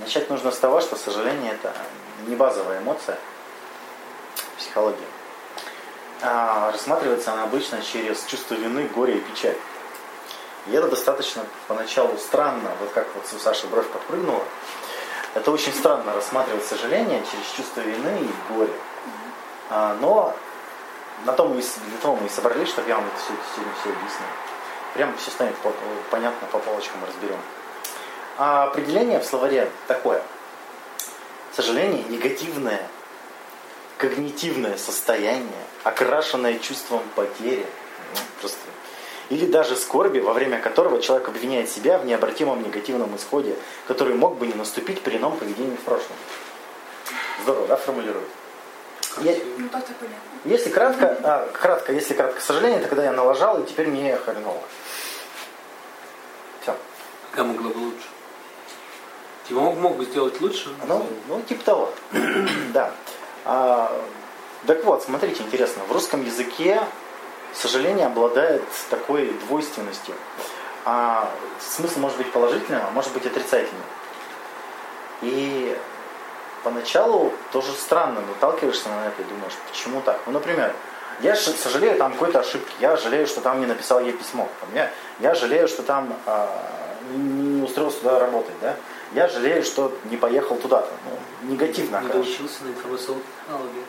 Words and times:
Начать 0.00 0.30
нужно 0.30 0.50
с 0.50 0.56
того, 0.56 0.80
что 0.80 0.96
сожаление 0.96 1.52
это 1.52 1.74
не 2.26 2.34
базовая 2.34 2.80
эмоция 2.80 3.18
психологии. 4.56 4.96
А 6.22 6.72
рассматривается 6.72 7.32
она 7.32 7.44
обычно 7.44 7.82
через 7.82 8.24
чувство 8.24 8.54
вины, 8.54 8.88
горя 8.94 9.14
и 9.14 9.20
печаль. 9.20 9.58
И 10.66 10.72
это 10.72 10.88
достаточно 10.88 11.44
поначалу 11.68 12.16
странно, 12.16 12.70
вот 12.80 12.90
как 12.92 13.06
вот 13.14 13.24
у 13.34 13.38
Саши 13.38 13.66
бровь 13.66 13.88
подпрыгнула. 13.88 14.42
Это 15.34 15.50
очень 15.50 15.72
странно 15.74 16.14
рассматривать 16.14 16.64
сожаление 16.64 17.22
через 17.30 17.46
чувство 17.54 17.80
вины 17.80 18.20
и 18.22 18.52
горе. 18.52 18.72
А, 19.68 19.96
но 20.00 20.34
на 21.26 21.32
том 21.34 21.48
мы, 21.50 21.60
для 21.60 21.98
того 22.00 22.16
мы 22.16 22.26
и 22.26 22.30
собрались, 22.30 22.68
чтобы 22.68 22.88
я 22.88 22.96
вам 22.96 23.06
это 23.06 23.16
все, 23.16 23.32
сегодня 23.54 23.74
все 23.80 23.90
объяснил. 23.90 24.28
Прямо 24.94 25.16
все 25.18 25.30
станет 25.30 25.56
по, 25.58 25.72
понятно, 26.10 26.48
по 26.48 26.58
полочкам 26.58 27.04
разберем. 27.06 27.38
А 28.42 28.64
определение 28.64 29.20
в 29.20 29.26
словаре 29.26 29.70
такое. 29.86 30.22
Сожаление– 31.52 32.02
негативное, 32.08 32.88
когнитивное 33.98 34.78
состояние, 34.78 35.62
окрашенное 35.84 36.58
чувством 36.58 37.02
потери. 37.14 37.66
Ну, 38.14 38.20
просто 38.40 38.56
или 39.28 39.44
даже 39.44 39.76
скорби, 39.76 40.20
во 40.20 40.32
время 40.32 40.58
которого 40.58 41.02
человек 41.02 41.28
обвиняет 41.28 41.68
себя 41.68 41.98
в 41.98 42.06
необратимом 42.06 42.62
негативном 42.62 43.14
исходе, 43.14 43.56
который 43.86 44.14
мог 44.14 44.38
бы 44.38 44.46
не 44.46 44.54
наступить 44.54 45.02
при 45.02 45.18
ином 45.18 45.36
поведении 45.36 45.76
в 45.76 45.80
прошлом. 45.80 46.16
Здорово, 47.42 47.66
да, 47.66 47.76
формулирует? 47.76 48.28
Я, 49.18 49.36
ну, 49.58 49.68
так-то 49.68 49.92
понятно. 50.00 50.16
Если 50.46 50.70
кратко, 50.70 51.18
а, 51.22 51.50
кратко, 51.52 51.92
если 51.92 52.14
кратко 52.14 52.40
сожаление, 52.40 52.80
тогда 52.80 53.04
я 53.04 53.12
налажал, 53.12 53.62
и 53.62 53.66
теперь 53.66 53.88
мне 53.88 54.16
хреново. 54.16 54.62
Все. 56.62 56.74
Как 57.32 57.44
могло 57.44 57.68
бы 57.68 57.76
лучше? 57.76 58.09
Типа 59.50 59.62
мог, 59.62 59.76
мог 59.78 59.96
бы 59.96 60.04
сделать 60.04 60.40
лучше? 60.40 60.68
Ну, 60.86 61.04
ну 61.26 61.42
типа 61.42 61.64
того. 61.64 61.92
да. 62.72 62.92
А, 63.44 63.92
так 64.64 64.84
вот, 64.84 65.02
смотрите, 65.02 65.42
интересно. 65.42 65.82
В 65.88 65.92
русском 65.92 66.24
языке 66.24 66.80
сожаление 67.52 68.06
обладает 68.06 68.62
такой 68.90 69.32
двойственностью. 69.46 70.14
А 70.84 71.28
смысл 71.58 71.98
может 71.98 72.16
быть 72.16 72.30
положительным, 72.30 72.80
а 72.86 72.90
может 72.92 73.12
быть 73.12 73.26
отрицательным. 73.26 73.82
И 75.22 75.76
поначалу 76.62 77.32
тоже 77.50 77.72
странно, 77.72 78.20
наталкиваешься 78.20 78.88
на 78.88 79.08
это 79.08 79.20
и 79.22 79.24
думаешь, 79.24 79.54
почему 79.68 80.00
так? 80.00 80.20
Ну, 80.26 80.32
например, 80.32 80.72
я 81.22 81.34
сожалею 81.34 81.98
там 81.98 82.12
какой-то 82.12 82.38
ошибки, 82.38 82.72
я 82.78 82.96
жалею, 82.96 83.26
что 83.26 83.40
там 83.40 83.58
не 83.58 83.66
написал 83.66 83.98
ей 83.98 84.12
письмо, 84.12 84.48
я, 84.74 84.90
я 85.18 85.34
жалею, 85.34 85.66
что 85.66 85.82
там 85.82 86.14
а, 86.24 86.48
не 87.14 87.62
устроился 87.62 87.98
туда 87.98 88.20
работать, 88.20 88.54
да? 88.62 88.76
Я 89.12 89.28
жалею, 89.28 89.64
что 89.64 89.92
не 90.04 90.16
поехал 90.16 90.56
туда-то. 90.56 90.92
Ну, 91.04 91.50
негативно. 91.50 92.00
Не 92.00 92.08
доучился 92.08 92.64
на 92.64 92.68
информационных 92.68 93.24
технологиях. 93.24 93.86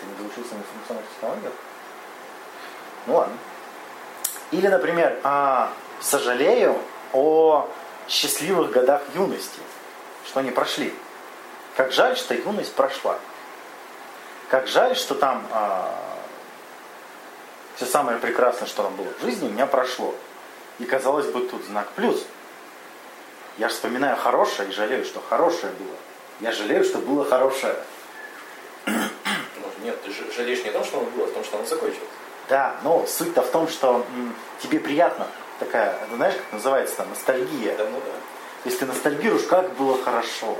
Ты 0.00 0.06
не 0.06 0.14
доучился 0.16 0.54
на 0.54 0.58
информационных 0.58 1.04
технологиях? 1.14 1.52
Ну 3.06 3.16
ладно. 3.16 3.36
Или, 4.50 4.68
например, 4.68 5.18
а, 5.22 5.72
сожалею 6.00 6.78
о 7.12 7.68
счастливых 8.08 8.70
годах 8.70 9.02
юности, 9.14 9.60
что 10.26 10.40
они 10.40 10.50
прошли. 10.50 10.94
Как 11.76 11.92
жаль, 11.92 12.16
что 12.16 12.34
юность 12.34 12.74
прошла. 12.74 13.18
Как 14.48 14.68
жаль, 14.68 14.96
что 14.96 15.14
там 15.14 15.46
а, 15.50 15.94
все 17.76 17.86
самое 17.86 18.18
прекрасное, 18.18 18.68
что 18.68 18.82
там 18.82 18.94
было 18.96 19.08
в 19.18 19.22
жизни, 19.22 19.48
у 19.48 19.50
меня 19.50 19.66
прошло. 19.66 20.14
И 20.78 20.84
казалось 20.84 21.26
бы, 21.26 21.40
тут 21.48 21.64
знак 21.64 21.88
плюс. 21.92 22.24
Я 23.58 23.68
вспоминаю 23.68 24.16
хорошее 24.16 24.68
и 24.68 24.72
жалею, 24.72 25.04
что 25.04 25.20
хорошее 25.28 25.72
было. 25.78 25.96
Я 26.40 26.52
жалею, 26.52 26.84
что 26.84 26.98
было 26.98 27.24
хорошее. 27.24 27.76
Нет, 28.86 30.02
ты 30.02 30.10
жалеешь 30.34 30.64
не 30.64 30.70
о 30.70 30.72
том, 30.72 30.84
что 30.84 30.98
оно 30.98 31.06
было, 31.10 31.26
а 31.26 31.28
о 31.28 31.32
том, 31.32 31.44
что 31.44 31.56
оно 31.58 31.66
закончилось. 31.66 32.08
Да, 32.48 32.76
но 32.82 33.06
суть-то 33.06 33.42
в 33.42 33.50
том, 33.50 33.68
что 33.68 34.04
м, 34.16 34.34
тебе 34.62 34.80
приятно 34.80 35.26
такая, 35.58 35.98
ну, 36.10 36.16
знаешь, 36.16 36.34
как 36.34 36.52
называется 36.52 36.96
там, 36.96 37.10
ностальгия. 37.10 37.76
Да, 37.76 37.84
ну 37.84 37.98
да. 38.04 38.12
Если 38.64 38.80
ты 38.80 38.86
ностальгируешь, 38.86 39.44
как 39.44 39.74
было 39.74 40.02
хорошо. 40.02 40.56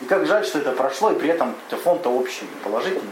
И 0.00 0.06
как 0.06 0.26
жаль, 0.26 0.44
что 0.44 0.58
это 0.58 0.72
прошло, 0.72 1.12
и 1.12 1.18
при 1.18 1.28
этом 1.28 1.54
фон-то 1.70 2.10
общий, 2.10 2.46
положительный. 2.62 3.10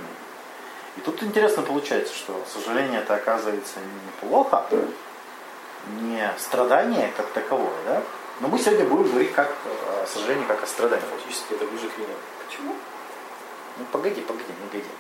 И 0.96 1.00
тут 1.00 1.22
интересно 1.22 1.62
получается, 1.62 2.14
что 2.14 2.44
сожаление 2.52 3.00
это 3.00 3.14
оказывается 3.14 3.78
не 3.78 4.28
плохо, 4.28 4.66
не 6.00 6.34
страдание 6.38 7.12
как 7.16 7.26
таковое, 7.28 7.72
да? 7.86 8.02
Но 8.42 8.48
мы 8.48 8.58
сегодня 8.58 8.84
будем 8.84 9.08
говорить 9.08 9.32
как 9.34 9.54
о 10.02 10.04
сожалении, 10.04 10.44
как 10.46 10.64
о 10.64 10.66
страдании. 10.66 11.04
Фактически 11.16 11.52
это 11.52 11.64
ближе 11.64 11.88
к 11.88 11.96
вине. 11.96 12.12
Почему? 12.44 12.74
Ну 13.78 13.84
погоди, 13.92 14.20
погоди, 14.20 14.48
не 14.48 14.66
погоди. 14.66 14.90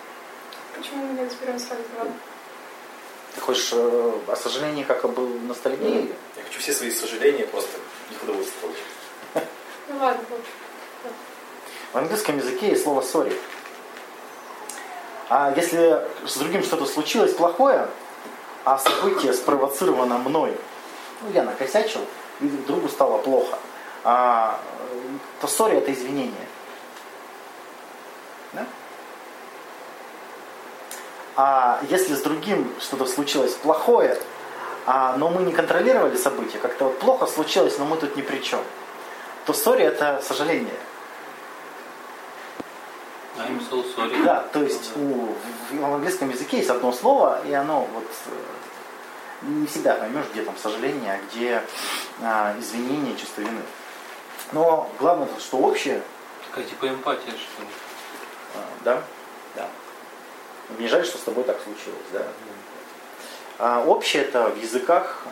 Почему 0.76 1.06
мы 1.06 1.14
не 1.14 1.26
разберем 1.26 1.58
сразу 1.58 1.82
ладно? 1.98 2.14
Ты 3.34 3.40
хочешь 3.40 3.70
э, 3.72 4.12
о 4.28 4.36
сожалении 4.36 4.84
как 4.84 5.04
об 5.04 5.18
ностальгии? 5.18 6.14
Я 6.36 6.42
хочу 6.44 6.60
все 6.60 6.72
свои 6.72 6.92
сожаления 6.92 7.44
просто 7.46 7.78
их 8.12 8.22
удовольствие 8.22 8.60
получить. 8.60 8.84
Ну 9.88 9.98
ладно. 9.98 10.22
В 11.92 11.98
английском 11.98 12.38
языке 12.38 12.68
есть 12.68 12.84
слово 12.84 13.00
sorry. 13.00 13.36
А 15.28 15.52
если 15.56 16.00
с 16.24 16.36
другим 16.36 16.62
что-то 16.62 16.86
случилось 16.86 17.34
плохое, 17.34 17.88
а 18.64 18.78
событие 18.78 19.32
спровоцировано 19.32 20.18
мной, 20.18 20.56
ну 21.22 21.32
я 21.32 21.42
накосячил, 21.42 22.02
и 22.40 22.46
другу 22.66 22.88
стало 22.88 23.18
плохо, 23.18 23.58
а, 24.04 24.58
то 25.40 25.46
sorry 25.46 25.78
это 25.78 25.92
извинение. 25.92 26.46
Да? 28.52 28.66
А 31.36 31.80
если 31.88 32.14
с 32.14 32.22
другим 32.22 32.72
что-то 32.80 33.06
случилось 33.06 33.54
плохое, 33.54 34.18
а, 34.86 35.16
но 35.16 35.30
мы 35.30 35.42
не 35.42 35.52
контролировали 35.52 36.16
события, 36.16 36.58
как-то 36.58 36.86
вот 36.86 36.98
плохо 36.98 37.26
случилось, 37.26 37.78
но 37.78 37.84
мы 37.84 37.96
тут 37.96 38.16
ни 38.16 38.22
при 38.22 38.38
чем, 38.38 38.60
то 39.46 39.52
sorry 39.52 39.82
это 39.82 40.22
сожаление. 40.22 40.78
I'm 43.38 43.60
so 43.70 43.84
sorry. 43.96 44.22
Да, 44.24 44.44
то 44.52 44.62
есть 44.62 44.92
у, 44.96 45.34
в 45.74 45.84
английском 45.84 46.30
языке 46.30 46.58
есть 46.58 46.68
одно 46.68 46.92
слово, 46.92 47.40
и 47.46 47.52
оно 47.52 47.88
вот 47.92 48.04
э, 48.26 48.30
не 49.42 49.66
всегда 49.66 49.94
поймешь, 49.94 50.26
где 50.32 50.42
там 50.42 50.56
сожаление, 50.56 51.14
а 51.14 51.20
где 51.26 51.62
а, 52.22 52.54
извинение, 52.58 53.16
чувство 53.16 53.40
вины. 53.42 53.62
Но 54.52 54.90
главное, 54.98 55.28
что 55.38 55.58
общее. 55.58 56.02
Такая 56.48 56.64
типа 56.64 56.88
эмпатия, 56.88 57.32
что 57.32 57.62
ли. 57.62 57.68
А, 58.54 58.64
да, 58.84 59.02
да. 59.56 59.68
Мне 60.78 60.88
жаль, 60.88 61.04
что 61.04 61.18
с 61.18 61.22
тобой 61.22 61.44
так 61.44 61.60
случилось, 61.62 62.06
да. 62.12 62.26
А 63.58 63.84
общее 63.84 64.22
это 64.22 64.48
в 64.48 64.60
языках 64.60 65.22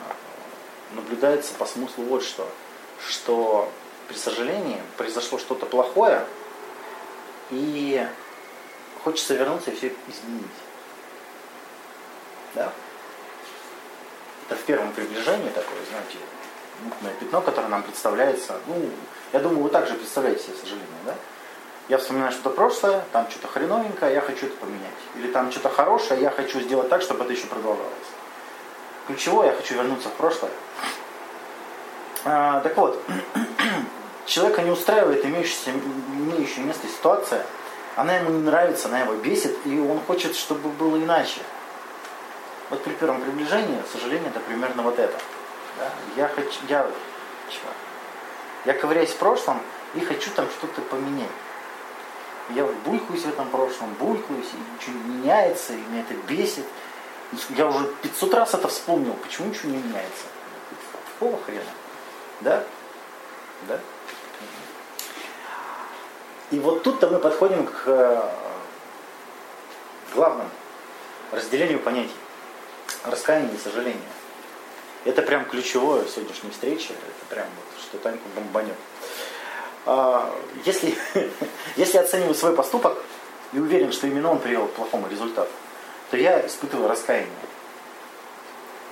наблюдается 0.93 1.55
по 1.55 1.67
смыслу 1.67 2.05
вот 2.05 2.23
что, 2.23 2.49
что 3.07 3.71
при 4.09 4.17
сожалении 4.17 4.81
произошло 4.97 5.39
что-то 5.39 5.67
плохое, 5.67 6.25
и 7.51 8.07
хочется 9.05 9.35
вернуться 9.35 9.71
и 9.71 9.77
все 9.77 9.89
изменить. 10.09 10.47
Да? 12.55 12.73
Это 14.51 14.59
в 14.59 14.65
первом 14.65 14.91
приближении 14.93 15.49
такое, 15.51 15.79
знаете, 15.89 16.19
мутное 16.83 17.13
пятно, 17.21 17.41
которое 17.41 17.69
нам 17.69 17.85
представляется. 17.85 18.57
Ну, 18.67 18.91
я 19.33 19.39
думаю, 19.39 19.63
вы 19.63 19.71
также 19.71 19.95
представляете 19.95 20.43
себе 20.43 20.57
сожаление, 20.57 20.89
да? 21.07 21.15
Я 21.89 21.99
вспоминаю 21.99 22.33
что-то 22.33 22.51
прошлое, 22.51 23.05
там 23.13 23.31
что-то 23.31 23.47
хреновенькое, 23.47 24.13
я 24.13 24.21
хочу 24.21 24.47
это 24.47 24.57
поменять. 24.57 24.91
Или 25.15 25.31
там 25.31 25.53
что-то 25.53 25.69
хорошее, 25.69 26.21
я 26.21 26.31
хочу 26.31 26.59
сделать 26.59 26.89
так, 26.89 27.01
чтобы 27.01 27.23
это 27.23 27.33
еще 27.33 27.47
продолжалось. 27.47 27.93
Ключевое, 29.07 29.51
я 29.51 29.53
хочу 29.53 29.75
вернуться 29.75 30.09
в 30.09 30.15
прошлое. 30.15 30.51
А, 32.25 32.61
так 32.61 32.77
вот, 32.77 33.01
человека 34.27 34.63
не 34.63 34.73
устраивает 34.73 35.25
имеющаяся, 35.25 35.71
имеющая 35.71 36.63
место 36.63 36.89
ситуация, 36.89 37.47
она 37.95 38.17
ему 38.17 38.31
не 38.31 38.43
нравится, 38.43 38.89
она 38.89 39.03
его 39.03 39.15
бесит, 39.15 39.57
и 39.65 39.79
он 39.79 40.01
хочет, 40.01 40.35
чтобы 40.35 40.71
было 40.71 40.97
иначе. 40.97 41.41
Вот 42.71 42.85
при 42.85 42.93
первом 42.93 43.21
приближении, 43.21 43.83
к 43.83 43.89
сожалению, 43.93 44.29
это 44.31 44.41
примерно 44.41 44.83
вот 44.83 44.99
это. 44.99 45.19
Да? 45.79 45.91
Я 46.17 46.29
хочу, 46.29 46.61
я, 46.69 46.89
чего? 47.49 47.69
я 48.65 48.75
ковыряюсь 48.75 49.11
в 49.11 49.17
прошлом 49.17 49.61
и 49.95 50.01
хочу 50.01 50.31
там 50.31 50.49
что-то 50.49 50.81
поменять. 50.83 51.29
Я 52.51 52.65
булькаюсь 52.85 53.23
в 53.23 53.29
этом 53.29 53.49
прошлом, 53.51 53.93
булькаюсь, 53.95 54.47
и 54.53 54.75
ничего 54.75 54.99
не 55.05 55.15
меняется, 55.17 55.73
и 55.73 55.77
меня 55.77 56.03
это 56.03 56.15
бесит. 56.15 56.65
Я 57.51 57.67
уже 57.67 57.87
500 58.03 58.35
раз 58.35 58.55
это 58.55 58.69
вспомнил, 58.69 59.15
почему 59.15 59.49
ничего 59.49 59.71
не 59.71 59.79
меняется? 59.79 60.25
Какого 61.13 61.43
хрена? 61.43 61.63
Да? 62.41 62.65
Да? 63.69 63.79
И 66.51 66.59
вот 66.59 66.83
тут-то 66.83 67.09
мы 67.09 67.19
подходим 67.19 67.67
к 67.67 67.83
э, 67.87 68.23
главному 70.15 70.51
разделению 71.31 71.79
понятий. 71.79 72.17
Раскаяние 73.05 73.55
и 73.55 73.59
сожаление. 73.59 74.03
Это 75.05 75.23
прям 75.23 75.47
ключевое 75.47 76.05
в 76.05 76.11
сегодняшней 76.11 76.51
встрече. 76.51 76.93
Это 76.93 77.35
прям 77.35 77.47
вот, 77.57 77.83
что 77.83 77.99
Таньку 77.99 78.29
бомбанет. 78.37 78.77
А, 79.87 80.31
если, 80.65 80.95
если 81.77 81.99
оцениваю 81.99 82.35
свой 82.35 82.55
поступок 82.55 82.99
и 83.53 83.59
уверен, 83.59 83.93
что 83.93 84.07
именно 84.07 84.31
он 84.31 84.39
привел 84.39 84.67
к 84.67 84.73
плохому 84.73 85.09
результату, 85.09 85.51
то 86.11 86.17
я 86.17 86.47
испытываю 86.47 86.89
раскаяние. 86.89 87.31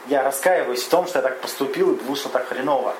Я 0.06 0.22
раскаиваюсь 0.22 0.82
в 0.82 0.88
том, 0.88 1.06
что 1.06 1.18
я 1.18 1.22
так 1.22 1.40
поступил 1.40 1.92
и 1.94 1.98
вышло 2.04 2.30
так 2.30 2.48
хреново. 2.48 2.94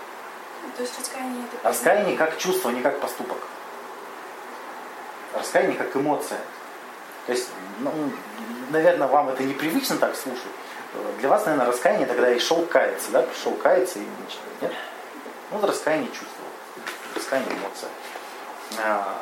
То 0.77 0.83
есть 0.83 0.99
раскаяние 0.99 1.45
это... 1.51 1.69
Раскаяние 1.69 2.17
как 2.17 2.37
чувство, 2.37 2.69
не 2.71 2.83
как 2.83 3.01
поступок. 3.01 3.39
Раскаяние 5.35 5.79
как 5.79 5.97
эмоция. 5.97 6.41
То 7.27 7.33
есть, 7.33 7.49
ну, 7.81 7.93
наверное, 8.71 9.09
вам 9.09 9.31
это 9.31 9.43
непривычно 9.43 9.97
так 9.97 10.15
слушать. 10.17 10.43
Для 11.21 11.29
вас, 11.29 11.45
наверное, 11.45 11.67
раскаяние 11.67 12.07
тогда 12.07 12.33
и 12.33 12.39
шел 12.39 12.65
каяться, 12.65 13.11
да? 13.11 13.23
Пришел 13.23 13.53
каяться 13.55 13.99
и 13.99 14.03
ничего. 14.03 14.43
Нет? 14.63 14.73
Ну, 15.51 15.67
раскаяние 15.67 16.09
чувство. 16.09 16.45
Раскаяние 17.15 17.53
эмоция. 17.53 17.91
А, 18.79 19.19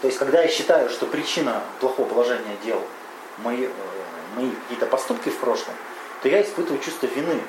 то 0.00 0.06
есть, 0.06 0.18
когда 0.18 0.42
я 0.42 0.48
считаю, 0.48 0.88
что 0.90 1.06
причина 1.06 1.62
плохого 1.80 2.06
положения 2.06 2.56
дел 2.64 2.80
мои, 3.38 3.64
э, 3.64 3.70
мои 4.36 4.50
какие-то 4.50 4.86
поступки 4.86 5.28
в 5.28 5.38
прошлом, 5.38 5.74
то 6.22 6.28
я 6.28 6.42
испытываю 6.42 6.80
чувство 6.82 7.06
вины. 7.06 7.40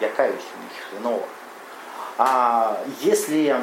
Я 0.00 0.08
каюсь 0.10 0.34
в 0.34 0.62
них 0.62 0.72
хреново. 0.90 1.26
А 2.18 2.82
если 3.00 3.56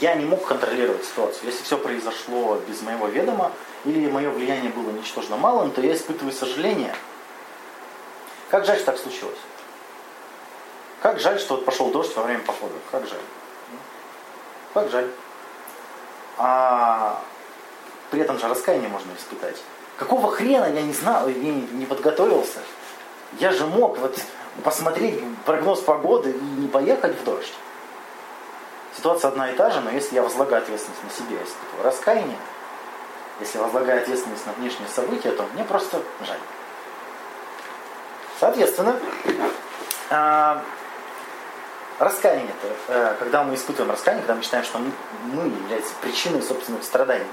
я 0.00 0.14
не 0.14 0.24
мог 0.24 0.46
контролировать 0.46 1.04
ситуацию, 1.04 1.46
если 1.46 1.62
все 1.62 1.78
произошло 1.78 2.60
без 2.68 2.82
моего 2.82 3.06
ведома, 3.06 3.52
или 3.84 4.08
мое 4.08 4.30
влияние 4.30 4.70
было 4.70 4.90
ничтожно 4.90 5.36
малым, 5.36 5.70
то 5.70 5.80
я 5.80 5.94
испытываю 5.94 6.32
сожаление. 6.32 6.94
Как 8.52 8.66
жаль, 8.66 8.76
что 8.76 8.92
так 8.92 8.98
случилось. 8.98 9.38
Как 11.00 11.18
жаль, 11.18 11.40
что 11.40 11.54
вот 11.54 11.64
пошел 11.64 11.90
дождь 11.90 12.14
во 12.14 12.22
время 12.22 12.44
похода. 12.44 12.74
Как 12.90 13.06
жаль. 13.06 13.22
Как 14.74 14.90
жаль. 14.90 15.08
А 16.36 17.18
при 18.10 18.20
этом 18.20 18.38
же 18.38 18.46
раскаяние 18.46 18.90
можно 18.90 19.10
испытать. 19.14 19.56
Какого 19.96 20.30
хрена 20.30 20.66
я 20.66 20.82
не 20.82 20.92
знал, 20.92 21.28
не, 21.28 21.62
не 21.72 21.86
подготовился? 21.86 22.58
Я 23.38 23.52
же 23.52 23.64
мог 23.64 23.96
вот 23.96 24.18
посмотреть 24.62 25.18
прогноз 25.46 25.80
погоды 25.80 26.32
и 26.32 26.60
не 26.60 26.68
поехать 26.68 27.18
в 27.18 27.24
дождь. 27.24 27.54
Ситуация 28.94 29.28
одна 29.28 29.50
и 29.50 29.56
та 29.56 29.70
же, 29.70 29.80
но 29.80 29.90
если 29.90 30.16
я 30.16 30.22
возлагаю 30.22 30.62
ответственность 30.62 31.02
на 31.02 31.10
себя, 31.10 31.40
если 31.40 31.54
такое 31.70 31.90
раскаяние, 31.90 32.38
если 33.40 33.56
возлагаю 33.56 34.02
ответственность 34.02 34.44
на 34.44 34.52
внешние 34.52 34.90
события, 34.90 35.30
то 35.30 35.46
мне 35.54 35.64
просто 35.64 36.02
жаль. 36.26 36.38
Соответственно, 38.42 38.98
а, 40.10 40.64
раскаяние, 42.00 42.48
это, 42.48 42.74
э, 42.88 43.14
когда 43.20 43.44
мы 43.44 43.54
испытываем 43.54 43.92
раскаяние, 43.92 44.22
когда 44.22 44.34
мы 44.34 44.42
считаем, 44.42 44.64
что 44.64 44.78
мы 44.78 45.44
являемся 45.44 45.92
причиной 46.00 46.42
собственных 46.42 46.82
страданий, 46.82 47.30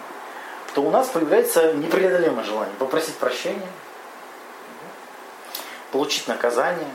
то 0.76 0.84
у 0.84 0.92
нас 0.92 1.08
появляется 1.08 1.74
непреодолимое 1.74 2.44
желание 2.44 2.76
попросить 2.78 3.16
прощения, 3.16 3.66
получить 5.92 6.28
наказание, 6.28 6.94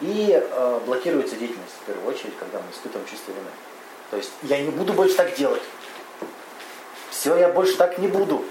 и 0.00 0.40
э, 0.40 0.80
блокируется 0.86 1.34
деятельность, 1.34 1.74
в 1.82 1.86
первую 1.86 2.14
очередь, 2.14 2.38
когда 2.38 2.58
мы 2.58 2.70
испытываем 2.70 3.08
чувство 3.08 3.32
вины. 3.32 3.50
То 4.12 4.18
есть 4.18 4.30
я 4.42 4.60
не 4.60 4.70
буду 4.70 4.92
больше 4.92 5.16
так 5.16 5.34
делать. 5.34 5.62
Все, 7.10 7.36
я 7.38 7.48
больше 7.48 7.76
так 7.76 7.98
не 7.98 8.06
буду. 8.06 8.44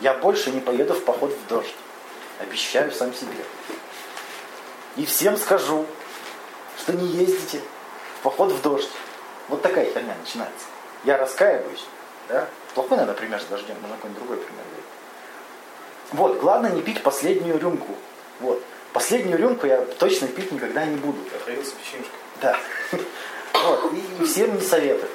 Я 0.00 0.14
больше 0.14 0.52
не 0.52 0.60
поеду 0.60 0.94
в 0.94 1.04
поход 1.04 1.32
в 1.32 1.48
дождь. 1.48 1.74
Обещаю 2.42 2.90
сам 2.92 3.14
себе. 3.14 3.44
И 4.96 5.06
всем 5.06 5.36
скажу, 5.36 5.86
что 6.78 6.92
не 6.92 7.06
ездите 7.06 7.60
в 8.18 8.22
поход 8.22 8.52
в 8.52 8.60
дождь. 8.62 8.90
Вот 9.48 9.62
такая 9.62 9.86
херня 9.92 10.14
начинается. 10.20 10.66
Я 11.04 11.18
раскаиваюсь. 11.18 11.84
Да? 12.28 12.46
Плохой, 12.74 12.96
наверное, 12.96 13.18
пример 13.18 13.40
с 13.40 13.44
дождем, 13.44 13.76
можно 13.80 13.96
какой-нибудь 13.96 14.22
другой 14.22 14.36
пример 14.38 14.64
говорить. 14.64 14.84
Вот, 16.12 16.40
главное 16.40 16.70
не 16.70 16.82
пить 16.82 17.02
последнюю 17.02 17.58
рюмку. 17.58 17.94
Вот. 18.40 18.62
Последнюю 18.92 19.38
рюмку 19.38 19.66
я 19.66 19.78
точно 19.98 20.28
пить 20.28 20.52
никогда 20.52 20.84
не 20.84 20.96
буду. 20.96 21.18
Отравился 21.34 21.72
печенюшкой. 21.76 22.18
Да. 22.40 22.56
Вот. 23.52 23.92
И 24.20 24.24
всем 24.24 24.54
не 24.54 24.60
советую. 24.60 25.10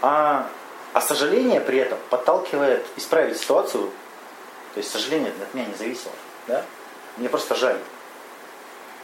А, 0.00 0.48
а 0.92 1.00
сожаление 1.00 1.60
при 1.60 1.78
этом 1.78 1.98
подталкивает 2.10 2.84
исправить 2.96 3.38
ситуацию. 3.38 3.90
То 4.74 4.78
есть 4.78 4.90
сожаление 4.90 5.32
от 5.40 5.54
меня 5.54 5.66
не 5.66 5.74
зависело. 5.74 6.12
Да? 6.46 6.64
Мне 7.16 7.28
просто 7.28 7.54
жаль. 7.54 7.78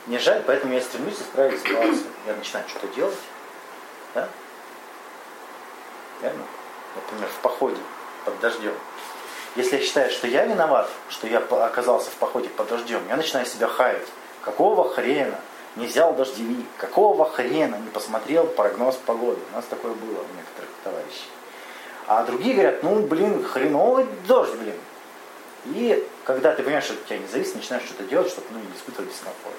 Мне 0.07 0.19
жаль, 0.19 0.43
поэтому 0.47 0.73
я 0.73 0.81
стремлюсь 0.81 1.21
исправить 1.21 1.61
ситуацию. 1.61 2.07
Я 2.27 2.35
начинаю 2.35 2.67
что-то 2.69 2.89
делать. 2.89 3.19
Да? 4.15 4.29
Верно? 6.23 6.43
Например, 6.97 7.29
в 7.29 7.43
походе 7.43 7.77
под 8.25 8.41
дождем. 8.41 8.73
Если 9.57 9.77
я 9.77 9.83
считаю, 9.83 10.11
что 10.11 10.27
я 10.27 10.45
виноват, 10.45 10.89
что 11.09 11.27
я 11.27 11.39
оказался 11.39 12.11
в 12.11 12.15
походе 12.15 12.49
под 12.49 12.69
дождем, 12.69 13.03
я 13.09 13.17
начинаю 13.17 13.45
себя 13.45 13.67
хаять. 13.67 14.07
Какого 14.43 14.89
хрена 14.89 15.39
не 15.77 15.87
взял 15.87 16.15
дождевик? 16.15 16.67
Какого 16.79 17.29
хрена 17.29 17.77
не 17.77 17.91
посмотрел 17.91 18.47
прогноз 18.47 18.97
погоды? 18.97 19.41
У 19.53 19.57
нас 19.57 19.65
такое 19.67 19.93
было 19.93 20.21
у 20.21 20.37
некоторых 20.37 20.71
товарищей. 20.83 21.29
А 22.07 22.23
другие 22.23 22.55
говорят, 22.55 22.83
ну, 22.83 23.01
блин, 23.01 23.45
хреновый 23.45 24.07
дождь, 24.27 24.55
блин. 24.55 24.77
И 25.67 26.07
когда 26.25 26.55
ты 26.55 26.63
понимаешь, 26.63 26.85
что 26.85 26.95
от 26.95 27.05
тебя 27.07 27.19
не 27.19 27.27
зависит, 27.27 27.57
начинаешь 27.57 27.85
что-то 27.85 28.05
делать, 28.05 28.29
чтобы 28.29 28.47
ну, 28.51 28.59
не 28.59 28.77
испытывать 28.77 29.11
дискомфорт. 29.11 29.55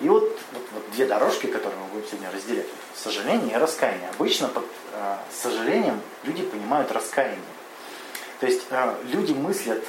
И 0.00 0.08
вот, 0.08 0.24
вот, 0.52 0.62
вот 0.72 0.90
две 0.92 1.06
дорожки, 1.06 1.46
которые 1.46 1.80
мы 1.80 1.86
будем 1.86 2.06
сегодня 2.06 2.30
разделять. 2.30 2.66
Сожаление 2.94 3.54
и 3.54 3.58
раскаяние. 3.58 4.10
Обычно 4.10 4.48
под 4.48 4.64
э, 4.92 5.16
сожалением 5.34 6.00
люди 6.24 6.42
понимают 6.42 6.92
раскаяние. 6.92 7.38
То 8.40 8.46
есть 8.46 8.66
э, 8.70 8.94
люди 9.04 9.32
мыслят 9.32 9.82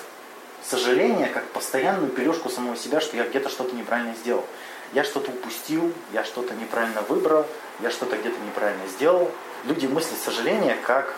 сожаление 0.63 1.27
как 1.27 1.45
постоянную 1.47 2.09
пележку 2.11 2.49
самого 2.49 2.77
себя, 2.77 3.01
что 3.01 3.17
я 3.17 3.25
где-то 3.25 3.49
что-то 3.49 3.75
неправильно 3.75 4.15
сделал. 4.15 4.45
Я 4.93 5.03
что-то 5.03 5.31
упустил, 5.31 5.91
я 6.13 6.23
что-то 6.23 6.53
неправильно 6.53 7.01
выбрал, 7.01 7.45
я 7.81 7.91
что-то 7.91 8.15
где-то 8.15 8.39
неправильно 8.39 8.87
сделал. 8.87 9.29
Люди 9.65 9.87
мыслят 9.87 10.19
сожаление 10.23 10.77
как 10.85 11.13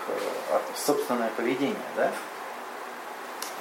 э, 0.50 0.60
собственное 0.76 1.30
поведение. 1.38 1.76
Да? 1.96 2.12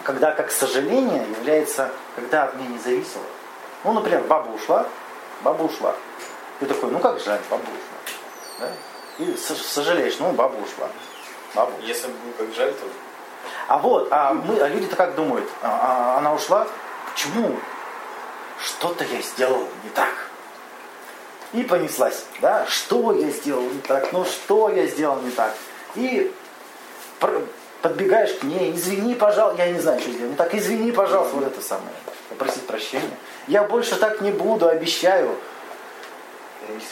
Когда 0.04 0.32
как 0.32 0.50
сожаление 0.50 1.26
является, 1.38 1.90
когда 2.16 2.44
от 2.44 2.54
меня 2.56 2.68
не 2.68 2.78
зависело. 2.78 3.22
Ну, 3.84 3.92
например, 3.92 4.22
баба 4.22 4.50
ушла, 4.50 4.86
баба 5.42 5.62
ушла. 5.62 5.94
Ты 6.60 6.66
такой, 6.66 6.90
ну 6.90 6.98
как 6.98 7.20
жаль, 7.20 7.40
баба 7.50 7.62
ушла. 7.62 8.16
Да? 8.60 9.24
И 9.24 9.36
сожалеешь, 9.36 10.18
ну 10.18 10.32
баба 10.32 10.56
ушла. 10.56 10.88
Баба. 11.54 11.72
Если 11.82 12.08
бы 12.08 12.14
как 12.36 12.52
жаль, 12.54 12.72
то 12.72 12.86
а 13.66 13.78
вот, 13.78 14.08
а, 14.10 14.32
мы, 14.32 14.58
а 14.60 14.68
люди-то 14.68 14.96
как 14.96 15.14
думают? 15.14 15.48
А, 15.62 16.14
а, 16.14 16.18
она 16.18 16.34
ушла? 16.34 16.66
Почему? 17.12 17.56
Что-то 18.60 19.04
я 19.04 19.20
сделал 19.20 19.62
не 19.84 19.90
так. 19.90 20.12
И 21.52 21.62
понеслась, 21.62 22.24
да? 22.40 22.66
Что 22.66 23.12
я 23.12 23.30
сделал 23.30 23.62
не 23.62 23.80
так? 23.80 24.12
Ну 24.12 24.24
что 24.24 24.68
я 24.68 24.86
сделал 24.86 25.20
не 25.20 25.30
так? 25.30 25.54
И 25.94 26.32
подбегаешь 27.82 28.34
к 28.34 28.42
ней, 28.42 28.72
извини, 28.74 29.14
пожалуйста, 29.14 29.62
я 29.62 29.72
не 29.72 29.78
знаю, 29.78 30.00
что 30.00 30.10
сделал 30.10 30.30
не 30.30 30.36
так, 30.36 30.54
извини, 30.54 30.92
пожалуйста, 30.92 31.36
вот 31.36 31.46
это 31.46 31.60
самое, 31.60 31.90
попросить 32.28 32.66
прощения. 32.66 33.16
Я 33.46 33.62
больше 33.64 33.96
так 33.96 34.20
не 34.20 34.30
буду, 34.30 34.68
обещаю. 34.68 35.36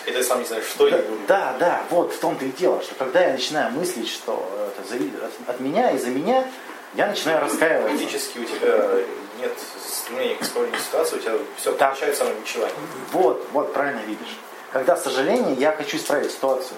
Хотя 0.04 0.22
сам 0.22 0.40
не 0.40 0.46
знаешь, 0.46 0.64
что 0.64 0.88
да, 0.88 0.96
я 0.96 1.02
буду. 1.02 1.20
Да, 1.28 1.56
да, 1.58 1.82
вот 1.90 2.12
в 2.12 2.18
том-то 2.18 2.44
и 2.44 2.50
дело, 2.50 2.82
что 2.82 2.94
когда 2.94 3.20
я 3.20 3.32
начинаю 3.32 3.72
мыслить, 3.72 4.08
что 4.08 4.48
это 4.78 5.26
от, 5.26 5.50
от 5.54 5.60
меня 5.60 5.90
и 5.90 5.98
за 5.98 6.08
меня, 6.08 6.46
я 6.94 7.06
начинаю 7.08 7.42
раскаиваться. 7.42 7.90
Фактически 7.90 8.38
у 8.38 8.44
тебя 8.44 8.90
нет 9.38 9.52
стремления 9.86 10.36
к 10.36 10.42
исправлению 10.42 10.80
ситуации, 10.80 11.16
у 11.16 11.18
тебя 11.18 11.32
все 11.56 11.72
да. 11.72 11.88
получается 11.88 12.24
самобичевание. 12.24 12.74
Вот, 13.12 13.46
вот, 13.52 13.72
правильно 13.74 14.00
видишь. 14.06 14.38
Когда 14.72 14.96
сожаление, 14.96 15.54
я 15.54 15.72
хочу 15.72 15.96
исправить 15.96 16.30
ситуацию. 16.30 16.76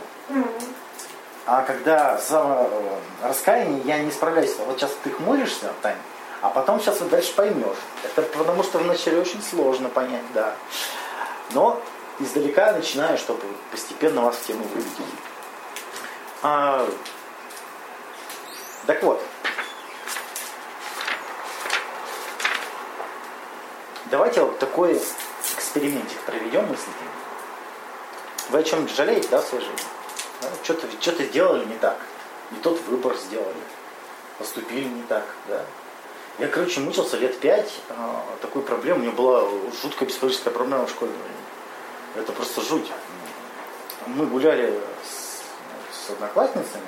А 1.51 1.63
когда 1.63 2.19
само 2.19 2.69
э, 2.71 3.27
раскаяние, 3.27 3.81
я 3.87 3.99
не 4.01 4.11
справляюсь. 4.11 4.55
Вот 4.67 4.79
сейчас 4.79 4.95
ты 5.03 5.09
хмуришься, 5.09 5.73
Тань, 5.81 5.97
а 6.43 6.51
потом 6.51 6.79
сейчас 6.79 7.01
вот 7.01 7.09
дальше 7.09 7.35
поймешь. 7.35 7.79
Это 8.05 8.21
потому 8.21 8.63
что 8.63 8.77
вначале 8.77 9.19
очень 9.19 9.43
сложно 9.43 9.89
понять, 9.89 10.31
да. 10.35 10.53
Но 11.53 11.81
издалека 12.19 12.73
начинаю, 12.73 13.17
чтобы 13.17 13.41
постепенно 13.71 14.21
вас 14.21 14.37
в 14.37 14.47
тему 14.47 14.63
вывести. 14.75 15.03
А, 16.43 16.87
так 18.87 19.03
вот, 19.03 19.23
Давайте 24.11 24.43
вот 24.43 24.59
такой 24.59 25.01
экспериментик 25.57 26.19
проведем 26.27 26.63
мыслительный. 26.63 27.11
Вы 28.51 28.59
о 28.59 28.63
чем 28.63 28.87
жалеете, 28.87 29.29
да, 29.29 29.41
в 29.41 29.47
своей 29.47 29.65
жизни? 29.65 29.98
Да? 30.43 30.49
Что-то, 30.63 30.87
что-то 31.01 31.25
сделали 31.25 31.65
не 31.65 31.77
так. 31.77 31.99
Не 32.51 32.59
тот 32.61 32.81
выбор 32.83 33.17
сделали. 33.17 33.57
Поступили 34.39 34.85
не 34.85 35.03
так, 35.03 35.25
да. 35.49 35.65
Я, 36.39 36.47
короче, 36.47 36.81
мучился 36.81 37.17
лет 37.17 37.39
пять 37.41 37.73
а, 37.91 38.25
такой 38.41 38.63
проблемой. 38.63 39.01
У 39.01 39.03
меня 39.03 39.13
была 39.13 39.43
жуткая 39.83 40.09
психологическая 40.09 40.53
проблема 40.53 40.87
в 40.87 40.91
школе. 40.91 41.11
Это 42.15 42.33
просто 42.33 42.61
жуть. 42.61 42.91
Мы 44.07 44.27
гуляли 44.27 44.79
с, 45.03 46.07
с 46.07 46.11
одноклассницами, 46.11 46.87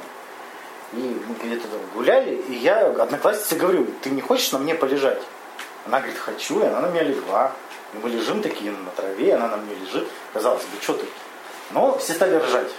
и 0.92 1.20
мы 1.26 1.34
где-то 1.34 1.68
там 1.68 1.80
гуляли, 1.94 2.36
и 2.36 2.54
я 2.54 2.86
однокласснице 2.86 3.56
говорю, 3.56 3.86
ты 4.02 4.10
не 4.10 4.20
хочешь 4.20 4.52
на 4.52 4.58
мне 4.58 4.74
полежать? 4.74 5.20
Она 5.84 5.98
говорит, 5.98 6.18
хочу, 6.18 6.62
и 6.62 6.66
она 6.66 6.80
на 6.80 6.86
меня 6.86 7.02
легла. 7.02 7.52
И 7.92 7.98
мы 7.98 8.08
лежим 8.08 8.42
такие 8.42 8.70
на 8.70 8.90
траве, 8.90 9.34
она 9.34 9.48
на 9.48 9.56
мне 9.56 9.74
лежит. 9.74 10.08
Казалось 10.32 10.62
бы, 10.62 10.80
что 10.80 10.94
ты? 10.94 11.06
Но 11.72 11.98
все 11.98 12.14
стали 12.14 12.36
ржать 12.36 12.70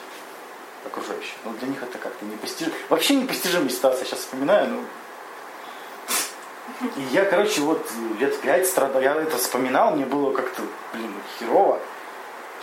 окружающие. 0.85 1.35
Но 1.45 1.51
для 1.53 1.67
них 1.67 1.81
это 1.81 1.97
как-то 1.97 2.25
непостижимо. 2.25 2.75
Вообще 2.89 3.15
непостижимая 3.15 3.69
ситуация, 3.69 4.05
сейчас 4.05 4.19
вспоминаю, 4.19 4.69
ну, 4.69 4.83
и 6.95 7.01
я, 7.11 7.25
короче, 7.25 7.61
вот 7.61 7.85
лет 8.19 8.39
пять 8.41 8.67
страдал, 8.67 9.01
я 9.01 9.13
это 9.15 9.37
вспоминал, 9.37 9.95
мне 9.95 10.05
было 10.05 10.31
как-то, 10.33 10.63
блин, 10.93 11.13
херово. 11.37 11.79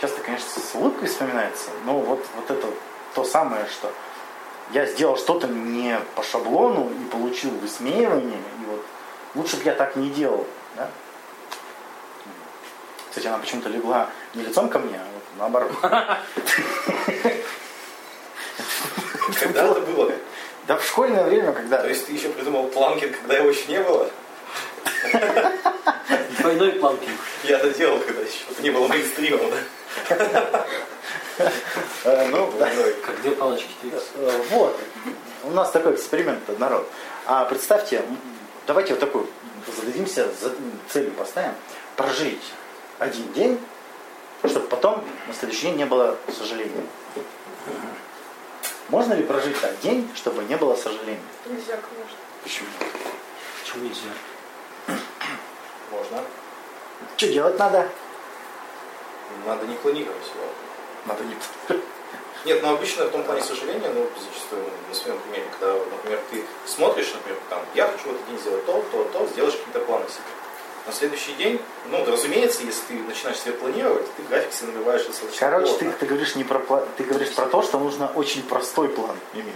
Часто, 0.01 0.21
конечно, 0.21 0.47
с 0.47 0.75
улыбкой 0.75 1.07
вспоминается, 1.07 1.69
но 1.85 1.99
вот, 1.99 2.25
вот 2.35 2.51
это 2.51 2.67
то 3.13 3.23
самое, 3.23 3.65
что 3.67 3.91
я 4.71 4.85
сделал 4.85 5.17
что-то 5.17 5.47
не 5.47 5.99
по 6.15 6.23
шаблону 6.23 6.89
и 6.89 7.05
получил 7.09 7.51
высмеивание, 7.51 8.37
и 8.37 8.65
вот 8.65 8.85
лучше 9.35 9.57
бы 9.57 9.63
я 9.63 9.73
так 9.73 9.95
не 9.95 10.09
делал. 10.09 10.45
Да? 10.75 10.89
Кстати, 13.09 13.27
она 13.27 13.37
почему-то 13.39 13.69
легла 13.69 14.09
не 14.35 14.43
лицом 14.43 14.69
ко 14.69 14.79
мне, 14.79 14.97
а 14.97 15.07
вот 15.13 15.23
наоборот. 15.37 15.71
Когда 19.39 19.67
это 19.67 19.81
было? 19.81 20.11
Да 20.67 20.77
в 20.77 20.83
школьное 20.85 21.23
время, 21.25 21.51
когда... 21.53 21.77
То 21.81 21.89
есть 21.89 22.05
ты 22.07 22.13
еще 22.13 22.29
придумал 22.29 22.67
планкинг, 22.67 23.17
когда 23.19 23.35
его 23.37 23.49
еще 23.49 23.65
не 23.67 23.81
было? 23.81 24.09
Двойной 26.39 26.73
планкинг. 26.73 27.19
Я 27.43 27.57
это 27.57 27.69
делал, 27.71 27.99
когда 27.99 28.21
еще 28.21 28.39
не 28.59 28.69
было 28.69 28.87
мейнстримом, 28.87 29.41
да? 29.49 30.65
Э, 32.03 32.27
Ну. 32.29 32.51
Как 33.05 33.21
две 33.21 33.31
палочки 33.31 33.69
Твикс. 33.81 34.03
Э, 34.15 34.41
Вот. 34.51 34.79
У 35.43 35.51
нас 35.51 35.71
такой 35.71 35.95
эксперимент, 35.95 36.41
народ. 36.59 36.87
А 37.25 37.45
представьте, 37.45 38.03
давайте 38.67 38.93
вот 38.93 38.99
такую 38.99 39.27
зададимся, 39.75 40.27
за- 40.41 40.53
целью 40.91 41.11
поставим, 41.11 41.53
прожить 41.95 42.41
один 42.99 43.31
день, 43.33 43.59
чтобы 44.45 44.67
потом 44.67 45.03
на 45.27 45.33
следующий 45.33 45.67
день 45.67 45.77
не 45.77 45.85
было 45.85 46.17
сожаления. 46.37 46.83
Можно 48.89 49.13
ли 49.13 49.23
прожить 49.23 49.59
так 49.61 49.79
день, 49.81 50.09
чтобы 50.15 50.43
не 50.45 50.57
было 50.57 50.75
сожалений? 50.75 51.19
Нельзя, 51.45 51.77
конечно. 51.77 52.17
Почему? 52.43 52.69
Почему 53.61 53.83
нельзя? 53.83 54.09
Можно. 55.91 56.23
Что 57.15 57.27
делать 57.27 57.59
надо? 57.59 57.87
Надо 59.45 59.67
не 59.67 59.75
клонировать 59.75 60.25
его. 60.33 60.45
Надо 61.05 61.23
не... 61.23 61.35
Нет, 62.45 62.63
ну 62.63 62.73
обычно 62.73 63.05
в 63.05 63.11
том 63.11 63.23
плане 63.23 63.41
сожаления, 63.41 63.89
ну, 63.93 64.07
зачастую, 64.17 64.63
ну, 64.63 64.71
на 64.87 64.95
своем 64.95 65.19
примере, 65.19 65.45
когда, 65.51 65.73
например, 65.73 66.19
ты 66.31 66.43
смотришь, 66.65 67.13
например, 67.13 67.39
там, 67.49 67.61
я 67.75 67.85
хочу 67.85 68.09
в 68.09 68.15
этот 68.15 68.27
день 68.27 68.39
сделать 68.39 68.65
то, 68.65 68.83
то, 68.91 69.03
то, 69.03 69.27
сделаешь 69.27 69.55
какие-то 69.55 69.81
планы 69.81 70.05
себе. 70.07 70.23
На 70.87 70.93
следующий 70.93 71.33
день, 71.33 71.61
ну, 71.91 72.03
да, 72.03 72.11
разумеется, 72.11 72.63
если 72.63 72.81
ты 72.87 72.93
начинаешь 72.95 73.39
себе 73.39 73.53
планировать, 73.53 74.05
ты 74.15 74.23
график 74.23 74.51
себе 74.53 74.71
набиваешь 74.71 75.05
достаточно 75.05 75.39
Короче, 75.39 75.73
ты, 75.73 75.85
плотно. 75.85 75.93
ты 75.99 76.05
говоришь 76.07 76.35
не 76.35 76.43
про 76.43 76.59
ты 76.97 77.03
говоришь 77.03 77.29
про 77.29 77.45
то, 77.45 77.61
что 77.61 77.79
нужно 77.79 78.07
очень 78.15 78.41
простой 78.43 78.89
план 78.89 79.15
иметь. 79.33 79.53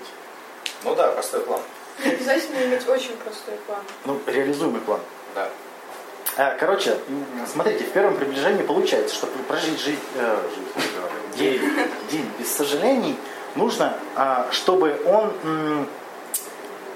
Ну 0.84 0.96
да, 0.96 1.12
простой 1.12 1.42
план. 1.42 1.62
Не 2.04 2.12
обязательно 2.12 2.58
иметь 2.66 2.88
очень 2.88 3.16
простой 3.18 3.56
план. 3.66 3.80
Ну, 4.06 4.20
реализуемый 4.28 4.82
план. 4.82 5.00
Да. 5.34 5.50
А, 6.38 6.56
Короче, 6.56 6.98
смотрите, 7.52 7.84
в 7.84 7.92
первом 7.92 8.16
приближении 8.18 8.64
получается, 8.64 9.16
чтобы 9.16 9.32
прожить 9.44 9.80
жизнь, 9.80 10.00
э, 10.16 10.38
жизнь, 10.76 10.90
говорю, 10.96 11.16
день, 11.36 11.90
день 12.12 12.30
без 12.40 12.52
сожалений, 12.52 13.16
нужно, 13.56 13.98
а, 14.16 14.48
чтобы 14.52 15.00
он 15.06 15.88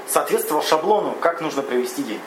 соответствовал 0.08 0.64
шаблону, 0.64 1.16
как 1.22 1.42
нужно 1.42 1.62
провести 1.62 2.04
день. 2.04 2.22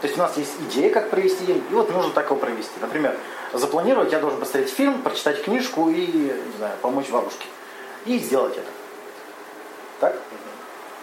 То 0.00 0.06
есть 0.06 0.16
у 0.18 0.22
нас 0.22 0.36
есть 0.36 0.52
идея, 0.68 0.90
как 0.90 1.10
провести 1.10 1.44
день, 1.44 1.62
и 1.70 1.74
вот 1.74 1.90
нужно 1.90 2.12
так 2.12 2.26
его 2.26 2.36
провести. 2.36 2.72
Например, 2.80 3.16
запланировать, 3.52 4.12
я 4.12 4.18
должен 4.18 4.40
посмотреть 4.40 4.72
фильм, 4.72 5.02
прочитать 5.02 5.42
книжку 5.42 5.90
и, 5.90 6.06
не 6.06 6.56
знаю, 6.56 6.76
помочь 6.80 7.08
бабушке. 7.10 7.46
И 8.06 8.18
сделать 8.18 8.56
это. 8.56 8.70
Так? 10.00 10.16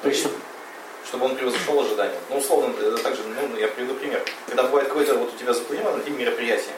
То 0.02 0.10
есть, 0.10 0.22
чтобы 0.22 0.36
Чтобы 1.08 1.26
он 1.26 1.36
превзошел 1.36 1.80
ожидания. 1.80 2.20
Ну, 2.30 2.38
условно, 2.38 2.74
это 2.80 2.98
также, 2.98 3.22
ну, 3.24 3.58
я 3.58 3.68
приведу 3.68 3.94
пример. 3.94 4.22
Когда 4.48 4.64
бывает 4.64 4.88
какой-то 4.88 5.16
вот 5.16 5.34
у 5.34 5.38
тебя 5.38 5.54
запланирован 5.54 6.04
день 6.04 6.16
мероприятия, 6.16 6.74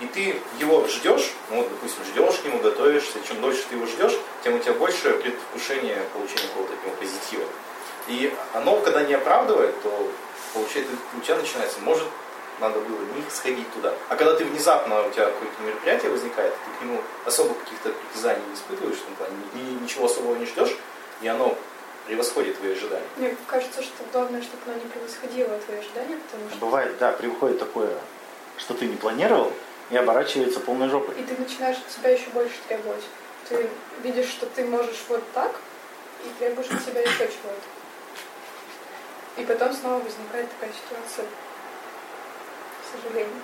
и 0.00 0.06
ты 0.06 0.36
его 0.60 0.86
ждешь, 0.86 1.32
ну 1.50 1.56
вот, 1.56 1.68
допустим, 1.68 2.04
ждешь 2.04 2.38
к 2.40 2.44
нему, 2.44 2.58
готовишься, 2.60 3.18
чем 3.26 3.40
дольше 3.40 3.64
ты 3.68 3.76
его 3.76 3.86
ждешь, 3.86 4.16
тем 4.44 4.54
у 4.54 4.58
тебя 4.58 4.74
больше 4.74 5.10
предвкушение 5.14 5.98
получения 6.12 6.48
какого-то 6.48 6.72
такого 6.76 6.94
позитива. 6.96 7.44
И 8.08 8.32
оно, 8.52 8.78
когда 8.80 9.02
не 9.02 9.14
оправдывает, 9.14 9.74
то 9.82 10.08
получается, 10.56 10.92
у 11.16 11.20
тебя 11.20 11.36
начинается, 11.36 11.80
может, 11.80 12.06
надо 12.60 12.80
было 12.80 12.98
не 13.14 13.22
сходить 13.30 13.70
туда. 13.74 13.92
А 14.08 14.16
когда 14.16 14.34
ты 14.34 14.44
внезапно, 14.44 15.06
у 15.06 15.10
тебя 15.10 15.26
какое-то 15.26 15.62
мероприятие 15.62 16.10
возникает, 16.10 16.52
ты 16.54 16.78
к 16.78 16.82
нему 16.82 17.00
особо 17.26 17.54
каких-то 17.54 17.90
притязаний 17.90 18.42
не 18.48 18.54
испытываешь, 18.54 18.96
в 18.98 19.02
том 19.04 19.14
плане, 19.16 19.34
ни- 19.54 19.82
ничего 19.82 20.06
особого 20.06 20.34
не 20.36 20.46
ждешь, 20.46 20.74
и 21.20 21.28
оно 21.28 21.56
превосходит 22.06 22.56
твои 22.58 22.72
ожидания. 22.72 23.04
Мне 23.16 23.36
кажется, 23.46 23.82
что 23.82 24.04
главное, 24.12 24.40
чтобы 24.40 24.62
оно 24.66 24.74
не 24.82 24.88
превосходило 24.88 25.58
твои 25.58 25.78
ожидания, 25.80 26.16
потому 26.26 26.48
что 26.50 26.58
Бывает, 26.58 26.96
да, 26.98 27.12
приходит 27.12 27.58
такое, 27.58 27.92
что 28.56 28.72
ты 28.74 28.86
не 28.86 28.96
планировал, 28.96 29.52
и 29.90 29.96
оборачивается 29.96 30.60
полной 30.60 30.88
жопой. 30.88 31.14
и 31.18 31.22
ты 31.24 31.34
начинаешь 31.40 31.76
от 31.76 31.92
себя 31.92 32.10
еще 32.10 32.28
больше 32.30 32.54
требовать. 32.68 33.04
Ты 33.48 33.68
видишь, 34.02 34.28
что 34.30 34.46
ты 34.46 34.64
можешь 34.64 35.04
вот 35.08 35.22
так, 35.34 35.52
и 36.24 36.28
требуешь 36.38 36.70
от 36.70 36.82
себя 36.82 37.02
еще 37.02 37.18
чего-то. 37.18 37.60
И 39.36 39.42
потом 39.44 39.72
снова 39.72 40.02
возникает 40.02 40.50
такая 40.50 40.70
ситуация. 40.72 41.26
К 42.82 43.02
сожалению. 43.02 43.34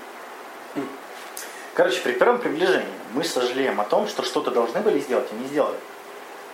Короче, 1.74 2.00
при 2.00 2.12
первом 2.12 2.38
приближении 2.38 2.86
мы 3.12 3.24
сожалеем 3.24 3.80
о 3.80 3.84
том, 3.84 4.06
что 4.06 4.22
что-то 4.22 4.50
должны 4.50 4.80
были 4.80 5.00
сделать, 5.00 5.28
и 5.32 5.34
не 5.34 5.46
сделали. 5.48 5.76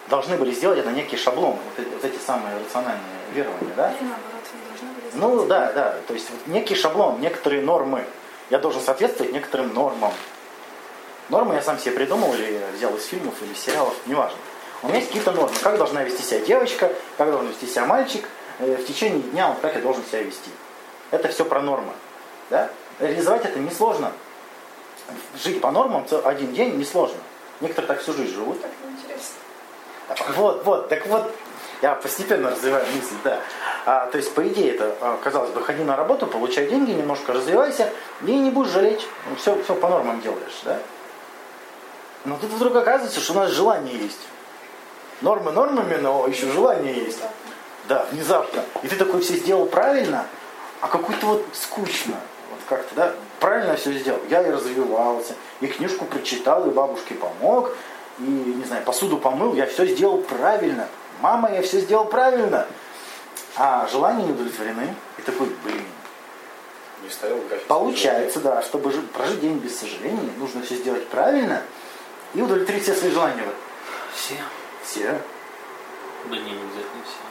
Должны 0.09 0.37
были 0.37 0.53
сделать 0.53 0.79
это 0.79 0.91
некий 0.91 1.17
шаблон, 1.17 1.57
вот 1.57 1.79
эти, 1.79 1.93
вот 1.93 2.05
эти 2.05 2.19
самые 2.19 2.57
рациональные 2.59 3.03
верования, 3.35 3.73
да? 3.77 3.93
Или 3.93 4.09
наоборот, 4.09 4.45
не 4.55 4.69
должны 4.69 4.89
были 4.89 5.41
Ну 5.41 5.47
да, 5.47 5.73
да, 5.73 5.97
то 6.07 6.15
есть 6.15 6.31
вот 6.31 6.47
некий 6.47 6.75
шаблон, 6.75 7.21
некоторые 7.21 7.63
нормы. 7.63 8.05
Я 8.51 8.59
должен 8.59 8.81
соответствовать 8.81 9.33
некоторым 9.33 9.75
нормам. 9.75 10.13
Нормы 11.29 11.55
я 11.55 11.63
сам 11.63 11.79
себе 11.79 11.93
придумал 11.93 12.33
или 12.35 12.63
взял 12.75 12.97
из 12.97 13.05
фильмов 13.05 13.35
или 13.43 13.53
сериалов, 13.55 13.95
неважно. 14.07 14.39
У 14.83 14.87
меня 14.87 14.99
есть 14.99 15.09
какие-то 15.09 15.33
нормы. 15.33 15.55
Как 15.63 15.77
должна 15.77 16.05
вести 16.05 16.23
себя 16.23 16.41
девочка, 16.41 16.93
как 17.19 17.31
должен 17.31 17.49
вести 17.49 17.67
себя 17.67 17.85
мальчик. 17.85 18.25
Э, 18.59 18.77
В 18.77 18.87
течение 18.87 19.21
дня 19.21 19.49
вот 19.49 19.59
как 19.61 19.75
я 19.75 19.81
должен 19.81 20.05
себя 20.05 20.23
вести. 20.23 20.51
Это 21.11 21.29
все 21.29 21.45
про 21.45 21.61
нормы. 21.61 21.93
Да? 22.51 22.71
Реализовать 22.99 23.45
это 23.45 23.59
несложно. 23.59 24.13
Жить 25.43 25.61
по 25.61 25.71
нормам 25.71 26.07
один 26.25 26.53
день 26.53 26.77
несложно. 26.77 27.19
Некоторые 27.61 27.89
так 27.89 28.01
всю 28.01 28.13
жизнь 28.13 28.35
живут. 28.35 28.61
Так 28.61 28.71
неинтересно. 28.85 29.37
Вот, 30.37 30.65
вот, 30.65 30.89
так 30.89 31.07
вот, 31.07 31.31
я 31.83 31.95
постепенно 31.95 32.51
развиваю 32.51 32.85
мысль, 32.95 33.15
да. 33.25 33.41
А, 33.87 34.07
то 34.07 34.19
есть, 34.19 34.35
по 34.35 34.47
идее, 34.47 34.75
это, 34.75 34.95
а, 35.01 35.19
казалось 35.23 35.51
бы, 35.51 35.63
ходи 35.63 35.83
на 35.83 35.97
работу, 35.97 36.27
получай 36.27 36.67
деньги, 36.67 36.91
немножко 36.91 37.33
развивайся, 37.33 37.93
и 38.27 38.37
не 38.37 38.51
будешь 38.51 38.71
жалеть, 38.71 39.07
все, 39.37 39.61
все 39.63 39.75
по 39.75 39.89
нормам 39.89 40.21
делаешь, 40.21 40.61
да. 40.65 40.79
Но 42.25 42.37
тут 42.37 42.51
вдруг 42.51 42.75
оказывается, 42.77 43.21
что 43.21 43.33
у 43.35 43.37
нас 43.37 43.51
желание 43.51 43.97
есть. 43.97 44.21
Нормы 45.21 45.53
нормами, 45.53 45.97
но 45.97 46.27
еще 46.27 46.51
желание 46.51 46.95
есть. 46.95 47.21
Да, 47.89 48.07
внезапно. 48.13 48.63
И 48.83 48.89
ты 48.89 48.97
такой 48.97 49.21
все 49.23 49.35
сделал 49.37 49.67
правильно, 49.67 50.27
а 50.81 50.89
какой-то 50.89 51.27
вот 51.27 51.47
скучно. 51.55 52.17
Вот 52.51 52.61
как-то, 52.69 52.95
да, 52.95 53.15
правильно 53.41 53.77
все 53.77 53.93
сделал. 53.95 54.21
Я 54.29 54.47
и 54.47 54.51
развивался, 54.51 55.35
и 55.61 55.67
книжку 55.67 56.05
прочитал, 56.05 56.69
и 56.69 56.71
бабушке 56.71 57.15
помог, 57.15 57.75
и, 58.19 58.23
не 58.23 58.65
знаю, 58.65 58.85
посуду 58.85 59.17
помыл, 59.17 59.55
я 59.55 59.67
все 59.67 59.87
сделал 59.87 60.19
правильно. 60.19 60.87
Мама, 61.21 61.51
я 61.53 61.63
все 61.63 61.81
сделал 61.81 62.05
правильно. 62.05 62.67
А 63.57 63.89
желания 63.91 64.25
не 64.25 64.33
удовлетворены. 64.33 64.95
И 65.17 65.23
такой, 65.23 65.49
блин. 65.65 65.85
Не 67.03 67.11
ставил 67.11 67.41
график. 67.49 67.67
Получается, 67.67 68.41
да, 68.41 68.63
чтобы 68.63 68.93
жи- 68.93 69.03
прожить 69.03 69.41
день 69.41 69.59
без 69.59 69.79
сожалений, 69.79 70.31
нужно 70.37 70.63
все 70.63 70.75
сделать 70.77 71.07
правильно 71.09 71.63
и 72.35 72.43
удовлетворить 72.43 72.83
все 72.83 72.95
свои 72.95 73.11
желания. 73.11 73.43
Вот 73.45 73.55
Все. 74.15 74.35
Все 74.85 75.21
Да 76.25 76.37
не, 76.37 76.43
не 76.43 76.51
обязательно 76.51 77.05
все. 77.05 77.28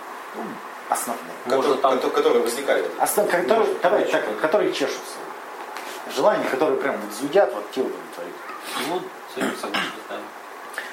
Основные. 0.89 1.25
Можно 1.45 1.75
Которые, 1.75 1.81
там- 1.81 1.99
кото- 1.99 2.09
которые 2.11 2.43
возникали. 2.43 2.85
Основ, 2.99 3.25
которые, 3.29 3.59
Может, 3.59 3.81
давай 3.81 4.05
так, 4.05 4.23
которые 4.39 4.73
чешутся. 4.73 5.15
Желания, 6.15 6.45
которые 6.49 6.79
прям 6.79 6.95
вот 6.97 7.13
зудят, 7.13 7.53
вот 7.53 7.69
те 7.71 7.81
удовлетворить. 7.81 8.33
Ну, 8.87 9.01
согласен, 9.59 9.91
да. 10.09 10.15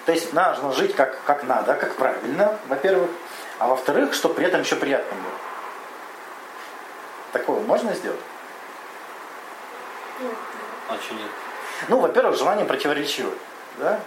То 0.07 0.13
есть 0.13 0.33
нужно 0.33 0.73
жить 0.73 0.95
как, 0.95 1.23
как 1.25 1.45
надо, 1.45 1.75
как 1.75 1.95
правильно, 1.95 2.59
во-первых. 2.69 3.11
А 3.59 3.69
во-вторых, 3.69 4.13
чтобы 4.15 4.35
при 4.35 4.47
этом 4.47 4.61
еще 4.63 4.77
приятно 4.77 5.15
было. 5.15 5.33
Такое 7.33 7.61
можно 7.61 7.95
сделать? 7.95 8.21
Ну, 10.21 10.31
А 10.89 10.95
что 11.01 11.15
нет? 11.15 11.31
Ну, 11.89 11.99
во-первых, 12.01 12.37
желание 12.37 12.65
противоречивое. 12.67 13.35
Да? 13.79 14.01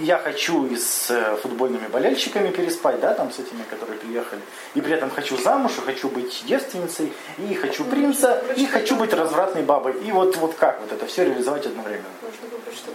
Я 0.00 0.18
хочу 0.18 0.66
и 0.66 0.76
с 0.76 1.10
э, 1.10 1.36
футбольными 1.42 1.86
болельщиками 1.88 2.50
переспать, 2.50 3.00
да, 3.00 3.12
там 3.14 3.30
с 3.30 3.38
этими, 3.38 3.62
которые 3.68 3.98
приехали. 3.98 4.40
И 4.74 4.80
при 4.80 4.94
этом 4.94 5.10
хочу 5.10 5.36
замуж, 5.36 5.72
и 5.78 5.80
хочу 5.82 6.08
быть 6.08 6.44
девственницей, 6.46 7.12
и 7.38 7.54
хочу 7.54 7.84
принца, 7.84 8.42
и 8.56 8.66
хочу 8.66 8.96
быть 8.96 9.12
развратной 9.12 9.62
бабой. 9.62 9.92
И 10.04 10.12
вот, 10.12 10.36
вот 10.36 10.54
как 10.54 10.80
вот 10.80 10.92
это 10.92 11.06
все 11.06 11.24
реализовать 11.24 11.66
одновременно? 11.66 12.06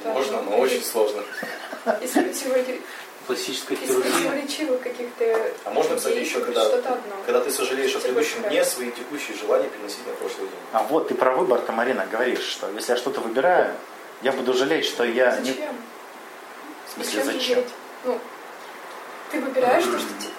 можно 0.06 0.42
но 0.42 0.58
очень 0.58 0.84
сложно. 0.84 1.24
Из 2.02 2.16
хирургия. 3.88 4.12
противоречивых 4.12 4.82
каких-то 4.82 5.52
А 5.66 5.70
можно, 5.72 5.96
кстати, 5.96 6.18
еще 6.18 6.40
когда, 6.42 6.66
что-то 6.66 6.90
одно. 6.94 7.16
когда 7.26 7.42
ты 7.42 7.52
сожалеешь 7.52 7.96
о 7.96 8.00
предыдущем 8.00 8.42
дне, 8.50 8.66
свои 8.66 8.92
текущие 8.92 9.38
желания 9.38 9.70
переносить 9.70 10.06
на 10.08 10.14
прошлый 10.14 10.48
день. 10.48 10.60
А 10.74 10.84
вот 10.84 11.08
ты 11.08 11.16
про 11.16 11.36
выбор, 11.36 11.62
Марина, 11.70 12.06
говоришь, 12.12 12.42
что 12.42 12.70
если 12.72 12.94
я 12.94 12.98
что-то 12.98 13.22
выбираю, 13.22 13.74
я 14.22 14.32
буду 14.32 14.54
жалеть, 14.54 14.86
что 14.86 15.04
я 15.04 15.38
не... 15.40 15.56
Зачем? 16.98 17.04
В 17.04 17.06
смысле, 17.06 17.24
Зачем 17.24 17.40
зачем? 17.40 17.64
Ну, 18.06 18.20
ты 19.32 19.40
выбираешь 19.40 19.84
то, 19.84 20.00
что 20.00 20.08
тебе... 20.20 20.34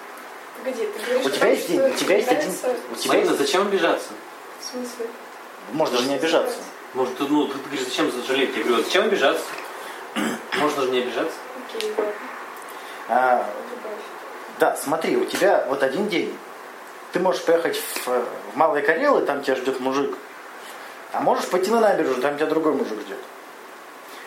Погоди, 0.58 0.86
ты 0.86 1.04
говоришь 1.04 1.26
У 1.26 1.30
тебя 1.30 1.48
есть, 1.48 1.64
что 1.64 1.72
день- 1.72 1.80
у 1.80 1.94
тебя 1.94 2.16
есть 2.16 2.28
один... 2.28 2.50
У 2.50 2.94
тебя 2.94 3.08
Марина, 3.08 3.30
есть... 3.30 3.38
зачем 3.38 3.62
обижаться? 3.62 4.08
В 4.60 4.64
смысле? 4.64 5.06
Можно 5.72 5.98
же 5.98 6.08
не 6.08 6.14
обижаться. 6.14 6.58
Может, 6.94 7.16
ты, 7.16 7.24
ну, 7.24 7.46
ты 7.46 7.58
говоришь, 7.58 7.84
зачем 7.84 8.12
жалеть? 8.26 8.56
Я 8.56 8.64
говорю, 8.64 8.84
зачем 8.84 9.04
обижаться? 9.04 9.44
Можно 10.60 10.82
же 10.82 10.90
не 10.90 10.98
обижаться. 11.00 11.36
Окей, 11.74 11.90
ладно. 11.96 12.12
А. 13.08 13.50
Да, 14.58 14.76
смотри, 14.76 15.16
у 15.16 15.24
тебя 15.24 15.64
вот 15.68 15.82
один 15.82 16.08
день. 16.08 16.36
Ты 17.12 17.20
можешь 17.20 17.42
поехать 17.42 17.76
в, 17.76 18.06
в 18.06 18.56
Малые 18.56 18.82
Карелы, 18.82 19.22
там 19.22 19.42
тебя 19.42 19.56
ждет 19.56 19.80
мужик. 19.80 20.16
А 21.12 21.20
можешь 21.20 21.46
пойти 21.46 21.70
на 21.70 21.80
набережную, 21.80 22.22
там 22.22 22.36
тебя 22.36 22.46
другой 22.46 22.72
мужик 22.72 23.00
ждет. 23.00 23.18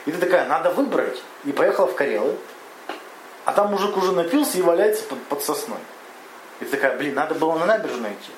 И 0.06 0.12
ты 0.12 0.18
такая, 0.18 0.48
надо 0.48 0.72
выбрать. 0.72 1.22
И 1.44 1.52
поехала 1.52 1.88
в 1.88 1.96
Карелы. 1.96 2.38
А 3.46 3.54
там 3.54 3.72
мужик 3.72 3.96
уже 3.98 4.12
напился 4.12 4.58
и 4.58 4.62
валяется 4.62 5.04
под, 5.06 5.22
под 5.24 5.44
сосной. 5.44 5.80
И 6.60 6.66
ты 6.66 6.72
такая, 6.72 6.98
блин, 6.98 7.16
надо 7.16 7.36
было 7.36 7.58
на 7.58 7.66
набережную 7.66 8.14
идти. 8.14 8.32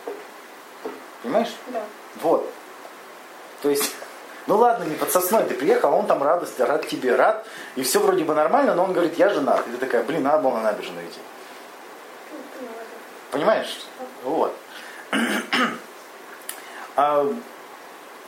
Понимаешь? 1.23 1.53
Да. 1.67 1.83
Вот. 2.21 2.49
То 3.61 3.69
есть, 3.69 3.95
ну 4.47 4.57
ладно, 4.57 4.85
не 4.85 4.95
под 4.95 5.11
сосной 5.11 5.45
ты 5.45 5.55
приехал, 5.55 5.93
а 5.93 5.95
он 5.95 6.07
там 6.07 6.23
радость, 6.23 6.59
рад 6.59 6.87
тебе, 6.87 7.15
рад. 7.15 7.45
И 7.75 7.83
все 7.83 7.99
вроде 7.99 8.23
бы 8.23 8.33
нормально, 8.33 8.75
но 8.75 8.83
он 8.83 8.93
говорит, 8.93 9.17
я 9.17 9.29
женат. 9.29 9.65
И 9.67 9.71
ты 9.71 9.77
такая, 9.77 10.03
блин, 10.03 10.23
надо 10.23 10.43
было 10.43 10.55
на 10.55 10.63
набережную 10.63 11.05
идти. 11.07 11.19
Понимаешь? 13.31 13.85
Вот. 14.23 14.55
А 16.99 17.31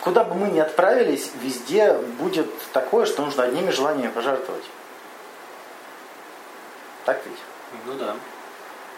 куда 0.02 0.24
бы 0.24 0.36
мы 0.36 0.50
ни 0.50 0.60
отправились, 0.60 1.32
везде 1.42 1.94
будет 2.20 2.48
такое, 2.72 3.06
что 3.06 3.24
нужно 3.24 3.44
одними 3.44 3.70
желаниями 3.70 4.12
пожертвовать. 4.12 4.64
Так 7.06 7.22
ведь? 7.26 7.40
Ну 7.86 7.94
да. 7.94 8.16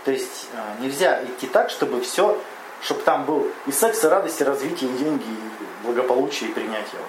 То 0.05 0.11
есть 0.11 0.47
а, 0.55 0.81
нельзя 0.81 1.23
идти 1.23 1.47
так, 1.47 1.69
чтобы 1.69 2.01
все, 2.01 2.37
чтобы 2.81 3.01
там 3.01 3.25
был 3.25 3.47
и 3.67 3.71
секс, 3.71 4.03
и 4.03 4.07
радость, 4.07 4.41
и 4.41 4.43
развитие, 4.43 4.89
и 4.89 4.97
деньги, 4.97 5.23
и 5.23 5.85
благополучие, 5.85 6.49
и 6.49 6.53
принятие. 6.53 7.01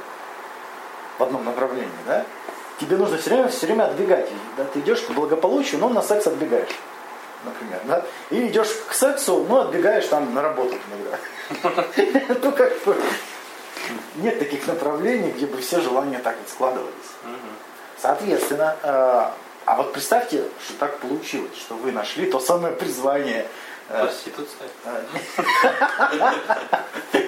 В 1.18 1.22
одном 1.22 1.44
направлении, 1.44 1.90
да? 2.06 2.24
Тебе 2.80 2.96
нужно 2.96 3.18
все 3.18 3.30
время, 3.30 3.48
все 3.48 3.66
время 3.66 3.84
отбегать. 3.84 4.28
Да? 4.56 4.64
Ты 4.64 4.80
идешь 4.80 5.02
к 5.02 5.10
благополучию, 5.10 5.80
но 5.80 5.88
на 5.88 6.02
секс 6.02 6.26
отбегаешь. 6.26 6.76
Например, 7.44 7.80
да? 7.84 8.04
И 8.30 8.46
идешь 8.48 8.68
к 8.88 8.94
сексу, 8.94 9.44
но 9.48 9.62
отбегаешь 9.62 10.06
там 10.06 10.32
на 10.34 10.42
работу 10.42 10.76
иногда. 10.88 11.18
Ну, 12.42 12.52
как 12.52 12.82
бы, 12.84 12.96
нет 14.16 14.38
таких 14.38 14.66
направлений, 14.66 15.30
где 15.32 15.46
бы 15.46 15.60
все 15.60 15.80
желания 15.80 16.18
так 16.18 16.36
вот 16.38 16.48
складывались. 16.48 16.92
Соответственно, 18.00 18.76
э, 18.82 19.24
а 19.64 19.76
вот 19.76 19.92
представьте, 19.92 20.44
что 20.64 20.74
так 20.78 20.98
получилось, 20.98 21.56
что 21.56 21.74
вы 21.76 21.92
нашли 21.92 22.30
то 22.30 22.40
самое 22.40 22.74
призвание. 22.74 23.46
э, 23.88 24.02
Проституция. 24.02 24.68
э, 24.84 25.02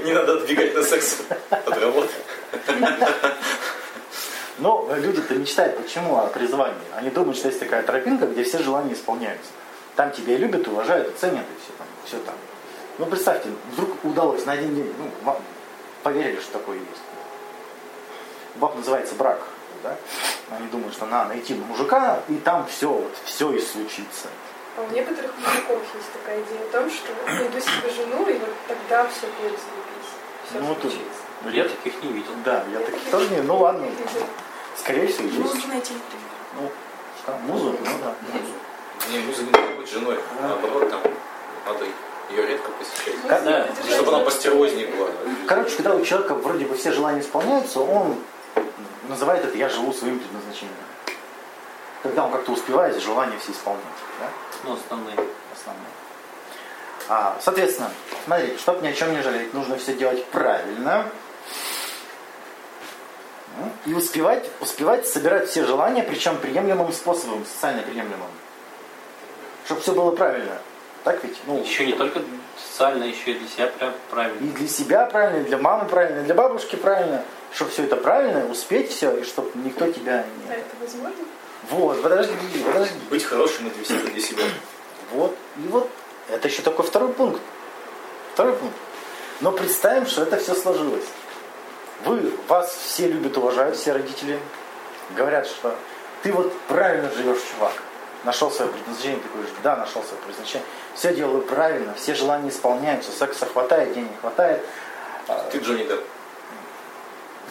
Не 0.05 0.12
надо 0.12 0.35
отбегать 0.35 0.75
на 0.75 0.83
секс 0.83 1.19
от 1.51 1.79
работы. 1.79 2.09
Но 4.59 4.88
люди-то 4.97 5.35
мечтают 5.35 5.83
почему 5.83 6.19
о 6.19 6.27
призвании? 6.29 6.75
Они 6.97 7.11
думают, 7.11 7.37
что 7.37 7.49
есть 7.49 7.61
такая 7.61 7.83
тропинка, 7.83 8.27
где 8.27 8.45
все 8.45 8.59
желания 8.59 8.95
исполняются. 8.95 9.51
Там 9.97 10.11
тебя 10.12 10.37
любят, 10.37 10.67
уважают, 10.69 11.14
и 11.14 11.19
ценят, 11.19 11.43
и 11.43 11.62
все 11.62 11.73
там. 11.79 11.87
Все 12.05 12.19
там. 12.19 12.35
Ну 12.99 13.07
представьте, 13.07 13.49
вдруг 13.73 13.90
удалось 14.05 14.45
на 14.47 14.53
один 14.53 14.75
день, 14.75 14.93
ну, 15.25 15.37
поверили, 16.05 16.38
что 16.40 16.59
такое 16.59 16.77
есть. 16.77 17.03
Баб 18.57 18.77
называется 18.77 19.17
брак. 19.17 19.40
Да? 19.83 19.97
Они 20.51 20.69
думают, 20.69 20.95
что 20.95 21.07
надо 21.07 21.31
найти 21.31 21.55
мужика, 21.55 22.21
и 22.29 22.37
там 22.37 22.67
все, 22.67 22.88
вот, 22.88 23.12
все 23.25 23.51
и 23.53 23.61
случится. 23.61 24.29
А 24.77 24.83
у 24.83 24.90
некоторых 24.95 25.33
мужиков 25.38 25.83
есть 25.95 26.12
такая 26.12 26.40
идея 26.43 26.61
о 26.62 26.71
том, 26.73 26.90
что 26.90 27.12
найду 27.27 27.61
себе 27.61 27.90
жену, 27.95 28.27
и 28.29 28.38
вот 28.38 28.51
тогда 28.69 29.07
все 29.09 29.27
будет 29.27 29.59
заебись. 29.59 30.12
Все 30.49 30.61
Ну, 30.61 30.75
случится. 30.81 31.21
Я 31.51 31.64
таких 31.69 32.03
не 32.03 32.12
видел. 32.12 32.33
Да, 32.45 32.64
я 32.73 32.79
таких 32.81 33.11
тоже 33.11 33.29
не, 33.31 33.43
ну 33.43 33.59
ладно, 33.59 33.87
скорее 34.77 35.07
всего, 35.09 35.27
есть. 35.29 35.38
Нужно 35.38 35.69
найти, 35.75 35.95
например. 35.95 36.31
Ну, 36.61 36.73
что, 37.23 37.38
музу? 37.38 37.77
Ну 37.79 37.90
да. 38.03 38.14
Не, 39.11 39.19
муза 39.19 39.43
не 39.43 39.51
надо 39.51 39.75
быть 39.77 39.90
женой. 39.90 40.19
Наоборот, 40.40 40.90
там 40.90 41.01
надо 41.67 41.85
ее 42.35 42.47
редко 42.47 42.70
Как- 43.29 43.44
да, 43.44 43.68
держать 43.68 43.94
Чтобы 43.94 44.14
она 44.14 44.25
постерознее 44.25 44.88
была. 44.88 45.09
Короче, 45.47 45.77
когда 45.77 45.94
у 45.94 46.05
человека 46.05 46.35
вроде 46.35 46.66
бы 46.66 46.75
все 46.75 46.92
желания 46.92 47.20
исполняются, 47.20 47.81
он 47.81 48.16
называет 49.09 49.44
это 49.44 49.57
«я 49.57 49.68
живу 49.68 49.92
своим 49.92 50.18
предназначением». 50.18 50.77
Когда 52.03 52.27
он 52.27 52.33
как-то 52.33 52.53
успевает 52.53 53.01
желания 53.01 53.38
все 53.38 53.53
исполнять. 53.53 53.83
Да? 54.20 54.29
Ну, 54.64 54.75
основные. 54.75 55.16
Основное. 55.55 55.87
А, 57.09 57.38
соответственно, 57.40 57.90
смотри, 58.25 58.57
чтобы 58.59 58.83
ни 58.83 58.88
о 58.88 58.92
чем 58.92 59.14
не 59.14 59.23
жалеть, 59.23 59.53
нужно 59.55 59.77
все 59.77 59.94
делать 59.94 60.25
правильно. 60.27 61.07
Ну, 63.59 63.70
И 63.87 63.94
успевать, 63.94 64.51
успевать 64.61 65.07
собирать 65.07 65.49
все 65.49 65.64
желания, 65.64 66.03
причем 66.03 66.38
приемлемым 66.38 66.92
способом, 66.92 67.44
социально 67.47 67.83
приемлемым. 67.83 68.31
Чтобы 69.66 69.81
все 69.81 69.92
было 69.92 70.11
правильно. 70.11 70.59
Так 71.05 71.23
ведь? 71.23 71.38
Ну, 71.47 71.62
Еще 71.62 71.87
не 71.87 71.93
только 71.93 72.23
социально, 72.57 73.05
еще 73.05 73.33
и 73.33 73.38
для 73.38 73.49
себя 73.49 73.67
прям 73.79 73.90
и 73.93 73.95
правильно. 74.11 74.53
для 74.53 74.69
себя 74.69 75.07
правильно, 75.07 75.43
и 75.43 75.45
для 75.45 75.59
мамы 75.59 75.87
правильно, 75.88 76.21
и 76.21 76.25
для 76.25 76.35
бабушки 76.35 76.77
правильно. 76.77 77.23
Чтобы 77.53 77.71
все 77.71 77.85
это 77.85 77.97
правильно, 77.97 78.51
успеть 78.51 78.90
все, 78.90 79.14
и 79.19 79.23
чтобы 79.23 79.51
никто 79.57 79.87
тебя 79.93 80.25
А 80.25 80.49
не... 80.49 80.57
это 80.57 80.71
возможно? 80.81 81.25
Вот, 81.71 82.03
подожди, 82.03 82.33
подожди. 82.67 82.95
Быть 83.11 83.25
хорошим 83.25 83.69
и 83.69 83.71
для 83.71 83.85
себя, 83.85 84.11
для 84.11 84.21
себя. 84.21 84.45
Вот, 85.12 85.37
и 85.59 85.69
вот, 85.69 85.88
это 86.31 86.49
еще 86.49 86.62
такой 86.62 86.85
второй 86.85 87.12
пункт. 87.12 87.40
Второй 88.33 88.55
пункт. 88.55 88.77
Но 89.40 89.53
представим, 89.53 90.07
что 90.07 90.23
это 90.23 90.38
все 90.38 90.55
сложилось. 90.55 91.05
Вы, 92.05 92.33
вас 92.49 92.75
все 92.85 93.07
любят, 93.09 93.37
уважают, 93.37 93.77
все 93.77 93.93
родители. 93.93 94.38
Говорят, 95.17 95.47
что 95.47 95.75
ты 96.23 96.33
вот 96.33 96.53
правильно 96.62 97.11
живешь, 97.12 97.38
чувак. 97.53 97.73
Нашел 98.25 98.51
свое 98.51 98.71
предназначение, 98.71 99.21
ты 99.21 99.29
говоришь, 99.29 99.53
да, 99.63 99.77
нашел 99.77 100.03
свое 100.03 100.17
предназначение. 100.23 100.67
Все 100.95 101.15
делаю 101.15 101.43
правильно, 101.43 101.95
все 101.95 102.15
желания 102.15 102.49
исполняются, 102.49 103.13
секса 103.13 103.47
хватает, 103.47 103.93
денег 103.93 104.11
хватает. 104.21 104.65
А, 105.29 105.49
Ты 105.51 105.59
Джонни 105.59 105.85
Депп. 105.85 106.05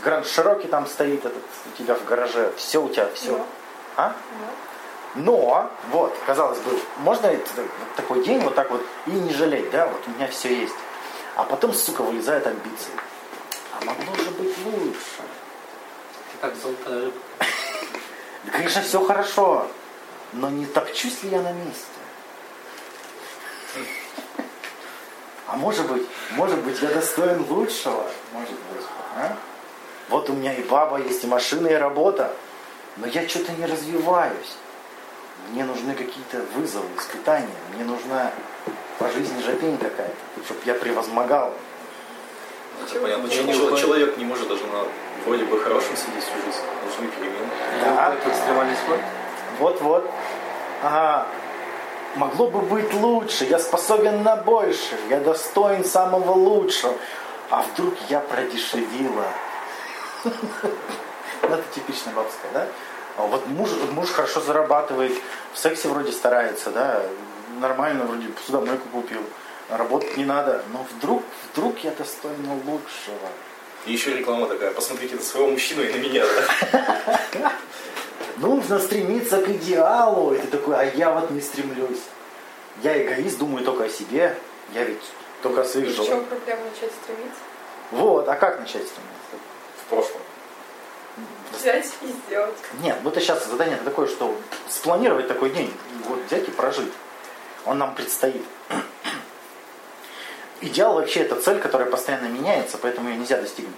Гранд 0.03 0.27
Широкий 0.27 0.67
там 0.67 0.87
стоит 0.87 1.25
этот, 1.25 1.43
у 1.65 1.77
тебя 1.77 1.95
в 1.95 2.03
гараже. 2.05 2.51
Все 2.57 2.83
у 2.83 2.89
тебя, 2.89 3.07
все. 3.13 3.37
Но. 3.37 3.45
А? 3.95 4.15
Но. 4.39 4.45
Но, 5.15 5.71
вот, 5.91 6.15
казалось 6.25 6.57
бы, 6.59 6.71
можно 6.97 7.31
такой 7.95 8.23
день 8.23 8.39
вот 8.39 8.55
так 8.55 8.71
вот 8.71 8.81
и 9.05 9.11
не 9.11 9.31
жалеть, 9.31 9.69
да, 9.69 9.85
вот 9.87 10.01
у 10.07 10.09
меня 10.09 10.27
все 10.27 10.61
есть. 10.61 10.73
А 11.35 11.43
потом, 11.43 11.71
сука, 11.73 12.01
вылезают 12.01 12.47
амбиции. 12.47 12.93
А 13.79 13.85
могло 13.85 14.15
же 14.15 14.31
быть 14.31 14.55
лучше. 14.65 15.21
Ты 16.31 16.37
как 16.41 16.55
золотая 16.55 17.01
рыбка. 17.01 17.19
Да, 18.45 18.51
конечно, 18.51 18.81
все 18.81 19.05
хорошо, 19.05 19.67
но 20.33 20.49
не 20.49 20.65
топчусь 20.65 21.23
ли 21.23 21.29
я 21.29 21.41
на 21.41 21.51
месте? 21.51 21.85
А 25.47 25.55
может 25.55 25.85
быть, 25.91 26.07
может 26.31 26.59
быть, 26.63 26.81
я 26.81 26.89
достоин 26.89 27.45
лучшего? 27.49 28.05
Может 28.33 28.51
быть, 28.51 28.85
а? 29.17 29.35
Вот 30.09 30.29
у 30.29 30.33
меня 30.33 30.53
и 30.53 30.63
баба 30.63 30.99
есть, 30.99 31.23
и 31.23 31.27
машина, 31.27 31.67
и 31.67 31.73
работа. 31.73 32.33
Но 32.97 33.07
я 33.07 33.27
что-то 33.27 33.51
не 33.53 33.65
развиваюсь. 33.65 34.55
Мне 35.49 35.63
нужны 35.65 35.93
какие-то 35.93 36.41
вызовы, 36.55 36.85
испытания. 36.97 37.47
Мне 37.75 37.85
нужна 37.85 38.31
по 38.99 39.09
жизни 39.09 39.41
жопень 39.41 39.77
какая-то, 39.77 40.15
чтобы 40.45 40.61
я 40.65 40.73
превозмогал. 40.75 41.53
Это 42.85 42.99
понятно. 42.99 43.27
Я 43.27 43.33
Чел- 43.33 43.45
не 43.45 43.53
чел- 43.53 43.65
уходит. 43.65 43.81
Человек 43.85 44.17
не 44.17 44.25
может 44.25 44.47
даже 44.47 44.65
на 44.67 44.85
вроде 45.25 45.43
бы 45.45 45.59
хорошем 45.59 45.95
сидеть 45.95 46.23
всю 46.23 46.35
жизнь. 46.45 46.61
Нужны 46.85 47.07
перемены. 47.07 47.49
Да. 47.83 48.15
Экстремальный 48.27 48.75
спорт. 48.75 49.01
Вот-вот. 49.59 50.09
Ага. 50.83 51.25
могло 52.15 52.49
бы 52.49 52.59
быть 52.59 52.93
лучше, 52.93 53.45
я 53.45 53.57
способен 53.57 54.21
на 54.21 54.35
больше, 54.35 54.97
я 55.09 55.21
достоин 55.21 55.85
самого 55.85 56.31
лучшего. 56.31 56.93
А 57.49 57.63
вдруг 57.63 57.93
я 58.09 58.19
продешевила? 58.19 59.25
Ну, 61.45 61.49
Это 61.55 61.63
типичная 61.75 62.13
бабская, 62.13 62.51
да? 62.53 62.67
А 63.17 63.23
Вот 63.23 63.45
муж, 63.47 63.69
муж 63.91 64.09
хорошо 64.11 64.39
зарабатывает, 64.39 65.11
в 65.53 65.57
сексе 65.57 65.89
вроде 65.89 66.13
старается, 66.13 66.71
да, 66.71 67.01
нормально 67.59 68.05
вроде 68.05 68.29
посудомойку 68.29 68.87
купил, 68.89 69.21
работать 69.69 70.15
не 70.15 70.23
надо, 70.23 70.63
но 70.71 70.85
вдруг, 70.95 71.21
вдруг 71.51 71.79
я 71.79 71.91
достоин 71.91 72.49
лучшего. 72.65 73.27
И 73.85 73.91
еще 73.91 74.15
реклама 74.15 74.47
такая, 74.47 74.71
посмотрите 74.71 75.15
на 75.15 75.21
своего 75.21 75.49
мужчину 75.49 75.83
и 75.83 75.91
на 75.91 75.97
меня. 75.97 76.23
да. 77.33 77.51
Нужно 78.37 78.79
стремиться 78.79 79.41
к 79.41 79.49
идеалу. 79.49 80.33
И 80.33 80.37
ты 80.39 80.47
такой, 80.47 80.75
а 80.75 80.83
я 80.83 81.11
вот 81.11 81.31
не 81.31 81.41
стремлюсь. 81.41 82.01
Я 82.81 83.01
эгоист, 83.01 83.37
думаю 83.37 83.63
только 83.63 83.85
о 83.85 83.89
себе. 83.89 84.35
Я 84.73 84.83
ведь 84.83 85.03
только 85.41 85.61
о 85.61 85.65
своих 85.65 85.89
И 85.89 85.91
в 85.91 85.95
чем 85.95 86.05
желаниях. 86.05 86.27
проблема 86.29 86.61
начать 86.63 86.91
стремиться? 87.03 87.39
Вот, 87.91 88.27
а 88.27 88.35
как 88.35 88.59
начать 88.59 88.87
стремиться? 88.87 89.35
В 89.85 89.89
прошлом. 89.89 90.21
Взять 91.51 91.85
и 92.01 92.07
сделать. 92.07 92.55
Нет, 92.81 92.97
вот 93.03 93.13
это 93.15 93.23
сейчас 93.23 93.45
задание 93.45 93.77
такое, 93.85 94.07
что 94.07 94.35
спланировать 94.69 95.27
такой 95.27 95.51
день, 95.51 95.71
вот 96.07 96.19
взять 96.25 96.47
и 96.47 96.51
прожить. 96.51 96.91
Он 97.65 97.77
нам 97.77 97.93
предстоит. 97.93 98.43
Идеал 100.61 100.95
вообще 100.95 101.21
это 101.21 101.39
цель, 101.39 101.59
которая 101.59 101.89
постоянно 101.89 102.27
меняется, 102.27 102.77
поэтому 102.77 103.09
ее 103.09 103.17
нельзя 103.17 103.39
достигнуть. 103.39 103.75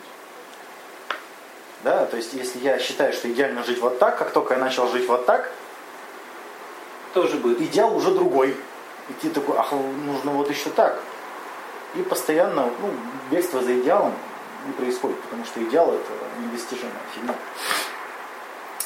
Да, 1.86 2.08
то 2.08 2.18
есть 2.18 2.34
если 2.34 2.58
я 2.62 2.80
считаю, 2.80 3.14
что 3.14 3.32
идеально 3.32 3.64
жить 3.64 3.80
вот 3.80 4.00
так, 4.00 4.18
как 4.18 4.32
только 4.32 4.56
я 4.56 4.60
начал 4.60 4.90
жить 4.90 5.08
вот 5.08 5.28
так, 5.28 5.52
Тоже 7.14 7.38
будет. 7.38 7.62
идеал 7.62 7.96
уже 7.96 8.10
другой. 8.10 8.58
И 9.08 9.14
ты 9.22 9.30
такой, 9.30 9.56
ах, 9.56 9.72
нужно 9.72 10.32
вот 10.32 10.50
еще 10.50 10.72
так. 10.72 11.00
И 11.94 12.02
постоянно, 12.02 12.72
ну, 12.82 12.90
бегство 13.30 13.62
за 13.62 13.80
идеалом 13.80 14.16
не 14.66 14.74
происходит, 14.74 15.22
потому 15.22 15.46
что 15.46 15.64
идеал 15.64 15.94
это 15.94 16.12
недостижимая 16.40 16.92
фигня. 17.14 17.36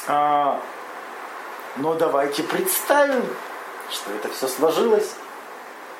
А, 0.06 0.60
но 1.76 1.94
давайте 1.94 2.42
представим, 2.42 3.24
что 3.90 4.12
это 4.12 4.28
все 4.28 4.46
сложилось. 4.46 5.14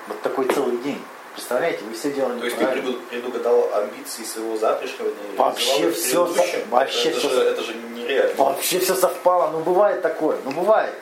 Вот 0.07 0.21
такой 0.21 0.49
целый 0.49 0.77
день. 0.77 1.03
Представляете, 1.41 1.85
вы 1.85 1.95
все 1.95 2.11
делали 2.13 2.39
То 2.39 2.45
есть 2.45 2.59
ты 2.59 2.65
правильно. 2.67 2.93
предугадал 3.09 3.71
амбиции 3.75 4.25
своего 4.25 4.59
завтрашнего 4.59 5.09
дня? 5.09 5.23
Вообще 5.39 5.79
реализовал 5.81 5.89
их 5.89 5.97
в 5.97 5.99
всё 5.99 6.27
со- 6.27 6.33
предыдущем? 6.35 6.71
вообще 6.71 7.09
это, 7.09 7.19
всё 7.19 7.31
же, 7.31 7.41
это 7.41 7.63
же 7.63 7.75
нереально. 7.75 8.35
Вообще 8.37 8.79
все 8.79 8.95
совпало. 8.95 9.49
Ну 9.51 9.61
бывает 9.61 10.03
такое, 10.03 10.37
ну 10.45 10.51
бывает. 10.51 10.95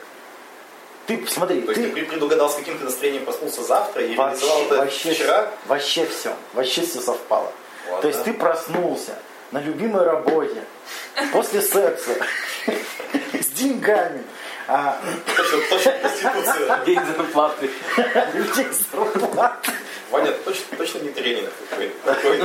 Ты 1.09 1.27
смотри, 1.27 1.63
То 1.63 1.73
есть 1.73 1.83
ты, 1.83 2.01
ты 2.01 2.07
предугадал, 2.07 2.49
с 2.51 2.55
каким 2.55 2.79
ты 2.79 2.85
настроением 2.85 3.25
проснулся 3.25 3.63
завтра 3.65 4.05
и 4.05 4.15
Вообще, 4.15 4.41
реализовал 4.47 4.63
это 4.67 4.77
вообще, 4.77 5.13
вчера? 5.13 5.51
вообще 5.67 6.07
все. 6.07 6.37
Вообще 6.55 6.83
все 6.83 7.01
совпало. 7.01 7.53
Ладно. 7.89 8.03
То 8.03 8.09
есть 8.09 8.23
ты 8.23 8.33
проснулся 8.33 9.17
на 9.51 9.61
любимой 9.61 10.05
работе, 10.05 10.63
после 11.33 11.63
секса, 11.63 12.13
с 13.33 13.47
деньгами, 13.49 14.23
а, 14.69 15.01
Точно. 15.71 16.81
День 16.87 17.01
зарплаты. 17.17 17.71
людей 18.35 18.67
зарплаты. 18.71 19.73
Ваня, 20.11 20.33
точно, 20.45 20.77
точно 20.77 20.99
не 21.01 21.11
тренинг 21.11 21.51
какой 21.69 21.91
Такой 22.05 22.41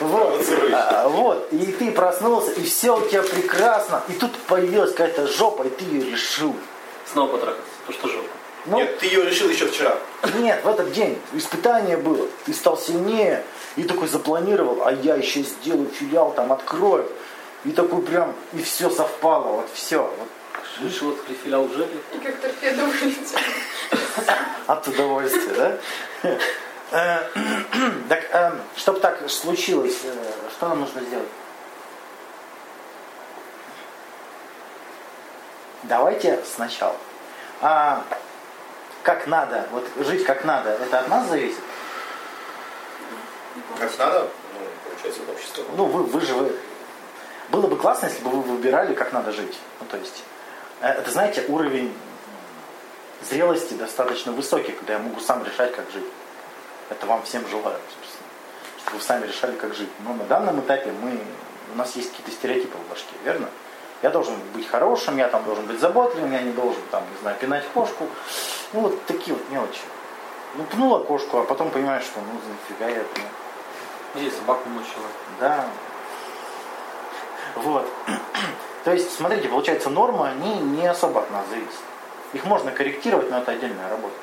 Вот. 0.00 0.30
провоцирующий. 0.32 0.74
А, 0.74 1.08
вот. 1.08 1.48
И 1.52 1.66
ты 1.72 1.92
проснулся, 1.92 2.52
и 2.52 2.62
все 2.64 2.96
у 2.96 3.06
тебя 3.06 3.22
прекрасно. 3.22 4.02
И 4.08 4.12
тут 4.14 4.32
появилась 4.46 4.92
какая-то 4.92 5.26
жопа, 5.26 5.64
и 5.64 5.68
ты 5.70 5.84
ее 5.84 6.10
решил. 6.10 6.54
Снова 7.12 7.32
потрахаться. 7.32 7.64
То 7.86 7.92
что 7.92 8.08
жопа. 8.08 8.28
Ну, 8.66 8.78
Нет, 8.78 8.98
ты 8.98 9.06
ее 9.06 9.24
решил 9.24 9.48
еще 9.48 9.66
вчера. 9.66 9.96
Нет, 10.38 10.64
в 10.64 10.68
этот 10.68 10.90
день 10.92 11.18
испытание 11.34 11.96
было. 11.96 12.26
Ты 12.46 12.52
стал 12.54 12.76
сильнее 12.76 13.44
и 13.76 13.84
такой 13.84 14.08
запланировал, 14.08 14.84
а 14.84 14.92
я 14.92 15.14
еще 15.14 15.42
сделаю 15.42 15.88
филиал, 15.88 16.32
там 16.32 16.52
открою. 16.52 17.08
И 17.64 17.70
такой 17.70 18.02
прям, 18.02 18.34
и 18.52 18.62
все 18.62 18.90
совпало, 18.90 19.48
вот 19.52 19.68
все. 19.74 19.98
Вот, 20.02 20.28
Решил 20.88 21.10
открыть 21.10 21.38
филиал 21.44 21.64
в 21.66 21.72
жопе. 21.74 21.96
И 22.14 22.18
как 22.18 22.36
торпеда 22.40 22.84
вылетела. 22.84 23.40
от 24.66 24.88
удовольствия, 24.88 25.78
да? 26.22 26.38
Э, 26.90 27.28
Так, 28.08 28.54
чтобы 28.76 29.00
так 29.00 29.28
случилось, 29.28 29.98
э, 30.04 30.32
что 30.50 30.68
нам 30.68 30.80
нужно 30.80 31.00
сделать? 31.02 31.28
Давайте 35.82 36.42
сначала. 36.44 36.96
А 37.60 38.04
как 39.02 39.26
надо, 39.26 39.66
вот 39.70 39.88
жить 40.06 40.24
как 40.24 40.44
надо, 40.44 40.70
это 40.70 41.00
от 41.00 41.08
нас 41.08 41.28
зависит? 41.28 41.60
Как 43.78 43.98
надо, 43.98 44.28
ну, 44.54 44.60
получается, 44.88 45.22
от 45.22 45.28
общества. 45.30 45.64
Ну, 45.76 45.84
вы, 45.86 46.02
вы 46.04 46.20
же 46.20 46.34
вы. 46.34 46.56
Было 47.50 47.66
бы 47.66 47.76
классно, 47.76 48.06
если 48.06 48.22
бы 48.22 48.30
вы 48.30 48.42
выбирали, 48.42 48.94
как 48.94 49.12
надо 49.12 49.32
жить. 49.32 49.58
Ну, 49.80 49.86
то 49.86 49.96
есть, 49.96 50.24
э, 50.80 50.88
это, 50.88 51.10
знаете, 51.10 51.44
уровень 51.48 51.96
зрелости 53.22 53.74
достаточно 53.74 54.32
высокий, 54.32 54.72
когда 54.72 54.94
я 54.94 54.98
могу 54.98 55.20
сам 55.20 55.44
решать, 55.44 55.74
как 55.74 55.90
жить. 55.90 56.04
Это 56.90 57.06
вам 57.06 57.22
всем 57.22 57.46
желаю, 57.48 57.78
собственно. 57.94 58.28
Чтобы 58.80 58.98
вы 58.98 59.02
сами 59.02 59.26
решали, 59.26 59.56
как 59.56 59.74
жить. 59.74 59.90
Но 60.00 60.14
на 60.14 60.24
данном 60.24 60.60
этапе 60.60 60.92
мы, 60.92 61.18
у 61.72 61.76
нас 61.76 61.96
есть 61.96 62.10
какие-то 62.10 62.32
стереотипы 62.32 62.76
в 62.78 62.90
башке, 62.90 63.14
верно? 63.24 63.48
Я 64.02 64.10
должен 64.10 64.34
быть 64.54 64.68
хорошим, 64.68 65.16
я 65.16 65.28
там 65.28 65.44
должен 65.44 65.66
быть 65.66 65.80
заботливым, 65.80 66.32
я 66.32 66.42
не 66.42 66.52
должен 66.52 66.82
там, 66.90 67.02
не 67.12 67.20
знаю, 67.20 67.36
пинать 67.38 67.64
кошку. 67.72 68.06
Ну, 68.72 68.80
вот 68.80 69.04
такие 69.06 69.34
вот 69.34 69.48
мелочи. 69.50 69.80
Ну, 70.54 70.64
пнула 70.64 71.00
кошку, 71.00 71.38
а 71.38 71.44
потом 71.44 71.70
понимаешь, 71.70 72.04
что 72.04 72.20
ну, 72.20 72.40
нафига 72.48 72.90
я 72.90 73.04
пну. 73.04 73.24
Здесь 74.14 74.36
собаку 74.36 74.68
мучила. 74.68 75.06
Да. 75.40 75.66
Вот. 77.56 77.88
То 78.84 78.92
есть, 78.92 79.12
смотрите, 79.14 79.48
получается, 79.48 79.90
нормы, 79.90 80.28
они 80.28 80.60
не 80.60 80.86
особо 80.86 81.22
от 81.22 81.30
нас 81.30 81.46
зависят. 81.48 81.80
Их 82.32 82.44
можно 82.44 82.70
корректировать, 82.70 83.30
но 83.30 83.38
это 83.38 83.52
отдельная 83.52 83.88
работа. 83.88 84.14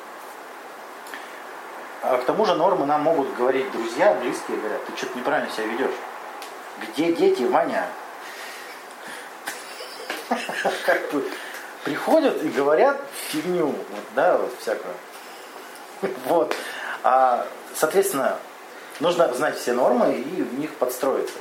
А 2.06 2.18
к 2.18 2.24
тому 2.26 2.44
же 2.44 2.54
нормы 2.54 2.84
нам 2.84 3.00
могут 3.00 3.34
говорить 3.34 3.72
друзья, 3.72 4.12
близкие, 4.12 4.58
говорят, 4.58 4.84
ты 4.84 4.94
что-то 4.94 5.16
неправильно 5.18 5.50
себя 5.50 5.64
ведешь. 5.64 5.94
Где 6.82 7.14
дети, 7.14 7.44
Ваня? 7.44 7.88
Как 10.84 11.10
бы 11.10 11.24
приходят 11.82 12.42
и 12.42 12.48
говорят 12.50 13.00
фигню, 13.28 13.74
да, 14.14 14.36
вот 14.36 14.54
всякую. 14.60 14.94
Вот. 16.26 16.54
А, 17.04 17.46
соответственно, 17.74 18.36
нужно 19.00 19.32
знать 19.32 19.56
все 19.56 19.72
нормы 19.72 20.12
и 20.12 20.42
в 20.42 20.58
них 20.58 20.74
подстроиться. 20.74 21.38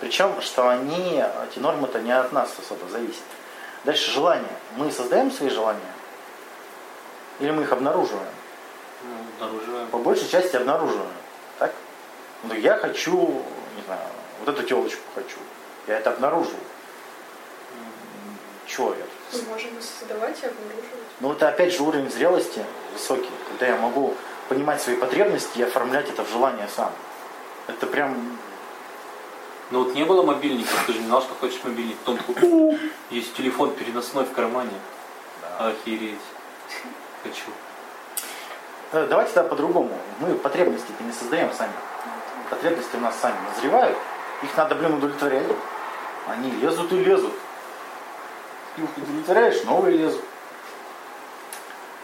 Причем, 0.00 0.40
что 0.40 0.66
они, 0.70 1.22
эти 1.46 1.58
нормы-то 1.58 2.00
не 2.00 2.12
от 2.12 2.32
нас 2.32 2.50
особо 2.58 2.88
зависят. 2.88 3.20
Дальше 3.84 4.10
желания. 4.10 4.56
Мы 4.76 4.90
создаем 4.92 5.30
свои 5.30 5.50
желания? 5.50 5.92
Или 7.38 7.50
мы 7.50 7.64
их 7.64 7.72
обнаруживаем? 7.72 8.39
Обнаруживаем. 9.40 9.88
По 9.88 9.98
большей 9.98 10.28
части 10.28 10.56
обнаруживаем. 10.56 11.10
Так? 11.58 11.72
Ну, 12.44 12.54
я 12.54 12.76
хочу, 12.76 13.42
не 13.76 13.82
знаю, 13.86 14.00
вот 14.44 14.54
эту 14.54 14.66
телочку 14.66 15.02
хочу. 15.14 15.38
Я 15.86 15.98
это 15.98 16.10
обнаружил. 16.10 16.58
Чего 18.66 18.90
я? 18.90 19.04
Мы 19.32 19.42
можем 19.48 19.70
создавать 19.80 20.36
и 20.42 20.46
обнаруживать. 20.46 21.10
Ну, 21.20 21.32
это 21.32 21.48
опять 21.48 21.74
же 21.74 21.82
уровень 21.82 22.10
зрелости 22.10 22.64
высокий, 22.92 23.30
когда 23.48 23.66
я 23.66 23.76
могу 23.76 24.14
понимать 24.48 24.80
свои 24.80 24.96
потребности 24.96 25.58
и 25.58 25.62
оформлять 25.62 26.08
это 26.08 26.24
в 26.24 26.30
желание 26.30 26.68
сам. 26.74 26.92
Это 27.66 27.86
прям 27.86 28.38
Ну 29.70 29.84
вот 29.84 29.94
не 29.94 30.04
было 30.04 30.22
мобильников, 30.22 30.84
ты 30.86 30.92
же 30.92 30.98
не 30.98 31.06
знал, 31.06 31.22
что 31.22 31.34
хочешь 31.34 31.60
мобильник. 31.64 31.96
Потом 31.98 32.18
«У, 32.42 32.76
есть 33.10 33.34
телефон 33.34 33.74
переносной 33.74 34.24
в 34.24 34.32
кармане. 34.32 34.72
Охереть. 35.58 36.18
Хочу. 37.22 37.50
Э, 38.92 39.06
Давайте 39.08 39.32
тогда 39.32 39.48
по-другому. 39.48 39.90
Мы 40.18 40.34
потребности-то 40.34 41.02
не 41.04 41.12
создаем 41.12 41.52
сами. 41.52 41.72
Потребности 42.48 42.96
у 42.96 43.00
нас 43.00 43.14
сами 43.20 43.36
назревают. 43.54 43.96
Их 44.42 44.56
надо, 44.56 44.74
блин, 44.74 44.94
удовлетворять. 44.94 45.46
Они 46.26 46.50
лезут 46.50 46.92
и 46.92 46.96
лезут. 46.96 47.32
Ты 48.74 48.82
их 48.82 48.96
удовлетворяешь, 48.96 49.62
новые 49.64 49.96
лезут. 49.96 50.24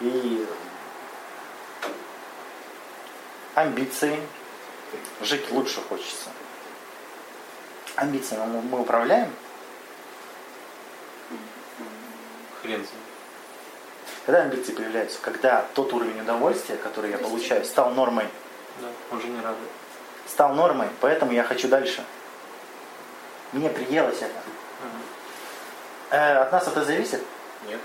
И 0.01 0.47
амбиции. 3.55 4.21
Жить 5.21 5.51
лучше 5.51 5.81
хочется. 5.89 6.31
Амбиции 7.97 8.37
мы, 8.37 8.81
управляем. 8.81 9.33
Хрен 12.63 12.81
ним. 12.81 13.06
Когда 14.27 14.43
амбиции 14.43 14.73
появляются? 14.73 15.19
Когда 15.23 15.65
тот 15.75 15.93
уровень 15.93 16.21
удовольствия, 16.21 16.77
который 16.77 17.13
я 17.13 17.19
получаю, 17.19 17.65
стал 17.65 17.93
нормой. 17.93 18.27
Да, 18.81 18.89
он 19.13 19.21
же 19.21 19.29
не 19.29 19.41
радует. 19.41 19.71
стал 20.29 20.53
нормой, 20.55 20.89
поэтому 21.01 21.33
я 21.33 21.45
хочу 21.45 21.69
дальше. 21.69 22.05
Мне 23.53 23.71
приелось 23.71 24.21
это. 24.21 24.35
Э, 26.11 26.39
от 26.39 26.53
нас 26.53 26.67
это 26.67 26.85
зависит? 26.85 27.23
Нет. 27.69 27.81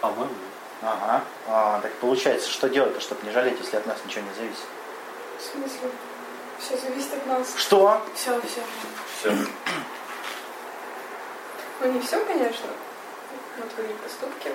По-моему, 0.00 0.34
Ага. 0.82 1.22
А, 1.46 1.80
так 1.80 1.92
получается, 1.94 2.50
что 2.50 2.68
делать-то, 2.68 3.00
чтобы 3.00 3.24
не 3.24 3.32
жалеть, 3.32 3.58
если 3.60 3.76
от 3.76 3.86
нас 3.86 3.96
ничего 4.04 4.24
не 4.26 4.34
зависит? 4.34 4.64
В 5.38 5.42
смысле? 5.42 5.90
Все 6.58 6.76
зависит 6.76 7.14
от 7.14 7.26
нас. 7.26 7.54
Что? 7.56 8.02
Все, 8.14 8.40
все. 8.40 8.60
Все. 9.18 9.46
Ну 11.80 11.92
не 11.92 12.00
все, 12.00 12.24
конечно. 12.24 12.66
Но 13.58 13.64
твои 13.74 13.94
поступки. 13.94 14.50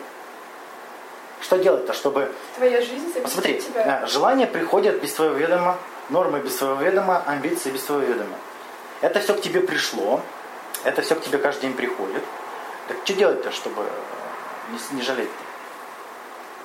Что 1.48 1.58
делать-то, 1.60 1.94
чтобы... 1.94 2.30
Твоя 2.58 2.82
жизнь 2.82 3.08
зависит 3.08 3.24
Посмотри, 3.24 3.58
от 3.58 3.66
тебя. 3.66 4.02
э, 4.04 4.08
желания 4.08 4.48
приходят 4.48 5.02
без 5.02 5.14
твоего 5.14 5.36
ведома, 5.36 5.78
нормы 6.10 6.42
без 6.42 6.54
твоего 6.58 6.82
ведома, 6.82 7.24
амбиции 7.26 7.72
без 7.72 7.84
твоего 7.84 8.04
ведома. 8.04 8.36
Это 9.00 9.22
все 9.22 9.34
к 9.34 9.40
тебе 9.40 9.62
пришло, 9.62 10.20
это 10.84 11.02
все 11.02 11.16
к 11.16 11.22
тебе 11.22 11.38
каждый 11.38 11.62
день 11.62 11.74
приходит. 11.74 12.22
Так 12.90 12.98
что 13.06 13.14
делать-то, 13.14 13.54
чтобы 13.54 13.84
э, 13.84 14.74
не, 14.74 14.98
не 14.98 15.02
жалеть? 15.02 15.30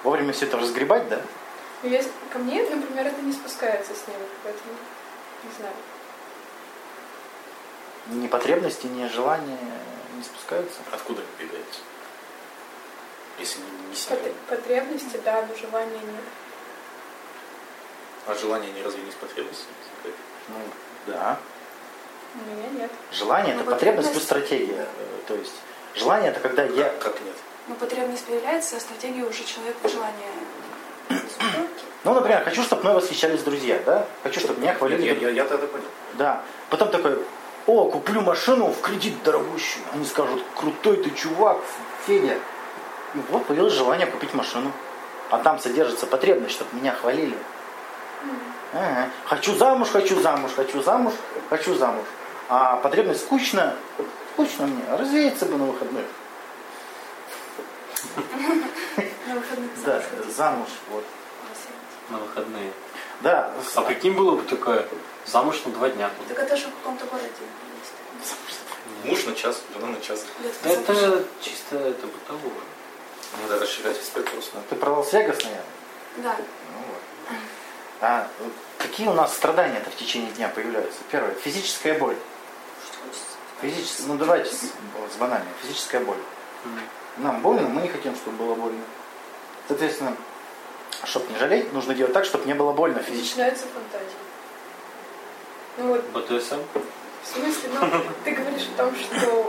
Вовремя 0.02 0.32
все 0.32 0.46
это 0.46 0.56
разгребать, 0.58 1.08
да? 1.08 1.20
Но 1.84 1.88
есть, 1.88 2.10
ко 2.32 2.40
мне, 2.40 2.64
например, 2.64 3.06
это 3.06 3.22
не 3.22 3.32
спускается 3.32 3.92
с 3.94 4.08
ним, 4.08 4.16
поэтому 4.42 4.74
не 5.44 5.50
знаю. 5.60 5.74
Ни 8.08 8.26
потребности, 8.26 8.86
ни 8.88 9.06
желания 9.06 9.58
не 10.16 10.24
спускаются. 10.24 10.80
Откуда 10.90 11.20
они 11.20 11.30
появляются? 11.38 11.82
Если 13.42 13.58
не, 13.58 13.66
не. 13.90 14.32
Потребности, 14.48 15.20
да, 15.24 15.44
но 15.48 15.54
желания 15.56 15.98
нет. 15.98 16.24
А 18.28 18.34
желание 18.36 18.70
не 18.72 18.82
разве 18.84 19.02
не 19.02 19.10
с 19.10 19.14
потребностью? 19.14 19.66
Ну, 20.48 20.54
да. 21.08 21.38
У 22.36 22.38
меня 22.56 22.68
нет. 22.82 22.90
Желание 23.10 23.54
это 23.56 23.64
Ну, 23.64 23.70
потребность 23.72 24.12
плюс 24.12 24.22
стратегия. 24.22 24.86
Э, 24.86 24.86
То 25.26 25.34
есть 25.34 25.54
желание 25.96 26.30
это 26.30 26.38
когда 26.38 26.62
я... 26.62 26.88
Как 27.00 27.20
нет? 27.20 27.34
Но 27.66 27.74
потребность 27.74 28.24
появляется, 28.26 28.76
а 28.76 28.80
стратегия 28.80 29.24
уже 29.24 29.42
человек 29.42 29.76
желание. 29.82 30.28
Ну, 32.04 32.14
например, 32.14 32.44
хочу, 32.44 32.62
чтобы 32.62 32.82
мной 32.82 32.94
восхищались 32.94 33.42
друзья, 33.42 33.80
да? 33.84 34.06
Хочу, 34.22 34.38
чтобы 34.38 34.60
меня 34.60 34.72
Я, 34.72 34.78
хвалили. 34.78 35.02
я, 35.02 35.14
я, 35.14 35.28
я 35.30 35.44
тогда 35.44 35.66
понял. 35.66 35.84
Да. 36.14 36.42
Потом 36.70 36.90
такой, 36.90 37.18
о, 37.66 37.90
куплю 37.90 38.20
машину 38.20 38.66
в 38.68 38.80
кредит 38.80 39.20
дорогущую. 39.24 39.84
Они 39.92 40.04
скажут, 40.04 40.42
крутой 40.56 40.96
ты 41.02 41.10
чувак, 41.10 41.58
Федя. 42.06 42.38
И 43.14 43.18
вот 43.30 43.46
появилось 43.46 43.74
желание 43.74 44.06
купить 44.06 44.34
машину. 44.34 44.72
А 45.30 45.38
там 45.38 45.58
содержится 45.58 46.06
потребность, 46.06 46.54
чтобы 46.54 46.76
меня 46.76 46.92
хвалили. 46.92 47.36
Ага. 48.74 49.08
Хочу 49.26 49.54
замуж, 49.54 49.88
хочу 49.90 50.20
замуж, 50.20 50.52
хочу 50.54 50.82
замуж, 50.82 51.14
хочу 51.50 51.74
замуж. 51.74 52.04
А 52.48 52.76
потребность 52.76 53.20
скучно, 53.22 53.74
скучно 54.32 54.66
мне, 54.66 54.82
развеяться 54.96 55.46
бы 55.46 55.56
на 55.56 55.64
выходных. 55.64 56.04
На 59.26 59.34
выходных 59.34 59.70
Да, 59.84 60.02
замуж 60.36 60.68
вот. 60.90 61.04
на 62.10 62.18
выходные. 62.18 62.72
Да, 63.20 63.52
А 63.76 63.80
прикинь, 63.82 64.12
было 64.12 64.36
бы 64.36 64.42
такое, 64.42 64.86
замуж 65.26 65.62
на 65.64 65.72
два 65.72 65.88
дня. 65.88 66.10
Так 66.28 66.38
это 66.38 66.56
же 66.56 66.66
в 66.66 66.74
каком-то 66.82 67.06
городе 67.06 67.28
есть. 67.80 68.34
Муж 69.04 69.24
на 69.26 69.34
час, 69.34 69.62
жена 69.74 69.88
на 69.88 70.00
час. 70.00 70.24
Это 70.64 71.24
чисто 71.40 71.76
это 71.76 72.06
бытовое. 72.06 72.52
Надо 73.40 73.60
расширять 73.60 73.98
услуг. 73.98 74.26
ты 74.68 74.76
про 74.76 74.90
Лас-Вегас, 74.90 75.42
наверное? 75.42 75.64
Да. 76.18 76.36
Ну 76.36 76.86
вот. 76.88 77.38
А 78.00 78.28
какие 78.78 79.08
у 79.08 79.14
нас 79.14 79.34
страдания-то 79.34 79.90
в 79.90 79.96
течение 79.96 80.30
дня 80.32 80.48
появляются? 80.48 80.98
Первое, 81.10 81.34
физическая 81.34 81.98
боль. 81.98 82.16
Что 82.84 82.98
хочется. 82.98 83.24
Физическая, 83.60 84.06
ну 84.08 84.16
давайте 84.16 84.54
с, 84.54 84.60
с 84.60 85.16
банально. 85.18 85.48
Физическая 85.62 86.02
боль. 86.02 86.18
М. 86.64 86.80
Нам 87.18 87.40
больно, 87.42 87.68
мы 87.68 87.82
не 87.82 87.88
хотим, 87.88 88.14
чтобы 88.16 88.36
было 88.38 88.54
больно. 88.54 88.82
Соответственно, 89.68 90.16
чтобы 91.04 91.32
не 91.32 91.38
жалеть, 91.38 91.72
нужно 91.72 91.94
делать 91.94 92.12
так, 92.12 92.24
чтобы 92.24 92.46
не 92.46 92.54
было 92.54 92.72
больно 92.72 93.00
физически. 93.00 93.38
начинается 93.38 93.66
фантазия. 93.72 94.16
Ну 95.78 95.86
вот, 95.88 96.04
БТСМ? 96.10 96.60
в 97.22 97.26
смысле, 97.26 97.70
ну, 97.80 98.02
ты 98.24 98.32
говоришь 98.32 98.68
о 98.74 98.78
том, 98.78 98.94
что 98.96 99.48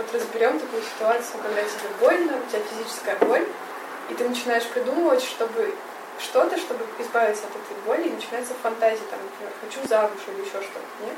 вот 0.00 0.14
разберем 0.14 0.58
такую 0.58 0.82
ситуацию, 0.82 1.42
когда 1.42 1.62
тебе 1.62 1.88
больно, 2.00 2.32
у 2.36 2.50
тебя 2.50 2.62
физическая 2.70 3.16
боль, 3.16 3.46
и 4.08 4.14
ты 4.14 4.28
начинаешь 4.28 4.66
придумывать, 4.66 5.22
чтобы 5.22 5.74
что-то, 6.18 6.56
чтобы 6.56 6.84
избавиться 6.98 7.44
от 7.44 7.50
этой 7.50 7.82
боли, 7.84 8.08
и 8.08 8.12
начинается 8.12 8.54
фантазия, 8.62 9.02
там, 9.10 9.18
например, 9.22 9.52
хочу 9.60 9.86
замуж 9.88 10.18
или 10.28 10.40
еще 10.40 10.52
что-то, 10.62 11.04
нет? 11.04 11.16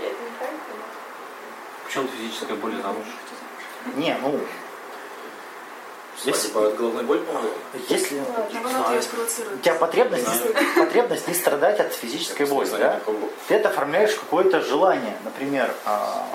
Я 0.00 0.06
это 0.08 0.16
неправильно 0.22 0.60
понимаю? 0.68 0.90
Почему 1.84 2.08
физическая 2.08 2.56
боль 2.56 2.74
и 2.78 2.82
замуж? 2.82 3.04
Не, 3.94 4.16
ну, 4.20 4.40
Если- 6.24 6.48
от 6.48 6.76
головной 6.76 7.04
боли, 7.04 7.18
по-моему. 7.20 7.50
если 7.88 8.18
Ладно. 8.18 8.96
У 9.54 9.58
тебя 9.58 9.74
потребность, 9.74 10.26
Не 10.26 10.80
потребность 10.84 11.28
не 11.28 11.34
страдать 11.34 11.78
от 11.78 11.92
физической 11.92 12.46
боли, 12.46 12.68
да? 12.70 13.00
ты 13.48 13.54
это 13.54 13.68
оформляешь 13.68 14.14
какое-то 14.14 14.60
желание. 14.60 15.16
Например, 15.24 15.72
а, 15.84 16.26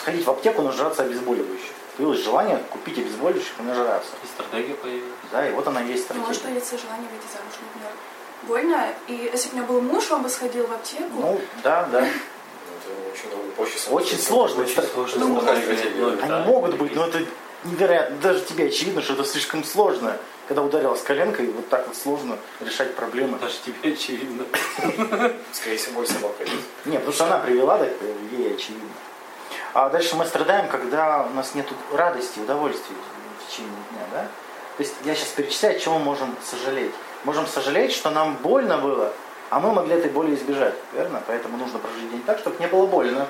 сходить 0.00 0.26
в 0.26 0.30
аптеку, 0.30 0.62
нажраться 0.62 1.02
обезболивающих. 1.02 1.70
Появилось 1.96 2.20
желание 2.24 2.58
купить 2.70 2.98
обезболивающих 2.98 3.52
и 3.58 3.62
нажраться. 3.62 4.10
И 4.24 4.26
стратегия 4.26 4.74
появилась. 4.74 5.04
Да, 5.32 5.48
и 5.48 5.52
вот 5.52 5.66
она 5.66 5.80
есть 5.82 6.08
Ну, 6.10 6.16
Может 6.20 6.36
стратегия. 6.36 6.60
появиться 6.60 6.78
желание 6.78 7.08
выйти 7.10 7.26
замуж, 7.32 7.54
например. 7.66 7.92
Больно, 8.44 8.88
и 9.06 9.30
если 9.32 9.48
бы 9.50 9.54
у 9.54 9.56
меня 9.58 9.66
был 9.66 9.80
муж, 9.82 10.10
он 10.10 10.22
бы 10.22 10.28
сходил 10.30 10.66
в 10.66 10.72
аптеку. 10.72 11.10
Ну, 11.20 11.40
да, 11.62 11.88
да. 11.92 12.06
Очень 13.58 13.78
сложно. 14.18 14.62
Очень 14.62 14.82
сложно. 14.82 15.26
Ну, 15.26 15.42
Они 16.22 16.46
могут 16.46 16.76
быть, 16.76 16.94
но 16.96 17.06
это 17.06 17.22
невероятно. 17.64 18.16
Даже 18.18 18.40
тебе 18.40 18.66
очевидно, 18.66 19.02
что 19.02 19.12
это 19.14 19.24
слишком 19.24 19.64
сложно. 19.64 20.16
Когда 20.48 20.62
ударилась 20.62 21.02
коленкой, 21.02 21.46
вот 21.46 21.68
так 21.68 21.86
вот 21.86 21.96
сложно 21.96 22.36
решать 22.60 22.96
проблемы. 22.96 23.38
Даже 23.38 23.54
тебе 23.64 23.92
очевидно. 23.92 24.44
Скорее 25.52 25.76
всего, 25.76 25.96
боль 25.96 26.06
сама 26.08 26.28
пройдет. 26.30 26.58
Не, 26.86 26.96
потому 26.96 27.12
что 27.12 27.24
она 27.26 27.38
привела, 27.38 27.78
так 27.78 27.92
ей 28.32 28.54
очевидно. 28.54 28.88
А 29.72 29.88
дальше 29.88 30.16
мы 30.16 30.26
страдаем, 30.26 30.68
когда 30.68 31.26
у 31.30 31.34
нас 31.34 31.54
нет 31.54 31.66
радости, 31.92 32.40
удовольствия 32.40 32.96
в 33.38 33.50
течение 33.50 33.72
дня, 33.92 34.02
да? 34.12 34.22
То 34.76 34.82
есть 34.82 34.94
я 35.04 35.14
сейчас 35.14 35.28
перечисляю, 35.28 35.76
о 35.76 35.78
чем 35.78 35.92
мы 35.94 35.98
можем 36.00 36.34
сожалеть. 36.42 36.92
Можем 37.24 37.46
сожалеть, 37.46 37.92
что 37.92 38.10
нам 38.10 38.36
больно 38.36 38.78
было, 38.78 39.12
а 39.50 39.60
мы 39.60 39.72
могли 39.72 39.94
этой 39.94 40.10
боли 40.10 40.34
избежать, 40.34 40.74
верно? 40.92 41.22
Поэтому 41.26 41.56
нужно 41.56 41.78
прожить 41.78 42.10
день 42.10 42.22
так, 42.22 42.38
чтобы 42.38 42.56
не 42.58 42.66
было 42.66 42.86
больно. 42.86 43.28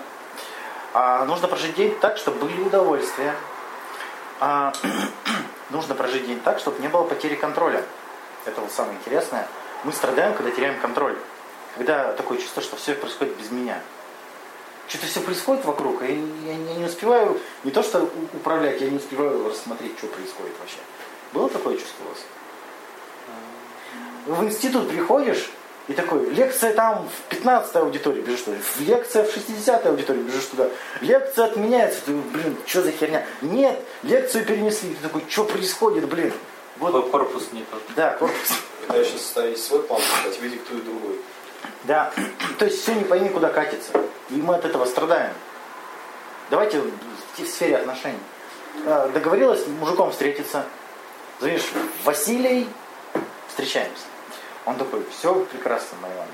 А 0.94 1.24
нужно 1.24 1.48
прожить 1.48 1.74
день 1.74 1.94
так, 2.00 2.16
чтобы 2.16 2.46
были 2.46 2.62
удовольствия. 2.62 3.34
А, 4.38 4.72
нужно 5.70 5.94
прожить 5.94 6.26
день 6.26 6.40
так, 6.40 6.58
чтобы 6.58 6.80
не 6.80 6.88
было 6.88 7.04
потери 7.04 7.34
контроля. 7.34 7.82
Это 8.46 8.60
вот 8.60 8.70
самое 8.70 8.96
интересное. 8.96 9.46
Мы 9.84 9.92
страдаем, 9.92 10.34
когда 10.34 10.50
теряем 10.50 10.78
контроль. 10.80 11.16
Когда 11.76 12.12
такое 12.12 12.38
чувство, 12.38 12.62
что 12.62 12.76
все 12.76 12.94
происходит 12.94 13.36
без 13.36 13.50
меня. 13.50 13.80
Что-то 14.90 15.06
все 15.06 15.20
происходит 15.20 15.64
вокруг, 15.64 16.02
и 16.02 16.06
я, 16.44 16.52
я 16.52 16.74
не 16.74 16.84
успеваю, 16.84 17.40
не 17.62 17.70
то 17.70 17.80
что 17.80 18.10
управлять, 18.34 18.80
я 18.80 18.90
не 18.90 18.96
успеваю 18.96 19.48
рассмотреть, 19.48 19.96
что 19.96 20.08
происходит 20.08 20.52
вообще. 20.58 20.78
Было 21.32 21.48
такое 21.48 21.76
чувство 21.76 22.02
у 22.06 22.08
вас? 22.08 22.18
В 24.26 24.44
институт 24.44 24.88
приходишь, 24.88 25.48
и 25.86 25.92
такой, 25.92 26.28
лекция 26.30 26.74
там 26.74 27.08
в 27.08 27.28
15 27.30 27.76
аудитории, 27.76 28.20
бежишь 28.20 28.40
туда, 28.40 28.56
в 28.60 28.80
лекция 28.80 29.24
в 29.24 29.32
60 29.32 29.86
аудитории, 29.86 30.22
бежишь 30.22 30.46
туда, 30.46 30.68
лекция 31.02 31.44
отменяется, 31.44 32.00
ты, 32.06 32.12
блин, 32.12 32.56
что 32.66 32.82
за 32.82 32.90
херня? 32.90 33.24
Нет, 33.42 33.78
лекцию 34.02 34.44
перенесли, 34.44 34.92
ты 34.94 35.02
такой, 35.04 35.22
что 35.28 35.44
происходит, 35.44 36.08
блин? 36.08 36.32
Вот, 36.78 37.10
Корпус 37.12 37.52
не 37.52 37.62
тот. 37.62 37.80
да, 37.94 38.14
корпус. 38.14 38.54
Пытаешься 38.88 39.18
составить 39.18 39.58
свой 39.58 39.84
план, 39.84 40.00
а 40.26 40.30
тебе 40.30 40.48
диктует 40.48 40.84
другой. 40.84 41.20
Да, 41.84 42.12
то 42.58 42.64
есть 42.64 42.82
все 42.82 42.94
не 42.94 43.04
пойми, 43.04 43.28
куда 43.28 43.50
катится. 43.50 43.92
И 44.30 44.34
мы 44.34 44.54
от 44.54 44.64
этого 44.64 44.84
страдаем. 44.84 45.32
Давайте 46.50 46.80
в 46.80 46.90
в 47.38 47.46
сфере 47.46 47.76
отношений. 47.76 48.18
А, 48.86 49.08
Договорилась 49.08 49.66
мужиком 49.66 50.10
встретиться. 50.10 50.64
Звонишь, 51.38 51.70
Василий, 52.04 52.68
встречаемся. 53.48 54.04
Он 54.66 54.76
такой, 54.76 55.04
все 55.10 55.34
прекрасно, 55.34 55.96
Ивановна. 56.02 56.26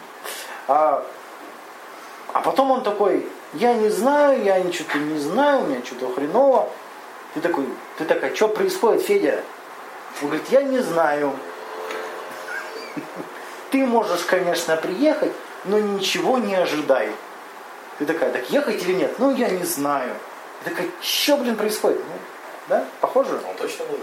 А, 0.68 1.06
а 2.32 2.40
потом 2.40 2.70
он 2.72 2.82
такой, 2.82 3.26
я 3.54 3.74
не 3.74 3.88
знаю, 3.88 4.42
я 4.42 4.58
ничего 4.58 4.98
не 4.98 5.18
знаю, 5.18 5.62
у 5.62 5.66
меня 5.66 5.80
что-то 5.84 6.12
хреново. 6.12 6.68
Ты 7.34 7.40
такой, 7.40 7.66
ты 7.98 8.04
такая, 8.04 8.34
что 8.34 8.48
происходит, 8.48 9.02
Федя? 9.02 9.42
Он 10.22 10.28
говорит, 10.28 10.48
я 10.50 10.62
не 10.62 10.78
знаю. 10.78 11.34
Ты 13.70 13.84
можешь, 13.86 14.22
конечно, 14.24 14.76
приехать, 14.76 15.32
но 15.64 15.78
ничего 15.78 16.38
не 16.38 16.54
ожидай. 16.54 17.10
Ты 17.98 18.06
такая, 18.06 18.30
так 18.32 18.48
ехать 18.50 18.82
или 18.82 18.92
нет? 18.94 19.18
Ну, 19.18 19.34
я 19.34 19.48
не 19.48 19.64
знаю. 19.64 20.14
Ты 20.64 20.70
такая, 20.70 20.88
что, 21.00 21.36
блин, 21.38 21.56
происходит? 21.56 21.98
Ну, 21.98 22.14
да, 22.68 22.84
похоже? 23.00 23.40
Он 23.48 23.54
точно 23.56 23.84
будет. 23.86 24.00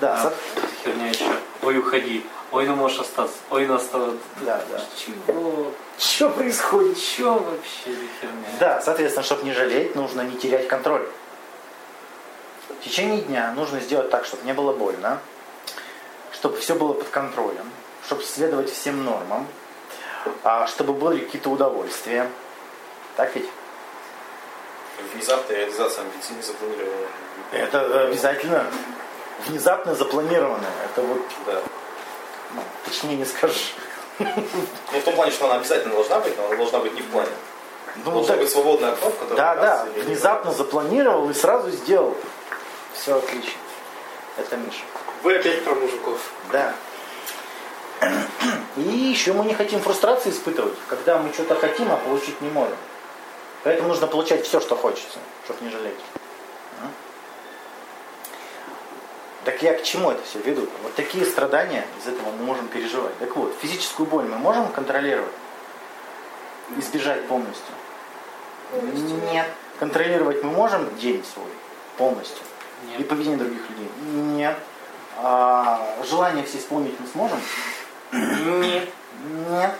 Да, 0.00 0.14
А, 0.14 0.22
со- 0.22 0.28
эта 0.56 0.66
херня 0.82 1.08
еще 1.10 1.24
ой, 1.62 1.78
уходи, 1.78 2.26
ой, 2.50 2.66
ну 2.66 2.74
можешь 2.74 2.98
остаться, 3.00 3.36
ой, 3.50 3.66
ну 3.66 3.74
осталось. 3.74 4.18
Да, 4.40 4.60
да. 4.70 4.80
Чего? 4.96 5.72
Что 5.98 6.28
происходит? 6.30 6.98
Чё 6.98 7.34
вообще 7.34 7.90
за 7.92 8.06
херня? 8.20 8.48
Да, 8.58 8.80
соответственно, 8.80 9.22
чтобы 9.24 9.44
не 9.44 9.52
жалеть, 9.52 9.94
нужно 9.94 10.22
не 10.22 10.36
терять 10.36 10.66
контроль. 10.66 11.06
В 12.80 12.84
течение 12.84 13.20
дня 13.20 13.52
нужно 13.54 13.78
сделать 13.78 14.10
так, 14.10 14.24
чтобы 14.24 14.44
не 14.44 14.52
было 14.54 14.72
больно, 14.72 15.20
чтобы 16.42 16.56
все 16.58 16.74
было 16.74 16.92
под 16.92 17.08
контролем, 17.10 17.70
чтобы 18.04 18.24
следовать 18.24 18.68
всем 18.68 19.04
нормам, 19.04 19.46
а 20.42 20.66
чтобы 20.66 20.92
были 20.92 21.20
какие-то 21.20 21.50
удовольствия. 21.50 22.28
Так 23.16 23.32
ведь? 23.36 23.48
Внезапная 25.14 25.58
реализация 25.58 26.02
амбиций 26.02 26.34
не 26.34 26.42
запланированная. 26.42 27.08
Это 27.52 28.02
обязательно 28.08 28.66
внезапно 29.46 29.94
запланированное. 29.94 30.72
Это 30.84 31.02
вот, 31.02 31.20
Да. 31.46 31.60
ну, 32.54 32.62
точнее 32.86 33.14
не 33.18 33.24
скажешь. 33.24 33.74
Ну, 34.18 34.98
в 34.98 35.02
том 35.04 35.14
плане, 35.14 35.30
что 35.30 35.44
она 35.46 35.54
обязательно 35.60 35.94
должна 35.94 36.18
быть, 36.18 36.36
но 36.36 36.46
она 36.48 36.56
должна 36.56 36.80
быть 36.80 36.94
не 36.94 37.02
в 37.02 37.06
плане. 37.12 37.30
Ну, 38.04 38.10
Должна 38.10 38.32
так- 38.34 38.40
быть 38.40 38.50
свободное 38.50 38.90
окно, 38.94 39.10
в 39.10 39.16
котором 39.16 39.36
Да, 39.36 39.54
да, 39.54 39.86
внезапно 39.94 40.50
запланировал 40.50 41.30
и 41.30 41.34
сразу 41.34 41.70
сделал. 41.70 42.16
Все 42.94 43.16
отлично. 43.16 43.60
Это 44.38 44.56
Миша. 44.56 44.82
Вы 45.22 45.36
опять 45.36 45.64
про 45.64 45.74
мужиков. 45.74 46.18
Да. 46.50 46.74
И 48.76 48.80
еще 48.80 49.32
мы 49.32 49.44
не 49.44 49.54
хотим 49.54 49.80
фрустрации 49.80 50.30
испытывать, 50.30 50.74
когда 50.88 51.18
мы 51.18 51.32
что-то 51.32 51.54
хотим, 51.54 51.92
а 51.92 51.96
получить 51.96 52.40
не 52.40 52.50
можем. 52.50 52.76
Поэтому 53.62 53.88
нужно 53.88 54.08
получать 54.08 54.44
все, 54.44 54.60
что 54.60 54.74
хочется, 54.74 55.18
чтобы 55.44 55.64
не 55.64 55.70
жалеть. 55.70 55.94
М? 56.80 56.90
Так 59.44 59.62
я 59.62 59.74
к 59.74 59.84
чему 59.84 60.10
это 60.10 60.22
все 60.24 60.40
веду? 60.40 60.68
Вот 60.82 60.94
такие 60.94 61.24
страдания 61.24 61.86
из 62.00 62.08
этого 62.08 62.30
мы 62.30 62.44
можем 62.44 62.66
переживать. 62.68 63.16
Так 63.18 63.36
вот, 63.36 63.54
физическую 63.60 64.06
боль 64.06 64.24
мы 64.24 64.38
можем 64.38 64.66
контролировать? 64.72 65.30
Избежать 66.78 67.28
полностью? 67.28 67.74
Полностью 68.72 69.16
Нет. 69.30 69.46
Контролировать 69.78 70.42
мы 70.42 70.50
можем 70.50 70.96
день 70.96 71.24
свой 71.32 71.50
полностью? 71.96 72.42
И 72.84 72.98
Нет. 72.98 73.08
поведение 73.08 73.38
других 73.38 73.60
людей? 73.70 73.88
Нет. 74.12 74.58
А 75.18 75.86
желание 76.08 76.44
все 76.44 76.58
исполнить 76.58 76.98
мы 76.98 77.06
сможем? 77.06 77.40
Нет. 78.12 78.88
Нет. 79.48 79.74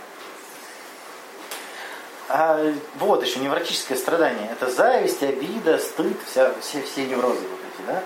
А, 2.29 2.73
вот 2.97 3.23
еще 3.23 3.40
невротическое 3.40 3.99
страдание. 3.99 4.51
Это 4.53 4.71
зависть, 4.71 5.23
обида, 5.23 5.79
стыд, 5.79 6.16
вся, 6.27 6.53
все, 6.61 6.83
все 6.83 7.05
неврозы 7.05 7.40
вот 7.40 7.61
эти, 7.61 7.87
да? 7.87 8.03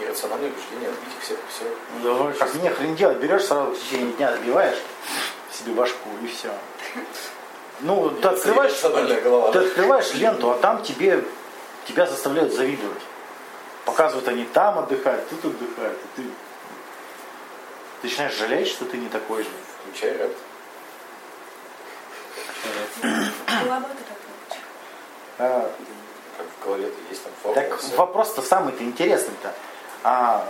Иррациональное 0.00 0.50
убеждение, 0.50 0.88
отбить 0.88 1.14
их 1.14 1.22
всех, 1.22 1.38
все. 1.48 1.64
Ну, 2.02 2.32
Как 2.38 2.54
не 2.54 2.70
хрен 2.70 2.94
делать, 2.94 3.18
берешь 3.18 3.44
сразу 3.44 3.72
в 3.72 3.78
течение 3.78 4.12
дня, 4.12 4.28
отбиваешь 4.28 4.78
себе 5.52 5.72
башку 5.72 6.08
и 6.22 6.26
все. 6.26 6.50
Ну, 7.80 8.10
ты 8.10 8.28
открываешь, 8.28 8.72
ты 8.72 9.58
открываешь 9.58 10.14
ленту, 10.14 10.50
а 10.50 10.54
там 10.56 10.82
тебе, 10.82 11.22
тебя 11.86 12.06
заставляют 12.06 12.54
завидовать. 12.54 13.02
Показывают, 13.84 14.26
они 14.28 14.44
там 14.44 14.78
отдыхают, 14.78 15.28
тут 15.28 15.44
отдыхают, 15.44 15.98
и 15.98 16.20
ты, 16.20 16.28
ты 18.00 18.08
начинаешь 18.08 18.34
жалеть, 18.34 18.68
что 18.68 18.84
ты 18.84 18.96
не 18.96 19.08
такой 19.08 19.42
же. 19.42 19.50
Включай. 19.80 20.30
Была 23.02 23.80
бы 23.80 23.86
так 23.88 24.58
А, 25.38 25.72
Как 26.36 26.46
в 26.46 26.64
голове 26.64 26.92
есть 27.10 27.22
там 27.22 27.32
формула. 27.42 27.62
Так 27.62 27.82
вопрос-то 27.96 28.42
самый-то 28.42 28.82
интересный-то. 28.84 29.54
А, 30.02 30.48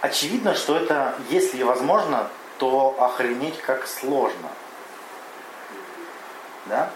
очевидно, 0.00 0.54
что 0.54 0.76
это, 0.76 1.14
если 1.30 1.62
возможно, 1.62 2.28
то 2.58 2.96
охренеть 2.98 3.60
как 3.60 3.86
сложно. 3.86 4.48
Да? 6.66 6.90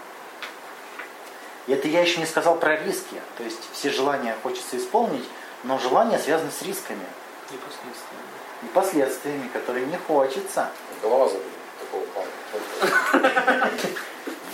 И 1.67 1.73
это 1.73 1.87
я 1.87 2.01
еще 2.01 2.19
не 2.19 2.25
сказал 2.25 2.57
про 2.57 2.77
риски. 2.77 3.21
То 3.37 3.43
есть 3.43 3.61
все 3.73 3.91
желания 3.91 4.35
хочется 4.43 4.77
исполнить, 4.77 5.27
но 5.63 5.77
желания 5.77 6.19
связаны 6.19 6.51
с 6.51 6.61
рисками 6.61 7.05
Непосредственно. 7.51 8.21
И 8.63 8.65
последствиями, 8.67 9.47
которые 9.49 9.85
не 9.85 9.97
хочется. 9.97 10.69
Голова 11.01 11.27
забыла 11.27 11.43
такого 11.79 12.05
плана. 12.05 13.71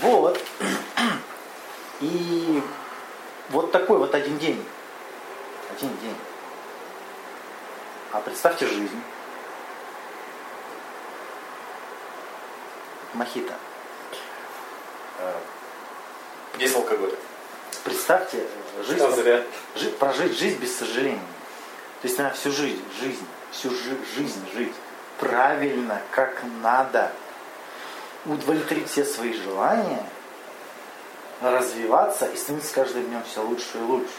Вот. 0.01 0.37
И 2.01 2.61
вот 3.51 3.71
такой 3.71 3.97
вот 3.97 4.13
один 4.13 4.37
день. 4.37 4.61
Один 5.77 5.89
день. 5.99 6.15
А 8.11 8.19
представьте 8.19 8.67
жизнь. 8.67 9.01
Мохито. 13.13 13.53
Э, 15.19 15.33
Без 16.57 16.75
алкоголя. 16.75 17.15
Представьте 17.83 18.45
э, 18.77 18.83
жизнь, 18.83 18.99
жи- 19.75 19.91
прожить 19.91 20.37
жизнь 20.37 20.57
без 20.59 20.75
сожалений. 20.77 21.19
То 22.01 22.07
есть 22.07 22.17
надо 22.17 22.33
всю 22.35 22.51
жизнь, 22.51 22.83
жизнь, 22.99 23.25
всю 23.53 23.69
жи- 23.69 23.97
жизнь 24.15 24.43
жить 24.53 24.73
правильно, 25.19 26.01
как 26.11 26.41
надо. 26.61 27.11
Удовлетворить 28.25 28.89
все 28.89 29.03
свои 29.03 29.33
желания, 29.33 30.05
развиваться 31.41 32.25
и 32.25 32.37
становиться 32.37 32.71
с 32.71 32.73
каждым 32.73 33.05
днем 33.05 33.21
все 33.29 33.41
лучше 33.41 33.77
и 33.77 33.81
лучше. 33.81 34.13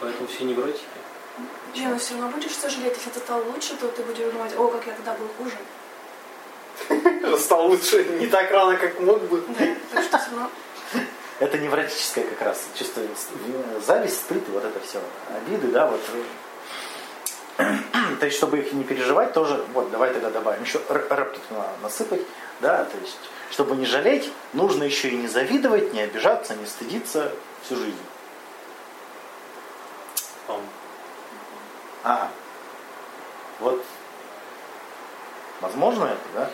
Поэтому 0.00 0.28
все 0.28 0.44
невротики. 0.44 0.84
Не, 1.74 1.86
но 1.88 1.98
все 1.98 2.14
равно 2.14 2.30
будешь 2.30 2.54
сожалеть, 2.54 2.94
если 2.96 3.10
ты 3.10 3.20
стал 3.20 3.42
лучше, 3.46 3.76
то 3.76 3.88
ты 3.88 4.02
будешь 4.02 4.32
думать, 4.32 4.56
о, 4.56 4.68
как 4.68 4.86
я 4.86 4.92
тогда 4.92 5.14
был 5.14 5.28
хуже. 5.38 5.56
Стал 7.38 7.66
лучше 7.68 8.04
не 8.20 8.26
так 8.26 8.50
рано, 8.50 8.76
как 8.76 9.00
мог 9.00 9.20
бы. 9.22 9.42
Да, 9.58 9.66
так 9.92 10.04
что 10.04 10.18
все 10.18 10.30
равно 10.30 10.50
Это 11.40 11.58
невротическое 11.58 12.24
как 12.24 12.42
раз 12.42 12.64
чувство 12.74 13.02
зависть, 13.84 14.20
стыд, 14.20 14.42
вот 14.48 14.64
это 14.64 14.80
все, 14.80 15.00
обиды, 15.34 15.68
да, 15.68 15.86
вот. 15.86 16.00
То 18.20 18.26
есть, 18.26 18.36
чтобы 18.36 18.58
их 18.58 18.72
не 18.72 18.84
переживать, 18.84 19.32
тоже, 19.32 19.64
вот, 19.74 19.90
давай 19.90 20.12
тогда 20.12 20.30
добавим 20.30 20.62
еще 20.62 20.80
рэп 20.88 21.32
тут 21.32 21.58
насыпать, 21.82 22.22
да, 22.60 22.84
то 22.84 22.96
есть, 22.98 23.18
чтобы 23.50 23.76
не 23.76 23.84
жалеть, 23.84 24.32
нужно 24.52 24.84
еще 24.84 25.08
и 25.08 25.16
не 25.16 25.28
завидовать, 25.28 25.92
не 25.92 26.00
обижаться, 26.00 26.54
не 26.54 26.66
стыдиться 26.66 27.32
всю 27.62 27.76
жизнь. 27.76 27.96
Ага. 32.04 32.30
Вот. 33.60 33.84
Возможно 35.60 36.04
это, 36.04 36.20
да? 36.34 36.50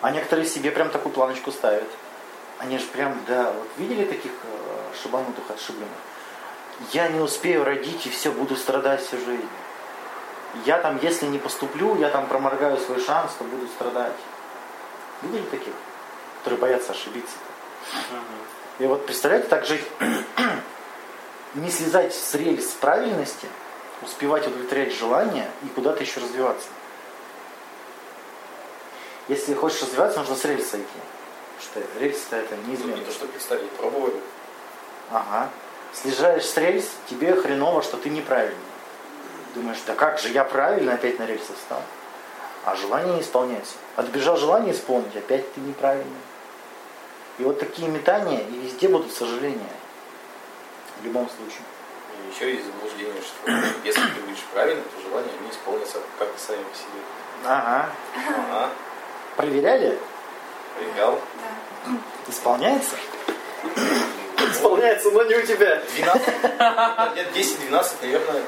А 0.00 0.10
некоторые 0.10 0.46
себе 0.46 0.72
прям 0.72 0.90
такую 0.90 1.12
планочку 1.12 1.52
ставят. 1.52 1.88
Они 2.58 2.78
же 2.78 2.86
прям, 2.86 3.18
да, 3.26 3.52
вот 3.52 3.68
видели 3.78 4.04
таких 4.04 4.32
э, 4.32 4.96
шибанутых 5.00 5.48
отшибленных? 5.48 5.88
Я 6.90 7.08
не 7.08 7.20
успею 7.20 7.64
родить 7.64 8.06
и 8.06 8.10
все, 8.10 8.30
буду 8.32 8.56
страдать 8.56 9.04
всю 9.04 9.18
жизнь. 9.18 9.48
Я 10.66 10.78
там, 10.78 10.98
если 11.00 11.26
не 11.26 11.38
поступлю, 11.38 11.96
я 11.96 12.10
там 12.10 12.26
проморгаю 12.26 12.78
свой 12.78 13.00
шанс, 13.00 13.32
то 13.38 13.44
буду 13.44 13.66
страдать. 13.68 14.16
Видели 15.22 15.44
таких? 15.44 15.72
Которые 16.38 16.60
боятся 16.60 16.92
ошибиться. 16.92 17.36
И 18.78 18.86
вот 18.86 19.06
представляете, 19.06 19.48
так 19.48 19.64
жить, 19.64 19.84
не 21.54 21.70
слезать 21.70 22.14
с 22.14 22.34
рельс 22.34 22.66
правильности, 22.72 23.46
успевать 24.02 24.46
удовлетворять 24.46 24.92
желания 24.94 25.50
и 25.62 25.68
куда-то 25.68 26.02
еще 26.02 26.20
развиваться. 26.20 26.68
Если 29.28 29.54
хочешь 29.54 29.82
развиваться, 29.82 30.18
нужно 30.18 30.36
с 30.36 30.44
рельс 30.44 30.68
сойти. 30.68 30.86
Потому 31.56 31.86
что 31.86 32.00
рельсы 32.00 32.34
это 32.34 32.56
Ну, 32.56 32.70
неизменно. 32.70 32.96
Не 32.96 33.04
то, 33.04 33.12
что 33.12 33.26
представить, 33.26 33.70
пробовали. 33.70 34.16
Ага. 35.10 35.48
Слезаешь 35.92 36.44
с 36.44 36.56
рельс, 36.56 36.86
тебе 37.10 37.34
хреново, 37.36 37.82
что 37.82 37.96
ты 37.96 38.08
неправильный. 38.08 38.56
Думаешь, 39.54 39.78
да 39.86 39.94
как 39.94 40.18
же 40.18 40.28
я 40.28 40.44
правильно 40.44 40.94
опять 40.94 41.18
на 41.18 41.26
рельсы 41.26 41.52
встал? 41.54 41.82
А 42.64 42.74
желание 42.76 43.14
не 43.14 43.20
исполняется. 43.20 43.74
Отбежал 43.96 44.36
желание 44.36 44.72
исполнить, 44.72 45.14
опять 45.16 45.52
ты 45.52 45.60
неправильный. 45.60 46.16
И 47.38 47.42
вот 47.44 47.58
такие 47.60 47.88
метания, 47.88 48.40
и 48.40 48.52
везде 48.58 48.88
будут 48.88 49.12
сожаления. 49.12 49.68
В 51.00 51.04
любом 51.04 51.28
случае. 51.28 51.62
И 52.16 52.34
еще 52.34 52.54
есть 52.54 52.66
заблуждение, 52.66 53.20
что 53.22 53.50
если 53.84 54.00
ты 54.00 54.20
будешь 54.20 54.42
правильно, 54.52 54.82
то 54.82 55.02
желания 55.08 55.32
не 55.44 55.50
исполнятся 55.50 55.98
как-то 56.18 56.38
сами 56.40 56.62
по 56.62 56.76
себе. 56.76 57.02
Ага. 57.44 57.90
Ага, 58.16 58.70
Проверяли? 59.36 59.98
проверял. 60.76 61.18
да. 61.84 61.92
Исполняется? 62.28 62.96
Исполняется, 64.52 65.10
но 65.10 65.22
не 65.24 65.34
у 65.36 65.42
тебя. 65.42 65.82
12, 65.96 66.26
лет 67.16 67.28
10-12, 67.34 67.86
наверное, 68.02 68.42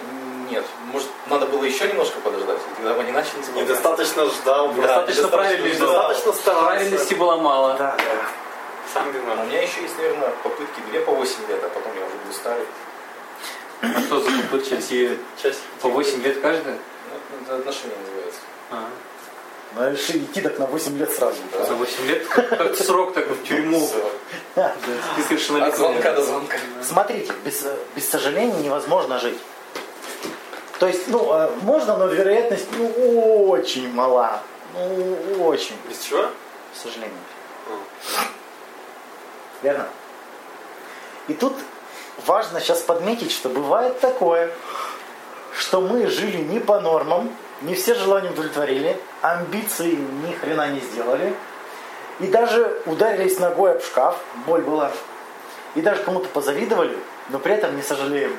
нет. 0.51 0.65
Может, 0.93 1.09
надо 1.27 1.47
было 1.47 1.65
еще 1.65 1.89
немножко 1.89 2.21
подождать, 2.21 2.59
и 2.59 2.77
тогда 2.77 2.95
бы 2.95 3.01
они 3.01 3.13
начали 3.13 3.41
исполняться. 3.41 3.61
Недостаточно 3.63 4.27
ждал. 4.27 4.69
брат. 4.69 4.87
Достаточно 5.07 5.29
правильно 5.29 5.65
Недостаточно 5.67 5.87
ждал. 5.93 6.09
Достаточно 6.09 6.33
старался. 6.33 6.67
Правильности 6.67 7.15
было 7.15 7.37
мало. 7.37 7.75
Да, 7.79 7.97
да. 7.97 8.05
Сам 8.93 9.07
А 9.07 9.09
у 9.09 9.13
виноват. 9.13 9.47
меня 9.47 9.63
еще 9.63 9.83
есть, 9.83 9.97
наверное, 9.97 10.31
попытки 10.43 10.81
2 10.93 11.01
по 11.01 11.13
8 11.13 11.49
лет, 11.49 11.65
а 11.65 11.69
потом 11.69 11.93
я 11.99 12.07
уже 12.07 12.15
буду 12.17 12.35
старый. 12.35 12.65
А 13.83 14.01
что 14.01 14.21
за 14.21 14.31
попытки? 14.43 15.19
Часть. 15.43 15.61
по 15.81 15.89
8 15.89 16.23
лет 16.23 16.41
каждая? 16.41 16.77
Ну, 17.11 17.45
это 17.47 17.57
отношения 17.57 17.95
называется. 18.05 18.41
А, 18.71 18.85
Ну, 19.77 19.91
решили 19.91 20.19
идти 20.19 20.41
так 20.41 20.59
на 20.59 20.67
8 20.67 20.99
лет 20.99 21.13
сразу. 21.13 21.37
за 21.67 21.75
8 21.75 22.07
лет? 22.07 22.27
Как 22.29 22.77
срок 22.77 23.15
так 23.15 23.27
в 23.29 23.43
тюрьму. 23.43 23.89
Да. 24.55 24.75
Список 25.15 25.63
От 25.63 25.77
звонка 25.77 26.13
до 26.13 26.23
звонка. 26.23 26.57
Смотрите, 26.83 27.33
без, 27.45 27.67
без 27.97 28.09
сожаления 28.09 28.61
невозможно 28.61 29.19
жить. 29.19 29.39
То 30.79 30.87
есть, 30.87 31.09
ну, 31.09 31.33
э, 31.33 31.51
можно, 31.63 31.97
но 31.97 32.07
вероятность, 32.07 32.67
ну, 32.77 33.49
очень 33.49 33.93
мала. 33.93 34.41
Ну, 34.75 35.45
очень, 35.45 35.77
Без 35.89 36.01
чего? 36.01 36.23
к 36.23 36.77
сожалению. 36.83 37.17
Верно? 39.63 39.87
И 41.29 41.35
тут 41.35 41.55
важно 42.27 42.61
сейчас 42.61 42.81
подметить, 42.81 43.33
что 43.33 43.49
бывает 43.49 43.99
такое, 44.01 44.51
что 45.57 45.81
мы 45.81 46.07
жили 46.09 46.39
не 46.39 46.61
по 46.61 46.81
нормам, 46.81 47.35
не 47.65 47.75
все 47.75 47.95
желания 47.95 48.31
удовлетворили, 48.31 49.01
амбиции 49.23 49.97
ни 49.97 50.33
хрена 50.33 50.69
не 50.69 50.81
сделали, 50.81 51.35
и 52.21 52.27
даже 52.27 52.83
ударились 52.87 53.39
ногой 53.39 53.73
об 53.73 53.83
шкаф, 53.83 54.19
боль 54.47 54.63
была, 54.63 54.93
и 55.75 55.81
даже 55.81 56.03
кому-то 56.03 56.29
позавидовали, 56.29 56.97
но 57.31 57.39
при 57.39 57.55
этом 57.55 57.75
не 57.77 57.83
сожалеем. 57.83 58.37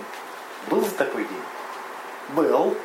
Был 0.68 0.82
же 0.82 0.92
такой 0.92 1.24
день? 1.24 1.44
Был. 2.30 2.76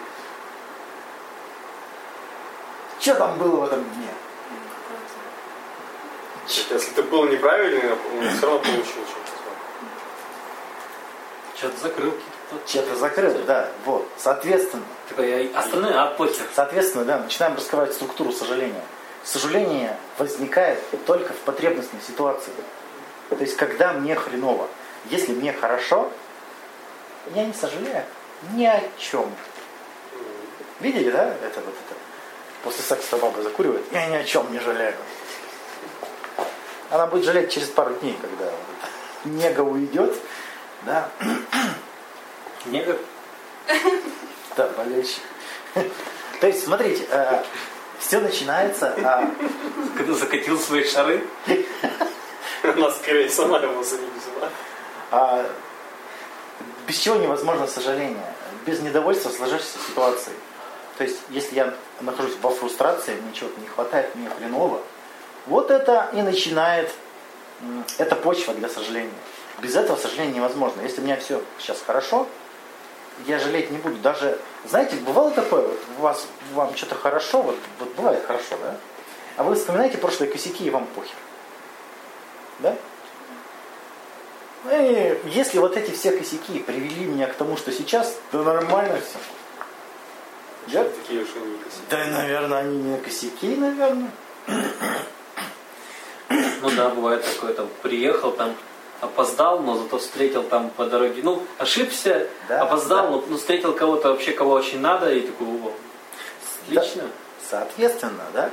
Что 2.99 3.15
там 3.15 3.39
было 3.39 3.61
в 3.61 3.65
этом 3.65 3.85
дне? 3.85 4.09
Если 6.47 6.93
ты 6.93 7.03
был 7.03 7.29
неправильный, 7.29 7.93
он 7.93 8.29
все 8.37 8.47
равно 8.47 8.59
получил 8.59 8.85
что-то. 8.85 9.31
Что-то 11.57 11.81
закрыл 11.81 12.13
какие-то. 12.51 12.69
Что-то 12.69 12.97
закрыл, 12.97 13.35
да, 13.47 13.69
вот. 13.85 14.09
Соответственно, 14.19 14.83
Такой, 15.11 15.53
а 15.53 15.59
остальное, 15.59 16.01
а 16.01 16.07
похер. 16.07 16.47
Соответственно, 16.55 17.05
да, 17.05 17.19
начинаем 17.19 17.57
раскрывать 17.57 17.93
структуру 17.93 18.33
сожаления. 18.33 18.83
Сожаление 19.25 19.97
возникает 20.19 20.79
только 21.05 21.33
в 21.33 21.39
потребностной 21.39 22.01
ситуации. 22.01 22.53
То 23.29 23.37
есть, 23.37 23.57
когда 23.57 23.93
мне 23.93 24.15
хреново. 24.15 24.69
Если 25.07 25.33
мне 25.33 25.53
хорошо, 25.53 26.11
я 27.35 27.45
не 27.45 27.53
сожалею 27.53 28.05
ни 28.53 28.65
о 28.65 28.81
чем. 28.99 29.31
Видели, 30.79 31.11
да, 31.11 31.25
это 31.25 31.61
вот 31.61 31.75
это? 31.75 31.99
После 32.63 32.85
секса 32.85 33.17
баба 33.17 33.43
закуривает, 33.43 33.85
я 33.93 34.07
ни 34.07 34.15
о 34.15 34.25
чем 34.25 34.51
не 34.53 34.61
жалею. 34.61 34.95
Она 36.91 37.07
будет 37.07 37.25
жалеть 37.25 37.51
через 37.51 37.69
пару 37.69 37.95
дней, 37.95 38.17
когда 38.21 38.53
нега 39.25 39.63
уйдет, 39.63 40.15
да, 40.83 41.09
Негр. 42.67 42.99
Да, 44.57 44.69
болельщик. 44.77 45.23
То 46.41 46.47
есть, 46.49 46.65
смотрите, 46.65 47.07
все 48.01 48.19
начинается, 48.19 48.95
Когда 49.97 50.13
закатил 50.15 50.59
свои 50.59 50.83
шары. 50.85 51.25
Она 52.63 52.91
скорее 52.91 53.31
сама 53.31 53.59
его 53.59 53.83
за 53.83 53.97
них 53.99 54.11
взяла. 54.15 54.49
а, 55.13 55.47
без 56.87 56.99
чего 56.99 57.17
невозможно 57.17 57.67
сожаление? 57.67 58.35
Без 58.67 58.81
недовольства 58.81 59.31
сложившейся 59.31 59.79
ситуацией. 59.89 60.37
То 60.99 61.05
есть, 61.05 61.19
если 61.31 61.55
я 61.55 61.75
нахожусь 62.01 62.35
во 62.43 62.51
фрустрации, 62.51 63.15
мне 63.15 63.33
чего-то 63.33 63.59
не 63.61 63.67
хватает, 63.69 64.15
мне 64.15 64.29
хреново, 64.29 64.83
вот 65.47 65.71
это 65.71 66.11
и 66.13 66.21
начинает, 66.21 66.93
это 67.97 68.17
почва 68.17 68.53
для 68.53 68.69
сожаления. 68.69 69.11
Без 69.63 69.77
этого 69.77 69.97
сожаления 69.97 70.35
невозможно. 70.35 70.83
Если 70.83 71.01
у 71.01 71.05
меня 71.05 71.17
все 71.17 71.43
сейчас 71.59 71.81
хорошо, 71.87 72.27
я 73.27 73.39
жалеть 73.39 73.71
не 73.71 73.79
буду. 73.79 73.97
Даже, 73.97 74.39
знаете, 74.67 74.97
бывало 74.97 75.31
такое, 75.31 75.63
вот 75.63 75.81
у 75.99 76.01
вас, 76.03 76.27
вам 76.55 76.75
что-то 76.77 76.95
хорошо, 76.95 77.43
вот, 77.43 77.57
вот 77.79 77.95
бывает 77.95 78.25
хорошо, 78.27 78.57
да? 78.63 78.77
А 79.37 79.43
вы 79.43 79.55
вспоминаете 79.55 79.99
прошлые 79.99 80.31
косяки, 80.31 80.65
и 80.65 80.71
вам 80.71 80.87
похер. 80.87 81.15
Да? 82.59 82.77
Ну 84.65 84.71
И 84.73 85.19
если 85.27 85.59
вот 85.59 85.77
эти 85.77 85.91
все 85.93 86.13
косяки 86.13 86.59
привели 86.61 87.07
меня 87.07 87.27
к 87.27 87.35
тому, 87.35 87.57
что 87.57 87.73
сейчас, 87.73 88.19
то 88.31 88.43
нормально 88.43 89.01
все. 89.01 89.19
Да? 90.67 90.85
Такие 90.85 91.23
уж 91.23 91.29
они 91.37 91.57
косяки. 91.57 91.83
Да, 91.89 92.05
наверное, 92.19 92.59
они 92.59 92.79
не 92.79 92.99
косяки, 92.99 93.57
наверное. 93.57 94.11
Ну 96.63 96.71
да, 96.77 96.91
бывает 96.91 97.25
такое, 97.25 97.55
там, 97.55 97.69
приехал, 97.83 98.33
там, 98.33 98.55
опоздал, 99.01 99.61
но 99.61 99.77
зато 99.77 99.99
встретил 99.99 100.43
там 100.43 100.71
по 100.71 100.87
дороге, 100.87 101.23
ну, 101.23 101.43
ошибся, 101.59 102.29
Да, 102.49 102.63
опоздал, 102.63 103.05
да. 103.05 103.11
но 103.11 103.23
ну, 103.27 103.37
встретил 103.37 103.73
кого-то 103.75 104.11
вообще, 104.11 104.33
кого 104.33 104.53
очень 104.53 104.81
надо, 104.81 105.13
и 105.13 105.21
такой, 105.23 105.47
о, 105.47 105.73
отлично. 106.67 107.05
Соответственно, 107.49 108.25
да, 108.33 108.51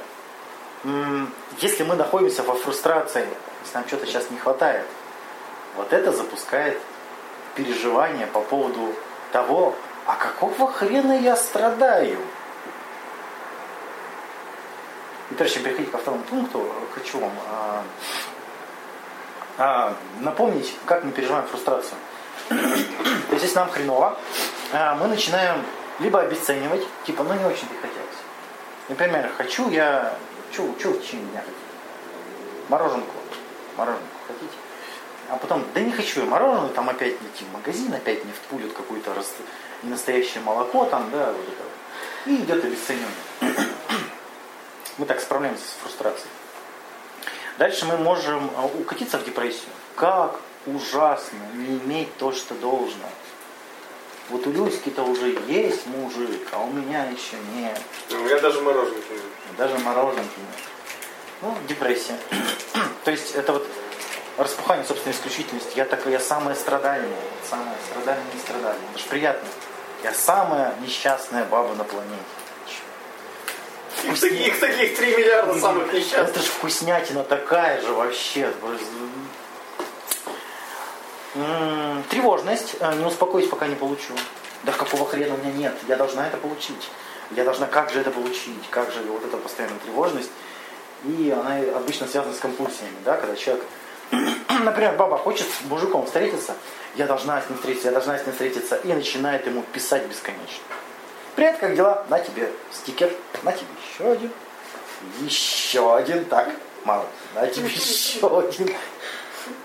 если 1.59 1.83
мы 1.83 1.95
находимся 1.95 2.43
во 2.43 2.55
фрустрации, 2.55 3.27
если 3.63 3.75
нам 3.75 3.87
что-то 3.87 4.05
сейчас 4.05 4.29
не 4.29 4.37
хватает, 4.37 4.85
вот 5.75 5.91
это 5.91 6.11
запускает 6.11 6.79
переживания 7.55 8.27
по 8.27 8.41
поводу 8.41 8.93
того, 9.31 9.75
а 10.05 10.15
какого 10.15 10.71
хрена 10.71 11.19
я 11.19 11.35
страдаю? 11.35 12.17
И 15.29 15.33
прежде 15.33 15.55
чем 15.55 15.63
переходить 15.63 15.91
ко 15.91 15.97
второму 15.97 16.23
пункту, 16.23 16.65
хочу 16.95 17.19
вам 17.19 17.31
а, 19.57 19.95
напомнить, 20.19 20.73
как 20.85 21.03
мы 21.03 21.11
переживаем 21.11 21.47
фрустрацию. 21.47 21.97
То 22.49 22.55
есть, 23.31 23.43
если 23.43 23.55
нам 23.55 23.69
хреново, 23.69 24.17
а, 24.71 24.95
мы 24.95 25.07
начинаем 25.07 25.63
либо 25.99 26.21
обесценивать, 26.21 26.83
типа, 27.05 27.23
ну 27.23 27.33
не 27.33 27.45
очень-то 27.45 27.73
хотелось. 27.75 28.07
Например, 28.89 29.29
хочу 29.35 29.69
я, 29.69 30.13
что 30.51 30.63
в 30.63 30.77
течение 30.77 31.25
дня? 31.27 31.43
Мороженку. 32.69 33.13
Мороженку 33.75 34.05
хотите? 34.27 34.53
А 35.29 35.35
потом, 35.35 35.65
да 35.73 35.81
не 35.81 35.91
хочу 35.91 36.21
я 36.21 36.25
мороженое, 36.25 36.69
там 36.69 36.89
опять 36.89 37.15
идти 37.15 37.43
в 37.43 37.53
магазин, 37.53 37.93
опять 37.93 38.23
мне 38.23 38.33
впулят 38.33 38.71
какое-то 38.71 39.13
рас- 39.13 39.33
ненастоящее 39.83 40.41
молоко, 40.41 40.85
там, 40.85 41.09
да, 41.11 41.31
вот 41.31 41.45
это. 41.47 42.29
И 42.31 42.35
идет 42.43 42.63
обесценивание. 42.63 43.65
Мы 44.97 45.05
так 45.05 45.19
справляемся 45.19 45.63
с 45.63 45.81
фрустрацией. 45.81 46.29
Дальше 47.57 47.85
мы 47.85 47.97
можем 47.97 48.51
а, 48.55 48.65
укатиться 48.65 49.17
в 49.17 49.25
депрессию. 49.25 49.69
Как 49.95 50.39
ужасно 50.65 51.39
не 51.55 51.77
иметь 51.77 52.15
то, 52.17 52.31
что 52.31 52.53
должно. 52.55 53.09
Вот 54.29 54.45
у 54.45 54.51
Люськи-то 54.51 55.03
уже 55.03 55.37
есть 55.47 55.87
мужик, 55.87 56.47
а 56.51 56.59
у 56.59 56.67
меня 56.67 57.05
еще 57.05 57.37
нет. 57.55 57.81
У 58.11 58.15
меня 58.15 58.39
даже 58.39 58.61
мороженое 58.61 58.99
нет. 58.99 59.21
Даже 59.57 59.77
мороженки 59.79 60.19
нет. 60.19 60.59
Ну, 61.41 61.57
депрессия. 61.67 62.17
То 63.05 63.11
есть 63.11 63.35
это 63.35 63.53
вот 63.53 63.67
распухание 64.37 64.85
собственной 64.85 65.15
исключительности. 65.15 65.71
Я 65.75 65.85
такой, 65.85 66.11
я 66.11 66.19
самое 66.19 66.55
страдание. 66.55 67.15
Самое 67.49 67.77
страдание, 67.89 68.25
не 68.33 68.39
страдание. 68.39 68.81
Это 68.91 68.99
же 68.99 69.05
приятно. 69.07 69.47
Я 70.03 70.13
самая 70.13 70.75
несчастная 70.81 71.45
баба 71.45 71.73
на 71.73 71.85
планете. 71.85 72.36
Их 74.03 74.19
таких, 74.19 74.47
их 74.47 74.59
таких 74.59 74.97
3 74.97 75.17
миллиарда 75.17 75.59
самых 75.59 75.93
несчастных. 75.93 76.29
Это 76.29 76.39
же 76.39 76.47
вкуснятина 76.47 77.23
такая 77.23 77.81
же 77.81 77.93
вообще. 77.93 78.51
Тревожность. 82.09 82.75
Э, 82.79 82.95
Не 82.95 83.05
успокоюсь, 83.05 83.47
пока 83.47 83.67
не 83.67 83.75
получу. 83.75 84.13
Да 84.63 84.71
какого 84.71 85.07
хрена 85.07 85.35
у 85.35 85.37
меня 85.37 85.51
нет? 85.51 85.73
Я 85.87 85.95
должна 85.95 86.27
это 86.27 86.37
получить. 86.37 86.89
Я 87.31 87.43
должна 87.43 87.67
как 87.67 87.91
же 87.91 87.99
это 87.99 88.11
получить? 88.11 88.69
Как 88.69 88.91
же 88.91 89.01
вот 89.03 89.23
эта 89.23 89.37
постоянная 89.37 89.79
тревожность? 89.79 90.29
И 91.03 91.31
она 91.31 91.57
обычно 91.77 92.07
связана 92.07 92.33
с 92.33 92.39
компульсиями, 92.39 92.95
да, 93.05 93.17
когда 93.17 93.35
человек, 93.35 93.63
например, 94.49 94.95
баба 94.95 95.17
хочет 95.17 95.45
с 95.47 95.69
мужиком 95.69 96.05
встретиться, 96.05 96.55
я 96.95 97.05
должна 97.05 97.39
с 97.39 97.49
ним 97.49 97.57
встретиться, 97.57 97.89
я 97.89 97.93
должна 97.93 98.17
с 98.17 98.25
ним 98.25 98.31
встретиться, 98.31 98.75
и 98.77 98.91
начинает 98.93 99.45
ему 99.45 99.61
писать 99.73 100.07
бесконечно. 100.07 100.63
Привет, 101.37 101.57
как 101.59 101.75
дела? 101.75 102.03
На 102.09 102.19
тебе 102.19 102.51
стикер, 102.71 103.11
на 103.43 103.51
тебе 103.51 103.67
еще 103.93 104.11
один, 104.11 104.31
еще 105.21 105.95
один, 105.95 106.25
так, 106.25 106.49
мало, 106.83 107.05
на 107.35 107.45
тебе 107.45 107.67
еще 107.67 108.39
один. 108.39 108.73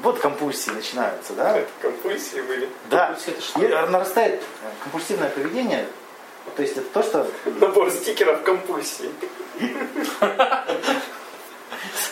Вот 0.01 0.19
компульсии 0.19 0.69
начинаются, 0.69 1.33
да? 1.33 1.57
Это 1.57 1.71
компульсии 1.81 2.43
были. 2.43 2.69
Да. 2.91 3.07
Компульсия 3.07 3.33
это 3.33 3.43
что? 3.43 3.65
И 3.65 3.91
нарастает 3.91 4.35
э, 4.35 4.67
компульсивное 4.83 5.31
поведение, 5.31 5.87
то 6.57 6.61
есть 6.61 6.77
это 6.77 6.87
то, 6.91 7.03
что, 7.03 7.27
Набор 7.47 7.91
стикеров 7.91 8.43
компульсии. 8.43 9.11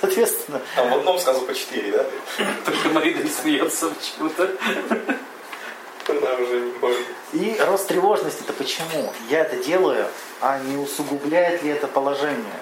соответственно, 0.00 0.62
Там 0.74 0.88
в 0.88 0.94
одном 0.94 1.18
сразу 1.18 1.42
по 1.42 1.52
4, 1.52 1.92
да? 1.92 2.06
Только 2.64 2.88
Марина 2.94 3.22
не 3.24 3.28
смеется 3.28 3.90
почему-то. 3.90 4.50
Она 6.10 6.34
уже 6.34 6.60
не 6.60 6.72
может. 6.80 7.06
И 7.32 7.60
рост 7.66 7.86
тревожности 7.86 8.42
это 8.42 8.52
почему? 8.52 9.12
Я 9.28 9.40
это 9.40 9.56
делаю, 9.56 10.06
а 10.40 10.58
не 10.58 10.76
усугубляет 10.76 11.62
ли 11.62 11.70
это 11.70 11.86
положение? 11.86 12.60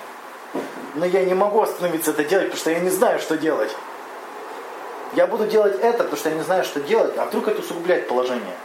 Но 0.94 1.04
я 1.04 1.24
не 1.24 1.34
могу 1.34 1.60
остановиться 1.60 2.10
это 2.10 2.24
делать, 2.24 2.46
потому 2.46 2.60
что 2.60 2.70
я 2.70 2.80
не 2.80 2.90
знаю, 2.90 3.20
что 3.20 3.36
делать. 3.36 3.74
Я 5.14 5.26
буду 5.26 5.46
делать 5.46 5.78
это, 5.80 5.98
потому 5.98 6.16
что 6.16 6.28
я 6.28 6.34
не 6.34 6.42
знаю, 6.42 6.64
что 6.64 6.80
делать, 6.80 7.16
а 7.16 7.26
вдруг 7.26 7.48
это 7.48 7.60
усугубляет 7.60 8.08
положение. 8.08 8.56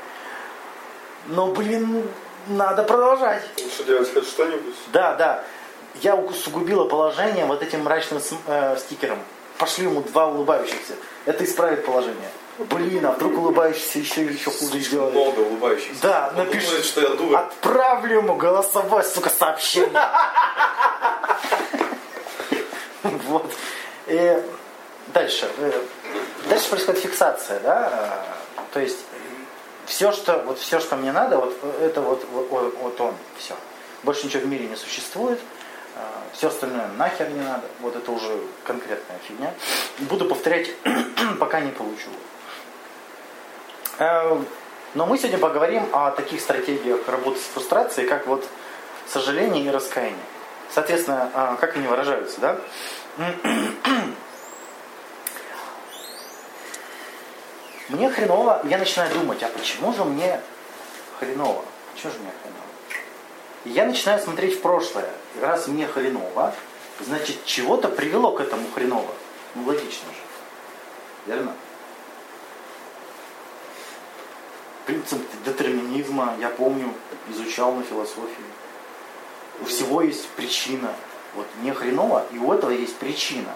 Но, 1.27 1.47
блин, 1.47 2.03
надо 2.47 2.83
продолжать. 2.83 3.43
Что 3.73 3.83
делать, 3.83 4.13
хоть 4.13 4.27
что-нибудь? 4.27 4.75
Да, 4.91 5.15
да. 5.15 5.43
Я 6.01 6.15
усугубила 6.15 6.85
положение 6.85 7.45
вот 7.45 7.61
этим 7.61 7.83
мрачным 7.83 8.21
э, 8.47 8.77
стикером. 8.77 9.19
Пошли 9.57 9.85
ему 9.85 10.01
два 10.01 10.27
улыбающихся. 10.27 10.95
Это 11.25 11.45
исправит 11.45 11.85
положение. 11.85 12.29
Блин, 12.59 13.05
а 13.05 13.11
вдруг 13.13 13.37
улыбающийся 13.37 13.99
еще 13.99 14.23
еще 14.25 14.51
хуже 14.51 14.79
сделает. 14.79 15.13
Много 15.13 15.39
улыбающихся. 15.39 16.01
Да, 16.01 16.29
Он 16.37 16.45
напиши. 16.45 16.67
думает, 16.67 16.85
что 16.85 17.01
я 17.01 17.09
дура. 17.09 17.39
Отправлю 17.39 18.17
ему 18.17 18.35
голосовое, 18.35 19.03
сука, 19.03 19.29
сообщение. 19.29 19.89
Вот. 23.03 23.51
И 24.07 24.43
дальше. 25.07 25.49
Э, 25.57 25.81
Дальше 26.49 26.69
происходит 26.69 27.01
фиксация, 27.01 27.59
да. 27.61 28.23
Э, 28.57 28.61
То 28.73 28.79
есть 28.79 28.99
все, 29.85 30.11
что 30.11 30.37
вот 30.45 30.59
все, 30.59 30.79
что 30.79 30.95
мне 30.95 31.11
надо, 31.11 31.37
вот 31.37 31.57
это 31.81 32.01
вот, 32.01 32.23
вот, 32.31 32.49
вот- 32.49 32.75
вот 32.79 33.01
он, 33.01 33.13
все. 33.37 33.55
Больше 34.03 34.25
ничего 34.27 34.43
в 34.43 34.47
мире 34.47 34.67
не 34.67 34.75
существует. 34.75 35.39
Все 36.33 36.47
остальное 36.47 36.87
нахер 36.97 37.29
не 37.29 37.41
надо. 37.41 37.63
Вот 37.79 37.95
это 37.95 38.11
уже 38.11 38.39
конкретная 38.65 39.19
фигня. 39.27 39.53
Буду 39.99 40.25
повторять, 40.25 40.69
пока 41.39 41.59
не 41.59 41.71
получу. 41.71 42.09
Э, 43.99 44.41
Но 44.95 45.05
мы 45.07 45.17
сегодня 45.17 45.39
поговорим 45.39 45.87
о 45.91 46.11
таких 46.11 46.39
стратегиях 46.39 47.07
работы 47.07 47.39
с 47.39 47.43
фрустрацией, 47.43 48.07
как 48.07 48.27
вот 48.27 48.47
сожаление 49.07 49.65
и 49.65 49.69
раскаяние. 49.69 50.19
Соответственно, 50.69 51.31
а, 51.33 51.55
как 51.55 51.75
они 51.75 51.87
выражаются, 51.87 52.39
да? 52.41 52.57
Мне 57.89 58.09
хреново, 58.09 58.61
я 58.65 58.77
начинаю 58.77 59.13
думать, 59.13 59.41
а 59.43 59.47
почему 59.47 59.93
же 59.93 60.03
мне 60.03 60.39
хреново? 61.19 61.65
Почему 61.93 62.13
же 62.13 62.19
мне 62.19 62.31
хреново? 62.41 62.63
Я 63.65 63.85
начинаю 63.85 64.19
смотреть 64.19 64.57
в 64.57 64.61
прошлое. 64.61 65.09
Раз 65.41 65.67
мне 65.67 65.85
хреново, 65.85 66.53
значит, 67.01 67.45
чего-то 67.45 67.89
привело 67.89 68.31
к 68.31 68.41
этому 68.41 68.67
хреново. 68.73 69.13
Ну, 69.55 69.65
логично 69.65 70.07
же. 70.09 70.21
Верно? 71.27 71.53
Принцип 74.85 75.21
детерминизма, 75.45 76.35
я 76.39 76.49
помню, 76.49 76.93
изучал 77.29 77.73
на 77.73 77.83
философии. 77.83 78.45
У 79.61 79.65
всего 79.65 80.01
есть 80.01 80.27
причина. 80.29 80.89
Вот 81.35 81.47
мне 81.61 81.73
хреново, 81.73 82.25
и 82.31 82.37
у 82.37 82.51
этого 82.51 82.71
есть 82.71 82.95
причина. 82.97 83.49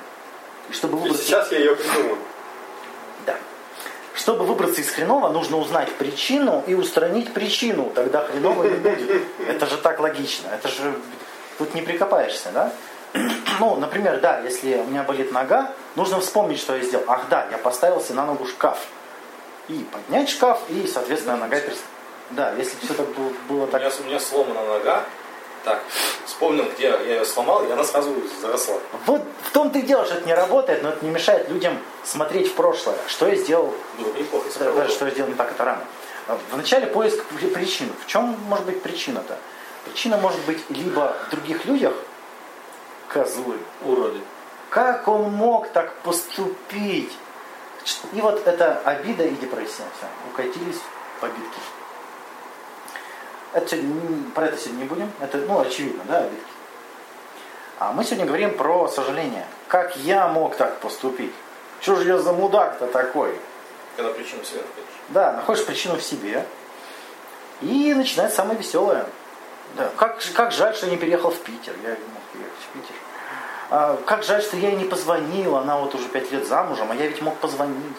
И 0.69 0.73
чтобы 0.73 0.97
И 0.97 1.01
выбраться... 1.01 1.23
сейчас 1.23 1.51
я 1.51 1.59
ее 1.59 1.75
придумаю. 1.75 2.17
Да. 3.25 3.35
Чтобы 4.15 4.45
выбраться 4.45 4.81
из 4.81 4.89
хреново, 4.89 5.29
нужно 5.29 5.57
узнать 5.57 5.91
причину 5.93 6.63
и 6.65 6.73
устранить 6.73 7.33
причину. 7.33 7.91
Тогда 7.93 8.25
хреново 8.25 8.63
не 8.63 8.77
будет. 8.77 9.23
Это 9.47 9.65
же 9.65 9.77
так 9.77 9.99
логично. 9.99 10.47
Это 10.49 10.69
же 10.69 10.97
тут 11.57 11.73
не 11.75 11.81
прикопаешься, 11.81 12.51
да? 12.53 12.73
Ну, 13.59 13.75
например, 13.75 14.19
да, 14.19 14.39
если 14.41 14.75
у 14.75 14.83
меня 14.83 15.01
болит 15.01 15.31
нога, 15.31 15.71
нужно 15.95 16.19
вспомнить, 16.19 16.59
что 16.59 16.75
я 16.75 16.83
сделал. 16.83 17.05
Ах 17.07 17.25
да, 17.27 17.47
я 17.49 17.57
поставил 17.57 17.99
себе 18.01 18.15
на 18.15 18.25
ногу 18.27 18.45
шкаф. 18.45 18.85
И 19.69 19.85
поднять 19.91 20.29
шкаф, 20.29 20.61
и, 20.69 20.87
соответственно, 20.87 21.37
нога 21.37 21.59
перес... 21.59 21.77
Да, 22.31 22.53
если 22.53 22.77
все 22.83 22.93
так 22.93 23.07
было, 23.13 23.31
было 23.49 23.63
У 23.63 23.67
так... 23.67 23.81
меня, 23.81 23.91
у 23.99 24.03
меня 24.03 24.19
сломана 24.19 24.61
нога. 24.63 25.03
Так, 25.63 25.81
вспомнил, 26.25 26.65
где 26.73 26.87
я 26.87 26.99
ее 26.99 27.25
сломал, 27.25 27.65
и 27.65 27.71
она 27.71 27.83
сразу 27.83 28.13
заросла. 28.41 28.75
Вот 29.05 29.21
в 29.43 29.51
том-то 29.51 29.79
и 29.79 29.81
дело, 29.81 30.05
что 30.05 30.15
это 30.15 30.25
не 30.25 30.33
работает, 30.33 30.83
но 30.83 30.89
это 30.89 31.03
не 31.03 31.11
мешает 31.11 31.49
людям 31.49 31.77
смотреть 32.05 32.49
в 32.51 32.53
прошлое. 32.53 32.95
Что 33.07 33.27
я 33.27 33.35
сделал 33.35 33.73
Было 33.97 34.11
бы 34.13 34.19
неплохо, 34.19 34.45
Да, 34.59 34.87
что 34.87 35.05
я 35.05 35.11
сделал 35.11 35.29
не 35.29 35.35
так, 35.35 35.51
это 35.51 35.65
рано. 35.65 35.81
Вначале 36.51 36.87
поиск 36.87 37.23
при- 37.25 37.47
причин. 37.47 37.89
В 38.01 38.07
чем 38.07 38.37
может 38.47 38.65
быть 38.65 38.81
причина-то? 38.81 39.37
Причина 39.85 40.17
может 40.17 40.39
быть 40.45 40.63
либо 40.69 41.15
в 41.27 41.31
других 41.31 41.65
людях, 41.65 41.93
козлы. 43.09 43.57
Уроды. 43.83 44.19
Как 44.69 45.07
он 45.07 45.31
мог 45.31 45.69
так 45.69 45.93
поступить? 46.03 47.11
И 48.13 48.21
вот 48.21 48.45
это 48.45 48.81
обида 48.83 49.25
и 49.25 49.35
депрессия. 49.35 49.83
Все, 49.97 50.07
укатились 50.31 50.81
побитки. 51.21 51.59
Это 53.53 53.67
сегодня 53.69 54.31
про 54.31 54.47
это 54.47 54.57
сегодня 54.57 54.83
не 54.83 54.87
будем. 54.87 55.11
Это, 55.19 55.37
ну, 55.37 55.59
очевидно, 55.59 56.03
да, 56.05 56.19
обидки. 56.19 56.51
А 57.79 57.93
мы 57.93 58.03
сегодня 58.03 58.25
говорим 58.25 58.57
про 58.57 58.87
сожаление. 58.87 59.45
Как 59.67 59.95
я 59.97 60.27
мог 60.27 60.55
так 60.55 60.79
поступить? 60.79 61.33
Что 61.79 61.95
же 61.95 62.07
я 62.07 62.17
за 62.17 62.33
мудак-то 62.33 62.87
такой? 62.87 63.39
Когда 63.95 64.11
причину 64.13 64.43
себе 64.43 64.61
находишь. 64.61 64.93
Да, 65.09 65.33
находишь 65.33 65.65
причину 65.65 65.95
в 65.95 66.03
себе. 66.03 66.45
И 67.61 67.93
начинается 67.93 68.37
самое 68.37 68.57
веселое. 68.57 69.05
Да. 69.75 69.89
Как, 69.95 70.19
как 70.33 70.51
жаль, 70.51 70.75
что 70.75 70.87
я 70.87 70.91
не 70.91 70.97
переехал 70.97 71.31
в 71.31 71.39
Питер. 71.39 71.73
Я 71.83 71.89
мог 71.89 72.23
переехать 72.33 72.59
в 72.59 72.73
Питер. 72.73 72.95
А, 73.69 73.97
как 74.05 74.23
жаль, 74.23 74.41
что 74.41 74.57
я 74.57 74.69
ей 74.69 74.77
не 74.77 74.85
позвонил. 74.85 75.55
Она 75.55 75.77
вот 75.77 75.93
уже 75.95 76.07
пять 76.07 76.31
лет 76.31 76.47
замужем, 76.47 76.91
а 76.91 76.95
я 76.95 77.07
ведь 77.07 77.21
мог 77.21 77.35
позвонить. 77.37 77.97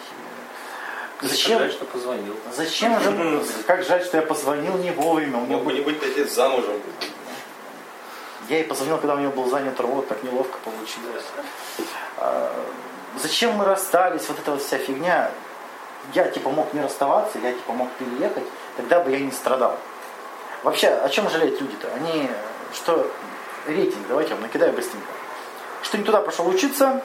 Зачем? 1.21 1.59
Жаль, 1.59 1.71
что 1.71 1.85
позвонил. 1.85 2.35
Зачем 2.55 2.99
же? 3.01 3.43
Как 3.67 3.83
жаль, 3.83 4.03
что 4.03 4.17
я 4.17 4.23
позвонил 4.23 4.77
не 4.77 4.91
вовремя. 4.91 5.37
У 5.37 5.45
нее 5.45 5.57
Мог 5.57 5.65
бы 5.65 5.73
не 5.73 5.81
быть 5.81 5.99
пять 5.99 6.15
лет 6.17 6.31
замужем. 6.31 6.81
Я 8.47 8.57
ей 8.57 8.63
позвонил, 8.63 8.97
когда 8.97 9.15
у 9.15 9.17
нее 9.19 9.29
был 9.29 9.47
занят 9.49 9.79
рот, 9.79 10.07
так 10.07 10.23
неловко 10.23 10.57
получилось. 10.63 11.25
А, 12.17 12.51
Зачем 13.21 13.53
мы 13.53 13.65
расстались, 13.65 14.27
вот 14.27 14.39
эта 14.39 14.51
вот 14.51 14.61
вся 14.61 14.77
фигня. 14.77 15.31
Я 16.13 16.29
типа 16.29 16.49
мог 16.49 16.73
не 16.73 16.81
расставаться, 16.81 17.37
я 17.39 17.51
типа 17.51 17.73
мог 17.73 17.89
переехать, 17.93 18.43
тогда 18.77 19.01
бы 19.01 19.11
я 19.11 19.19
не 19.19 19.31
страдал. 19.31 19.77
Вообще, 20.63 20.87
о 20.87 21.09
чем 21.09 21.29
жалеют 21.29 21.59
люди-то? 21.59 21.89
Они, 21.93 22.29
что, 22.73 23.11
рейтинг, 23.67 24.07
давайте 24.07 24.31
я 24.31 24.35
вам 24.35 24.43
накидаю 24.43 24.73
быстренько. 24.73 25.07
Что 25.83 25.97
не 25.97 26.03
туда 26.03 26.21
пошел 26.21 26.47
учиться, 26.47 27.01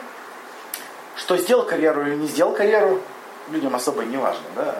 что 1.15 1.37
сделал 1.37 1.63
карьеру 1.65 2.05
или 2.05 2.15
не 2.15 2.27
сделал 2.27 2.53
карьеру, 2.53 3.01
людям 3.49 3.75
особо 3.75 4.03
не 4.03 4.17
важно, 4.17 4.43
да. 4.55 4.75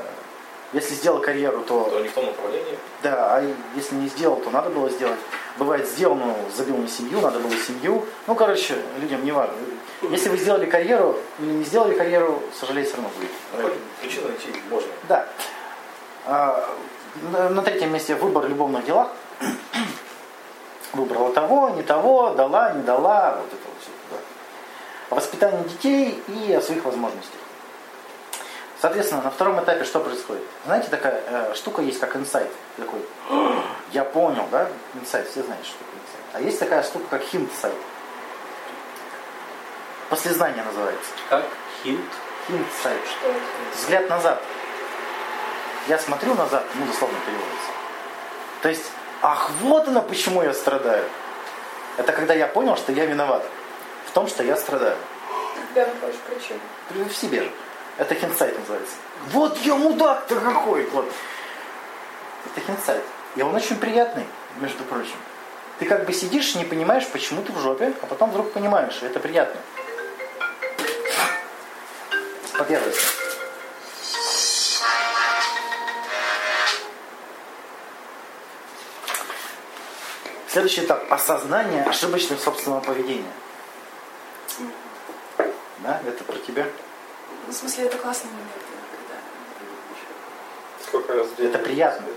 Если 0.74 0.94
сделал 0.96 1.22
карьеру, 1.22 1.62
То 1.62 2.00
не 2.02 2.10
в 2.10 2.14
том 2.14 2.26
направлении. 2.26 2.78
да, 3.02 3.38
а 3.38 3.54
если 3.76 3.96
не 3.96 4.10
сделал, 4.10 4.38
то 4.38 4.50
надо 4.50 4.70
было 4.70 4.90
сделать. 4.90 5.20
Бывает, 5.58 5.88
сделал, 5.88 6.16
но 6.16 6.36
забил 6.54 6.76
на 6.78 6.88
семью, 6.90 7.22
надо 7.22 7.40
было 7.40 7.56
семью. 7.56 8.06
Ну, 8.28 8.36
короче, 8.36 8.76
людям 9.00 9.24
не 9.24 9.32
важно. 9.32 9.56
Если 10.02 10.28
вы 10.28 10.38
сделали 10.38 10.66
карьеру 10.66 11.18
или 11.40 11.52
не 11.52 11.64
сделали 11.64 11.94
карьеру, 11.96 12.42
сожалеть 12.60 12.88
все 12.88 12.98
равно 12.98 13.10
Ну, 13.54 13.58
будет. 13.62 13.72
хоть 13.72 13.80
Причину 14.02 14.28
найти 14.28 14.48
можно. 14.70 14.90
Да. 15.08 15.28
А, 16.26 16.70
На 17.32 17.62
третьем 17.62 17.94
месте 17.94 18.16
выбор 18.16 18.44
в 18.46 18.50
любовных 18.50 18.84
делах. 18.86 19.08
Выбрала 20.94 21.32
того, 21.34 21.70
не 21.70 21.84
того, 21.84 22.32
дала, 22.32 22.72
не 22.74 22.84
дала. 22.84 23.38
Вот 23.42 23.48
это. 23.48 23.75
О 25.10 25.16
воспитании 25.16 25.64
детей 25.68 26.24
и 26.28 26.54
о 26.54 26.62
своих 26.62 26.84
возможностях. 26.84 27.40
Соответственно, 28.82 29.24
на 29.24 29.32
втором 29.32 29.64
этапе 29.64 29.84
что 29.84 30.00
происходит? 30.00 30.44
Знаете, 30.66 30.90
такая 30.90 31.22
э, 31.28 31.54
штука 31.56 31.82
есть, 31.82 32.00
как 32.00 32.16
инсайт. 32.16 32.52
Такой, 32.78 33.00
«О, 33.30 33.64
я 33.94 34.04
понял, 34.04 34.48
да? 34.52 34.68
Инсайт, 34.94 35.28
все 35.30 35.44
знают, 35.44 35.66
что 35.66 35.78
такое 35.80 35.96
инсайт. 35.96 36.26
А 36.34 36.42
есть 36.42 36.60
такая 36.60 36.84
штука, 36.84 37.06
как 37.10 37.24
хинт-сайт. 37.24 37.76
Послезнание 40.10 40.64
называется. 40.64 41.12
Как? 41.30 41.46
Хинт? 41.84 42.12
Хинт-сайт. 42.48 43.02
Взгляд 43.76 44.10
назад. 44.10 44.42
Я 45.88 45.98
смотрю 45.98 46.36
назад, 46.36 46.64
ну, 46.76 46.86
дословно 46.86 47.18
переводится. 47.26 47.72
То 48.62 48.70
есть, 48.70 48.86
ах, 49.22 49.50
вот 49.62 49.88
оно, 49.88 50.02
почему 50.02 50.44
я 50.44 50.54
страдаю. 50.54 51.06
Это 51.98 52.12
когда 52.12 52.34
я 52.34 52.48
понял, 52.48 52.76
что 52.76 52.92
я 52.92 53.06
виноват 53.06 53.44
том, 54.16 54.28
что 54.28 54.44
я 54.44 54.56
страдаю. 54.56 54.96
Когда 55.74 55.92
находишь 55.92 56.20
причину. 56.22 56.60
В 56.90 57.14
себе 57.14 57.44
же. 57.44 57.52
Это 57.98 58.16
хинсайт 58.16 58.58
называется. 58.58 58.96
Вот 59.28 59.58
я 59.58 59.76
мудак-то 59.76 60.40
какой! 60.40 60.86
Вот. 60.86 61.12
Это 62.46 62.66
хинсайт. 62.66 63.04
И 63.36 63.42
он 63.42 63.54
очень 63.54 63.76
приятный, 63.76 64.24
между 64.62 64.86
прочим. 64.86 65.18
Ты 65.80 65.86
как 65.86 66.06
бы 66.06 66.14
сидишь, 66.14 66.56
не 66.56 66.64
понимаешь, 66.64 67.06
почему 67.08 67.44
ты 67.44 67.52
в 67.52 67.60
жопе, 67.60 67.94
а 68.02 68.06
потом 68.06 68.30
вдруг 68.30 68.54
понимаешь, 68.54 68.98
и 69.02 69.06
это 69.06 69.20
приятно. 69.20 69.60
Попервится. 72.58 73.02
Следующий 80.48 80.86
этап– 80.86 81.04
осознание 81.12 81.84
ошибочного 81.84 82.40
собственного 82.40 82.80
поведения. 82.80 83.34
Да, 85.80 86.02
это 86.06 86.24
про 86.24 86.38
тебя. 86.38 86.66
В 87.48 87.54
смысле, 87.54 87.86
это 87.86 87.98
классный 87.98 88.32
момент, 88.32 88.50
когда 88.54 89.16
Сколько 90.84 91.14
раз 91.14 91.28
в 91.28 91.36
день? 91.36 91.50
Это 91.50 91.60
приятно. 91.60 92.08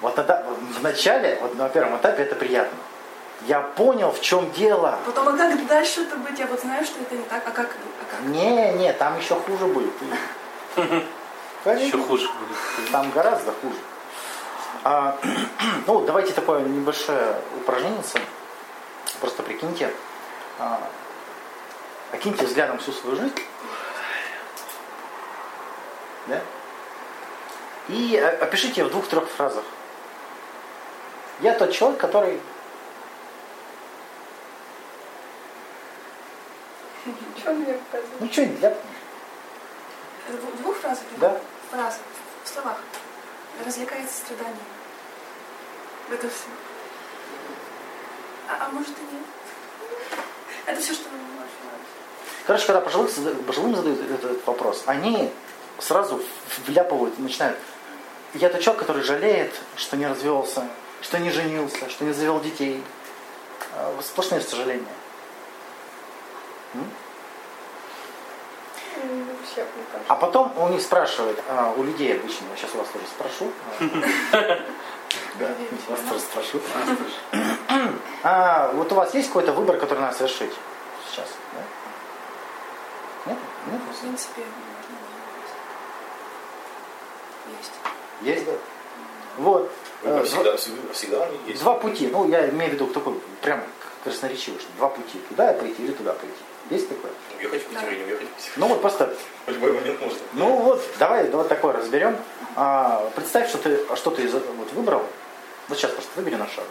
Вот 0.00 0.14
тогда, 0.14 0.46
в 0.78 0.82
начале, 0.82 1.38
вот 1.42 1.56
на 1.56 1.68
первом 1.68 1.96
этапе 1.96 2.22
это 2.22 2.34
приятно. 2.34 2.78
Я 3.42 3.60
понял, 3.60 4.12
в 4.12 4.20
чем 4.20 4.50
дело. 4.52 4.98
Потом, 5.04 5.28
а 5.28 5.36
как 5.36 5.66
дальше 5.66 6.02
это 6.02 6.16
быть? 6.16 6.38
Я 6.38 6.46
вот 6.46 6.60
знаю, 6.60 6.84
что 6.84 7.00
это 7.00 7.14
не 7.14 7.24
так. 7.24 7.42
А 7.46 7.50
как? 7.50 7.66
А 7.66 8.10
как? 8.10 8.20
Не, 8.28 8.72
не, 8.72 8.92
там 8.94 9.18
еще 9.18 9.34
хуже 9.34 9.66
будет. 9.66 9.92
Еще 11.66 11.98
хуже 11.98 12.28
будет. 12.28 12.90
Там 12.92 13.10
гораздо 13.10 13.50
хуже. 13.50 13.76
А, 14.84 15.18
ну, 15.86 16.00
давайте 16.06 16.32
такое 16.32 16.60
небольшое 16.60 17.36
упражнение. 17.56 18.00
Просто 19.20 19.42
прикиньте, 19.42 19.92
а, 20.58 20.80
окиньте 22.12 22.46
взглядом 22.46 22.78
всю 22.78 22.92
свою 22.92 23.16
жизнь. 23.16 23.34
Да? 26.26 26.40
И 27.88 28.16
э, 28.16 28.28
опишите 28.38 28.84
в 28.84 28.90
двух-трех 28.90 29.28
фразах. 29.28 29.64
Я 31.40 31.54
тот 31.54 31.72
человек, 31.72 32.00
который... 32.00 32.40
Что 37.38 37.52
мне 37.52 37.74
показывает? 37.74 38.20
Ну, 38.20 38.32
что-нибудь, 38.32 38.60
я... 38.60 38.68
Это 38.68 40.36
в 40.38 40.62
двух 40.62 40.76
фразах? 40.78 41.04
Да. 41.18 41.40
В 41.68 41.74
фразах, 41.74 42.00
в 42.42 42.48
словах. 42.48 42.78
Развлекается 43.64 44.16
страданием. 44.16 44.56
Это 46.10 46.28
все. 46.28 46.48
А, 48.48 48.66
а 48.66 48.68
может 48.70 48.90
и 48.90 49.14
нет? 49.14 49.24
Это 50.66 50.80
все, 50.80 50.94
что 50.94 51.08
вы 51.08 51.35
Короче, 52.46 52.66
когда 52.66 52.80
пожилых, 52.80 53.10
пожилым 53.46 53.74
задают 53.74 54.00
этот 54.12 54.46
вопрос, 54.46 54.84
они 54.86 55.32
сразу 55.78 56.22
вляпывают, 56.66 57.18
начинают. 57.18 57.58
Я 58.34 58.50
тот 58.50 58.60
человек, 58.60 58.80
который 58.82 59.02
жалеет, 59.02 59.52
что 59.76 59.96
не 59.96 60.06
развелся, 60.06 60.68
что 61.02 61.18
не 61.18 61.30
женился, 61.30 61.88
что 61.90 62.04
не 62.04 62.12
завел 62.12 62.40
детей. 62.40 62.82
А, 63.74 63.94
Сплошные 64.00 64.40
сожаления. 64.42 64.84
М? 66.74 66.90
М, 69.02 69.28
У 69.30 69.44
всех, 69.44 69.66
мне 69.74 69.84
кажется. 69.90 70.12
А 70.12 70.14
потом 70.14 70.52
у 70.58 70.68
них 70.68 70.82
спрашивают, 70.82 71.40
а, 71.48 71.74
у 71.76 71.82
людей 71.82 72.14
обычно, 72.14 72.44
я 72.52 72.56
сейчас 72.56 72.74
у 72.74 72.78
вас 72.78 72.88
тоже 72.88 73.04
спрошу. 73.06 73.50
Да, 75.38 75.48
вас 75.88 76.00
тоже 76.08 76.20
спрошу. 76.20 76.60
А, 78.22 78.70
вот 78.72 78.92
у 78.92 78.94
вас 78.94 79.14
есть 79.14 79.28
какой-то 79.28 79.52
выбор, 79.52 79.78
который 79.78 80.00
надо 80.00 80.16
совершить 80.16 80.52
сейчас? 81.10 81.26
Да? 83.66 83.72
Нет? 83.72 83.80
В 83.96 84.00
принципе, 84.00 84.42
можно 84.42 84.96
Есть. 87.58 87.72
Есть, 88.22 88.44
да? 88.46 88.52
Вот. 89.38 89.70
Выбор 90.02 90.20
Э, 90.22 90.24
всегда, 90.24 90.56
всегда, 90.56 90.92
всегда 90.92 91.24
они 91.24 91.38
есть. 91.46 91.60
Два 91.62 91.74
пути. 91.74 92.08
Ну, 92.08 92.28
я 92.28 92.48
имею 92.48 92.70
в 92.70 92.74
виду 92.74 92.86
такой 92.88 93.14
прям 93.42 93.62
красноречивый, 94.04 94.60
что 94.60 94.68
два 94.78 94.88
пути. 94.88 95.18
Туда 95.28 95.52
пойти 95.52 95.82
или 95.84 95.92
туда 95.92 96.12
пойти. 96.12 96.34
Есть 96.70 96.88
такое? 96.88 97.12
Уехать 97.38 97.62
в 97.62 97.66
Питер 97.68 97.88
или 97.92 97.98
не 97.98 98.04
уехать 98.04 98.28
в 98.28 98.36
Питер. 98.36 98.52
Ну 98.56 98.68
вот 98.68 98.80
просто, 98.80 99.14
В 99.46 99.50
любой 99.52 99.72
момент 99.72 100.00
можно. 100.00 100.18
ну 100.32 100.56
вот, 100.62 100.82
давай 100.98 101.28
вот 101.30 101.48
такое 101.48 101.72
разберем. 101.74 102.16
А, 102.56 103.08
представь, 103.14 103.48
что 103.48 103.58
ты 103.58 103.78
что 103.96 104.10
ты 104.10 104.22
из- 104.24 104.32
вот 104.32 104.72
выбрал. 104.72 105.02
Вот 105.68 105.78
сейчас 105.78 105.90
просто 105.92 106.10
выбери 106.16 106.36
на 106.36 106.46
шаг. 106.48 106.64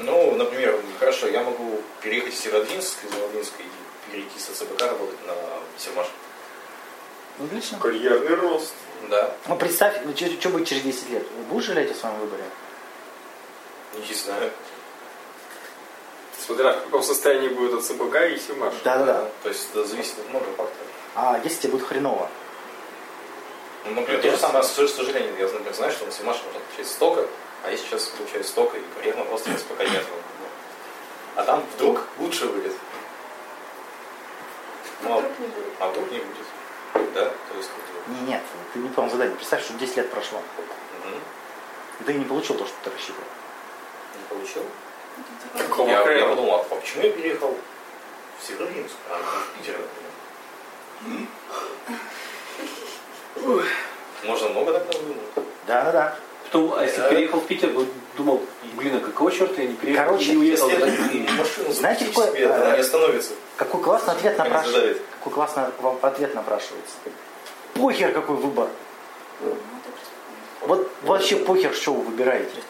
Ну, 0.00 0.34
например, 0.36 0.78
хорошо, 0.98 1.26
я 1.28 1.42
могу 1.42 1.80
переехать 2.02 2.34
в 2.34 2.38
Северодвинск, 2.38 3.04
из 3.04 3.10
Северодвинска 3.10 3.62
и 3.62 4.10
перейти 4.12 4.38
с 4.38 4.44
ЦБК 4.44 4.82
работать 4.82 5.26
на 5.26 5.34
Севмаш. 5.76 6.06
Отлично. 7.40 7.78
Карьерный 7.78 8.34
рост. 8.34 8.72
Да, 9.08 9.32
Ну 9.46 9.56
представь, 9.56 10.00
ну, 10.04 10.14
что 10.16 10.48
будет 10.50 10.66
через 10.66 10.82
10 10.82 11.10
лет? 11.10 11.26
Будешь 11.48 11.64
жалеть 11.66 11.90
о 11.92 11.94
своем 11.94 12.18
выборе? 12.18 12.44
не 14.06 14.14
знаю. 14.14 14.50
Смотря 16.38 16.72
в 16.72 16.84
каком 16.84 17.02
состоянии 17.02 17.48
будет 17.48 17.74
от 17.74 17.84
ЦБК 17.84 18.16
и 18.30 18.38
Симаш. 18.38 18.74
Да-да-да. 18.84 19.28
То 19.42 19.48
есть 19.48 19.68
это 19.70 19.84
зависит 19.86 20.18
от 20.18 20.28
много 20.30 20.44
факторов. 20.46 20.86
А 21.14 21.40
если 21.42 21.62
тебе 21.62 21.72
будет 21.72 21.86
хреново? 21.86 22.28
Ну, 23.84 23.92
например, 23.92 24.22
то 24.22 24.30
же 24.30 24.36
самое, 24.36 24.64
с 24.64 24.68
сожалением, 24.72 25.36
я, 25.38 25.44
например, 25.46 25.74
знаю, 25.74 25.92
что 25.92 26.06
на 26.06 26.12
Севмаш 26.12 26.36
можно 26.44 26.60
получать 26.60 26.86
столько, 26.86 27.26
а 27.64 27.70
я 27.70 27.76
сейчас 27.76 28.06
получаю 28.08 28.44
столько, 28.44 28.76
и 28.78 28.82
карьерного 28.96 29.30
роста 29.30 29.50
сейчас 29.50 29.62
пока 29.62 29.84
нет. 29.84 30.04
А 31.36 31.44
там 31.44 31.64
вдруг 31.74 32.00
лучше 32.18 32.46
будет. 32.46 32.72
Ну, 35.02 35.14
а- 35.14 35.18
Вдруг 35.18 35.38
не 35.38 35.46
будет. 35.46 35.72
а 35.78 35.88
вдруг 35.88 36.10
не 36.10 36.18
будет. 36.18 36.46
Да, 37.14 37.24
то 37.24 37.56
есть 37.56 37.70
Не, 38.08 38.20
Нет, 38.32 38.42
ты 38.72 38.78
не 38.78 38.88
понял 38.88 39.10
задание. 39.10 39.36
Представь, 39.36 39.62
что 39.64 39.74
10 39.74 39.96
лет 39.98 40.10
прошло. 40.10 40.38
мгм, 40.38 41.14
И 42.00 42.04
ты 42.04 42.14
не 42.14 42.24
получил 42.24 42.56
то, 42.56 42.64
что 42.66 42.74
ты 42.84 42.90
рассчитывал. 42.90 43.24
не 44.14 44.36
получил. 44.36 44.62
Какого 45.58 45.88
Я, 45.88 46.10
я 46.12 46.26
подумал, 46.28 46.54
а 46.70 46.74
почему 46.74 47.02
я 47.04 47.10
переехал 47.10 47.56
в 48.40 48.46
Северодвинск, 48.46 48.94
а 49.10 49.18
не 49.18 49.62
в 49.62 49.66
Питер? 49.66 49.76
Можно 54.24 54.48
много 54.48 54.72
так 54.72 54.86
надумать. 54.86 55.16
Да-да-да. 55.66 56.16
Потом, 56.44 56.72
а 56.74 56.82
если 56.84 57.00
Да. 57.02 57.08
переехал 57.10 57.40
в 57.40 57.46
Питер, 57.46 57.70
вот 57.70 57.86
думал, 58.18 58.42
блин, 58.74 58.96
а 58.96 59.00
какого 59.00 59.30
черта 59.30 59.62
я 59.62 59.68
не 59.68 59.74
приехал 59.74 60.04
Короче, 60.04 60.32
и 60.32 60.34
не 60.34 60.36
уехал? 60.38 60.68
Да? 60.68 60.86
машину 61.38 61.72
Знаете, 61.72 62.04
какое- 62.06 62.32
себе, 62.32 62.52
она 62.52 62.74
не 62.74 62.80
остановится. 62.80 63.32
Какой 63.56 63.80
классный 63.80 64.12
ответ 64.14 64.36
напрашивается. 64.36 65.02
Какой 65.18 65.32
классный 65.32 65.64
вам 65.80 65.98
ответ 66.02 66.34
напрашивается. 66.34 66.94
Похер 67.74 68.12
какой 68.12 68.36
выбор. 68.36 68.68
Вот 70.62 70.90
вообще 71.02 71.36
похер, 71.36 71.72
что 71.72 71.94
вы 71.94 72.02
выбираете. 72.02 72.60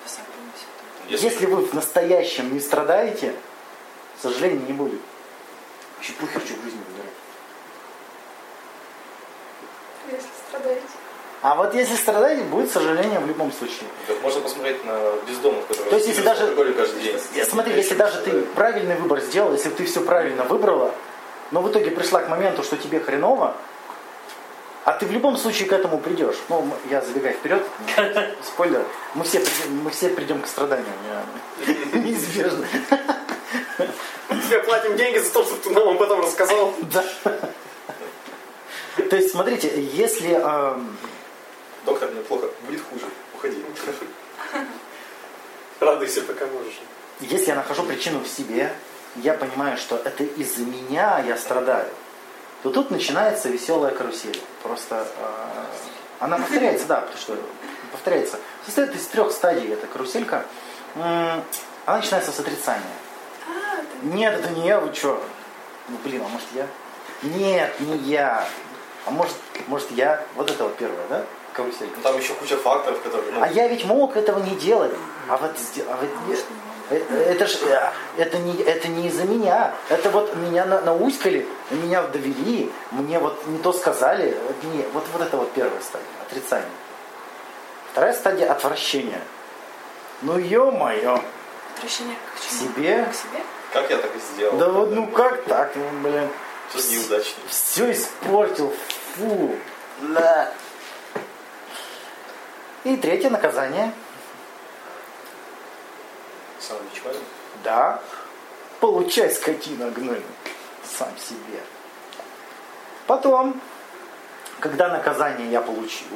Если, 1.09 1.47
вы 1.47 1.65
в 1.65 1.73
настоящем 1.73 2.53
не 2.53 2.61
страдаете, 2.61 3.35
сожалений 4.23 4.63
не 4.67 4.75
будет. 4.75 5.01
Вообще 5.97 6.13
похер, 6.13 6.43
что 6.43 6.53
в 6.53 6.63
жизни 6.63 6.81
выбирать. 6.87 7.15
Если 10.11 10.29
страдаете. 10.49 10.83
А 11.41 11.55
вот 11.55 11.73
если 11.75 11.95
страдаете, 11.95 12.43
будет 12.43 12.71
сожаление 12.71 13.21
в 13.21 13.27
любом 13.27 13.53
случае. 13.53 13.85
Так 14.09 14.21
можно 14.23 14.41
посмотреть 14.41 14.85
на 14.85 14.99
бездомных, 15.29 15.67
которые 15.69 15.91
То 15.91 15.97
есть, 15.97 16.09
если 16.09 16.23
даже- 16.23 16.47
каждый 16.77 17.01
день. 17.01 17.19
Смотри, 17.49 17.75
если 17.77 17.95
даже 17.95 18.21
ты 18.23 18.43
правильный 18.43 18.97
выбор 18.97 19.21
сделал, 19.21 19.53
если 19.53 19.71
ты 19.71 19.85
все 19.85 20.01
правильно 20.01 20.43
выбрала, 20.45 20.93
но 21.53 21.63
в 21.63 21.71
итоге 21.71 21.93
пришла 21.93 22.23
к 22.23 22.29
моменту, 22.29 22.65
что 22.65 22.77
тебе 22.77 22.99
хреново, 22.99 23.55
а 24.85 24.93
ты 24.95 25.07
в 25.07 25.13
любом 25.13 25.37
случае 25.37 25.69
к 25.69 25.73
этому 25.73 25.99
придешь. 25.99 26.37
Ну, 26.49 26.69
я 26.91 27.03
забегаю 27.03 27.35
вперед, 27.35 27.63
спойлер, 28.43 28.83
мы 29.15 29.23
все, 29.23 29.39
придем- 29.39 29.83
мы 29.85 29.91
все 29.91 30.09
придем 30.09 30.43
к 30.43 30.47
страданию. 30.49 30.87
Неизбежно. 31.93 32.67
Тебе 34.49 34.59
платим 34.61 34.97
деньги 34.97 35.19
за 35.19 35.33
то, 35.33 35.45
что 35.45 35.55
ты 35.57 35.71
нам 35.71 35.89
об 35.89 36.03
этом 36.03 36.21
рассказал. 36.21 36.75
Да. 36.93 37.05
То 39.09 39.17
есть, 39.17 39.31
смотрите, 39.31 39.71
если 39.93 40.31
эм, 40.33 40.97
Доктор, 41.85 42.11
мне 42.11 42.21
плохо, 42.23 42.49
будет 42.67 42.83
хуже, 42.83 43.07
уходи. 43.35 43.63
Радуйся, 45.81 46.23
пока 46.23 46.47
можешь. 46.47 46.81
Если 47.21 47.49
я 47.49 47.55
нахожу 47.55 47.85
причину 47.85 48.21
в 48.21 48.29
себе, 48.29 48.73
я 49.17 49.35
понимаю, 49.35 49.77
что 49.77 49.97
это 49.97 50.25
из-за 50.25 50.63
меня 50.63 51.19
я 51.27 51.37
страдаю, 51.37 51.89
то 52.63 52.71
тут 52.71 52.91
начинается 52.91 53.49
веселая 53.49 53.95
карусель. 53.95 54.41
Просто 54.63 55.07
э, 55.17 55.65
она 56.21 56.39
повторяется, 56.39 56.87
да, 56.87 57.01
потому 57.01 57.19
что 57.19 57.39
повторяется. 57.93 58.39
Состоит 58.65 58.95
из 58.95 59.07
трех 59.07 59.33
стадий 59.33 59.73
эта 59.73 59.87
каруселька. 59.87 60.45
Она 60.95 61.45
начинается 61.87 62.33
с 62.33 62.41
отрицания. 62.41 62.83
А, 63.47 63.81
Нет, 64.03 64.35
это 64.35 64.51
не 64.51 64.67
я, 64.67 64.81
вы 64.81 64.93
что? 64.95 65.23
Ну, 65.89 65.97
блин, 66.05 66.23
а 66.25 66.29
может 66.29 66.49
я? 66.55 66.67
Нет, 67.23 67.81
не 67.81 67.97
я. 67.99 68.47
А 69.07 69.11
может, 69.11 69.37
может 69.69 69.91
я? 69.93 70.25
Вот 70.35 70.51
это 70.51 70.65
вот 70.65 70.77
первое, 70.77 71.07
да? 71.09 71.25
Каруселька. 71.59 71.97
Ну, 71.97 72.03
Там 72.03 72.19
еще 72.19 72.35
куча 72.35 72.57
факторов, 72.57 73.03
которые... 73.03 73.33
Ну, 73.33 73.43
А 73.43 73.49
я 73.49 73.67
ведь 73.69 73.85
мог 73.85 74.17
этого 74.17 74.39
не 74.39 74.55
делать. 74.55 74.93
А 75.29 75.37
вот, 75.37 75.51
а 75.91 75.97
вот 76.01 76.11
не- 76.29 76.97
э, 76.97 77.33
это 77.33 77.47
ж 77.47 77.57
э, 77.67 77.91
это 78.17 78.39
не 78.39 78.57
это 78.63 78.87
не 78.89 79.09
из-за 79.09 79.25
меня. 79.25 79.75
Это 79.89 80.09
вот 80.11 80.35
меня 80.37 80.65
на, 80.65 80.81
науськали, 80.81 81.47
меня 81.71 82.03
довели, 82.03 82.71
мне 82.93 83.19
вот 83.19 83.45
не 83.49 83.59
то 83.59 83.73
сказали. 83.73 84.37
Вот, 84.47 84.73
не, 84.73 84.83
вот, 84.93 85.05
вот 85.13 85.23
это 85.23 85.37
вот 85.37 85.51
первая 85.53 85.81
стадия, 85.83 86.07
отрицание. 86.27 86.71
Вторая 87.93 88.13
стадия 88.13 88.51
отвращения. 88.53 89.21
Ну 90.23 90.39
ё-моё, 90.39 91.21
Отвращение 91.77 92.17
к 92.37 92.41
чему? 92.49 92.71
себе. 92.73 93.05
К 93.11 93.15
себе? 93.15 93.43
как 93.73 93.91
я 93.91 93.97
так 93.99 94.11
и 94.15 94.21
сделал? 94.33 94.57
Да 94.59 94.69
вот 94.71 94.93
ну 94.93 95.07
как 95.09 95.43
так, 95.45 95.73
ну 95.75 96.09
блин. 96.09 96.29
Что 96.71 96.93
неудачник. 96.93 97.37
Все 97.49 97.91
испортил. 97.93 98.73
Фу. 99.17 99.57
Да. 100.03 100.53
И 102.85 102.97
третье 102.97 103.31
наказание. 103.31 103.93
Самобичевание. 106.61 107.23
Да. 107.65 108.01
Получай, 108.81 109.31
скотина 109.31 109.91
гнойная. 109.91 110.23
Сам 110.85 111.09
себе. 111.19 111.61
Потом, 113.07 113.61
когда 114.61 114.89
наказание 114.89 115.51
я 115.51 115.61
получил, 115.61 116.07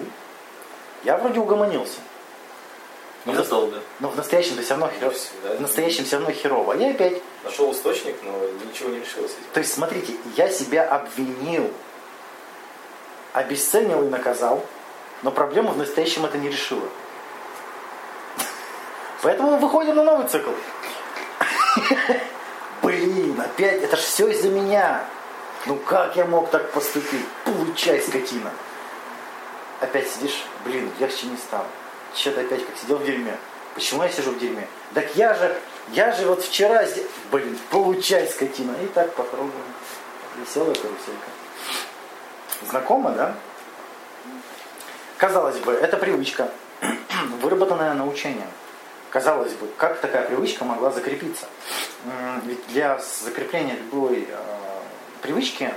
я 1.05 1.17
вроде 1.17 1.41
угомонился. 1.41 1.99
Но 3.25 3.33
в, 3.33 3.37
нас- 3.37 3.47
Ненадолго. 3.47 3.81
но 4.01 4.09
в 4.09 4.17
настоящем 4.17 4.61
все 4.63 4.71
равно 4.71 4.89
херово. 4.91 5.15
всегда. 5.15 5.55
В 5.55 5.61
настоящем 5.61 6.05
все 6.05 6.17
равно 6.17 6.33
херово. 6.33 6.73
А 6.75 6.77
я 6.77 6.91
опять. 6.91 7.23
Нашел 7.45 7.73
источник, 7.73 8.17
но 8.23 8.33
ничего 8.69 8.89
не 8.91 8.99
решил 9.01 9.23
с 9.29 9.33
этим. 9.33 9.45
То 9.53 9.61
есть, 9.61 9.73
смотрите, 9.75 10.15
я 10.37 10.49
себя 10.49 10.89
обвинил, 10.89 11.71
обесценил 13.33 14.05
и 14.07 14.09
наказал, 14.11 14.65
но 15.23 15.31
проблему 15.31 15.71
в 15.71 15.79
настоящем 15.79 16.25
это 16.25 16.39
не 16.39 16.49
решило. 16.49 16.89
Поэтому 19.23 19.57
выходим 19.57 19.95
на 19.97 20.03
новый 20.03 20.27
цикл. 20.27 20.51
Блин, 22.83 23.41
опять, 23.41 23.83
это 23.83 23.97
ж 23.97 24.01
все 24.01 24.29
из-за 24.29 24.49
меня. 24.49 25.05
Ну 25.67 25.77
как 25.77 26.17
я 26.17 26.25
мог 26.25 26.51
так 26.51 26.71
поступить? 26.73 27.25
Получай, 27.45 28.01
скотина. 28.01 28.51
Опять 29.81 30.09
сидишь, 30.11 30.45
блин, 30.65 30.91
легче 30.99 31.27
не 31.27 31.37
стало. 31.37 31.67
Что-то 32.15 32.41
опять 32.41 32.67
как 32.67 32.77
сидел 32.77 32.97
в 32.97 33.05
дерьме. 33.05 33.37
Почему 33.75 34.03
я 34.03 34.09
сижу 34.11 34.33
в 34.33 34.39
дерьме? 34.39 34.67
Так 34.93 35.15
я 35.17 35.35
же, 35.35 35.57
я 35.93 36.13
же 36.13 36.27
вот 36.27 36.43
вчера, 36.43 36.85
сде- 36.85 37.07
блин, 37.31 37.59
получай, 37.71 38.27
скотина. 38.29 38.75
И 38.83 38.87
так 38.89 39.15
по 39.15 39.23
кругу. 39.23 39.51
Веселая 40.37 40.75
каруселька. 40.75 41.29
Знакомо, 42.69 43.11
да? 43.13 43.35
Казалось 45.23 45.59
бы, 45.59 45.71
это 45.71 45.99
привычка, 45.99 46.51
выработанная 47.41 47.95
научением. 47.95 48.49
Казалось 49.11 49.53
бы, 49.53 49.69
как 49.77 50.01
такая 50.01 50.27
привычка 50.27 50.65
могла 50.65 50.91
закрепиться? 50.91 51.47
Ведь 52.43 52.67
для 52.67 52.99
закрепления 52.99 53.77
любой 53.77 54.27
э, 54.29 54.37
привычки 55.23 55.73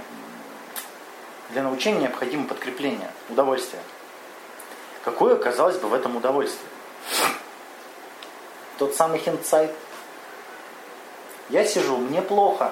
для 1.52 1.62
научения 1.62 2.00
необходимо 2.00 2.48
подкрепление, 2.48 3.12
удовольствие. 3.30 3.84
Какое, 5.04 5.36
казалось 5.36 5.78
бы, 5.78 5.90
в 5.90 5.94
этом 5.94 6.16
удовольствие? 6.16 6.68
Тот 8.80 8.96
самый 8.96 9.20
хиндсайт. 9.20 9.70
Я 11.50 11.66
сижу, 11.66 11.98
мне 11.98 12.24
плохо. 12.24 12.72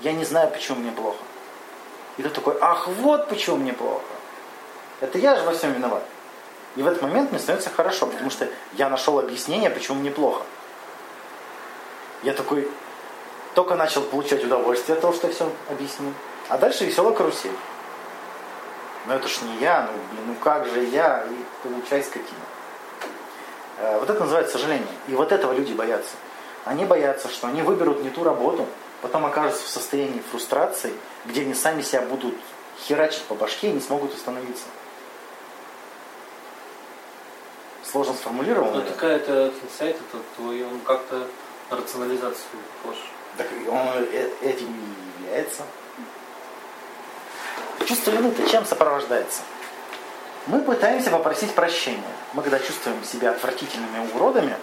Я 0.00 0.12
не 0.12 0.24
знаю, 0.24 0.50
почему 0.50 0.78
мне 0.78 0.90
плохо. 0.90 1.22
И 2.16 2.22
ты 2.22 2.30
такой, 2.30 2.56
ах, 2.62 2.88
вот 2.88 3.28
почему 3.28 3.56
мне 3.58 3.74
плохо. 3.74 4.17
Это 5.00 5.18
я 5.18 5.36
же 5.36 5.44
во 5.44 5.52
всем 5.52 5.72
виноват. 5.72 6.02
И 6.76 6.82
в 6.82 6.86
этот 6.86 7.02
момент 7.02 7.30
мне 7.30 7.40
становится 7.40 7.70
хорошо, 7.70 8.06
потому 8.06 8.30
что 8.30 8.48
я 8.74 8.88
нашел 8.88 9.18
объяснение, 9.18 9.70
почему 9.70 9.98
мне 10.00 10.10
плохо. 10.10 10.42
Я 12.22 12.32
такой 12.32 12.68
только 13.54 13.74
начал 13.74 14.02
получать 14.02 14.44
удовольствие 14.44 14.94
от 14.94 15.00
того, 15.00 15.12
что 15.12 15.26
я 15.28 15.32
все 15.32 15.50
объяснил. 15.70 16.12
А 16.48 16.58
дальше 16.58 16.84
веселая 16.84 17.14
карусель. 17.14 17.52
Но 19.06 19.14
это 19.14 19.26
ж 19.28 19.40
не 19.42 19.56
я, 19.58 19.88
ну, 19.90 19.98
блин, 20.12 20.24
ну 20.28 20.34
как 20.42 20.66
же 20.66 20.84
я, 20.84 21.24
и 21.24 21.66
получай 21.66 22.02
скотина. 22.02 22.38
Э, 23.78 23.98
Вот 24.00 24.10
это 24.10 24.20
называется 24.20 24.58
сожаление. 24.58 24.86
И 25.08 25.14
вот 25.14 25.32
этого 25.32 25.52
люди 25.52 25.72
боятся. 25.72 26.16
Они 26.64 26.84
боятся, 26.84 27.28
что 27.28 27.46
они 27.46 27.62
выберут 27.62 28.02
не 28.02 28.10
ту 28.10 28.24
работу, 28.24 28.66
потом 29.00 29.24
окажутся 29.24 29.64
в 29.64 29.68
состоянии 29.68 30.22
фрустрации, 30.30 30.92
где 31.24 31.42
они 31.42 31.54
сами 31.54 31.82
себя 31.82 32.02
будут 32.02 32.34
херачить 32.80 33.22
по 33.24 33.34
башке 33.34 33.70
и 33.70 33.72
не 33.72 33.80
смогут 33.80 34.14
остановиться. 34.14 34.64
Сложно 37.90 38.14
сформулировал, 38.14 38.70
Ну, 38.72 38.82
такая-то 38.82 39.52
инсайт, 39.64 39.96
это 39.96 40.22
твой, 40.36 40.62
он 40.62 40.80
как-то 40.80 41.26
на 41.70 41.76
рационализацию 41.76 42.44
похож. 42.82 42.98
Так 43.38 43.46
он 43.68 44.04
э- 44.12 44.30
этим 44.42 44.66
и 44.66 45.22
является. 45.24 45.62
Чувство 47.86 48.10
вины-то 48.10 48.46
чем 48.48 48.66
сопровождается? 48.66 49.40
Мы 50.46 50.60
пытаемся 50.60 51.10
попросить 51.10 51.54
прощения. 51.54 52.02
Мы 52.34 52.42
когда 52.42 52.58
чувствуем 52.58 53.02
себя 53.04 53.30
отвратительными 53.30 54.10
уродами, 54.14 54.56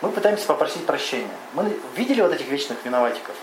мы 0.00 0.10
пытаемся 0.10 0.46
попросить 0.46 0.86
прощения. 0.86 1.36
Мы 1.52 1.78
видели 1.94 2.22
вот 2.22 2.32
этих 2.32 2.48
вечных 2.48 2.78
виноватиков? 2.84 3.34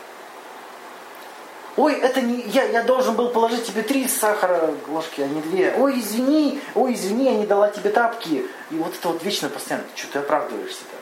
Ой, 1.79 1.93
это 1.93 2.19
не 2.19 2.41
я, 2.41 2.65
я 2.65 2.83
должен 2.83 3.15
был 3.15 3.29
положить 3.29 3.65
тебе 3.65 3.83
три 3.83 4.05
сахара 4.05 4.73
ложки, 4.89 5.21
а 5.21 5.27
не 5.27 5.39
две. 5.39 5.73
Ой, 5.77 6.01
извини, 6.01 6.61
ой, 6.75 6.93
извини, 6.93 7.23
я 7.23 7.35
не 7.35 7.45
дала 7.45 7.69
тебе 7.69 7.89
тапки. 7.89 8.45
И 8.69 8.75
вот 8.75 8.93
это 8.93 9.07
вот 9.07 9.23
вечно 9.23 9.47
постоянно, 9.47 9.85
что 9.95 10.11
ты 10.11 10.19
оправдываешься-то? 10.19 10.95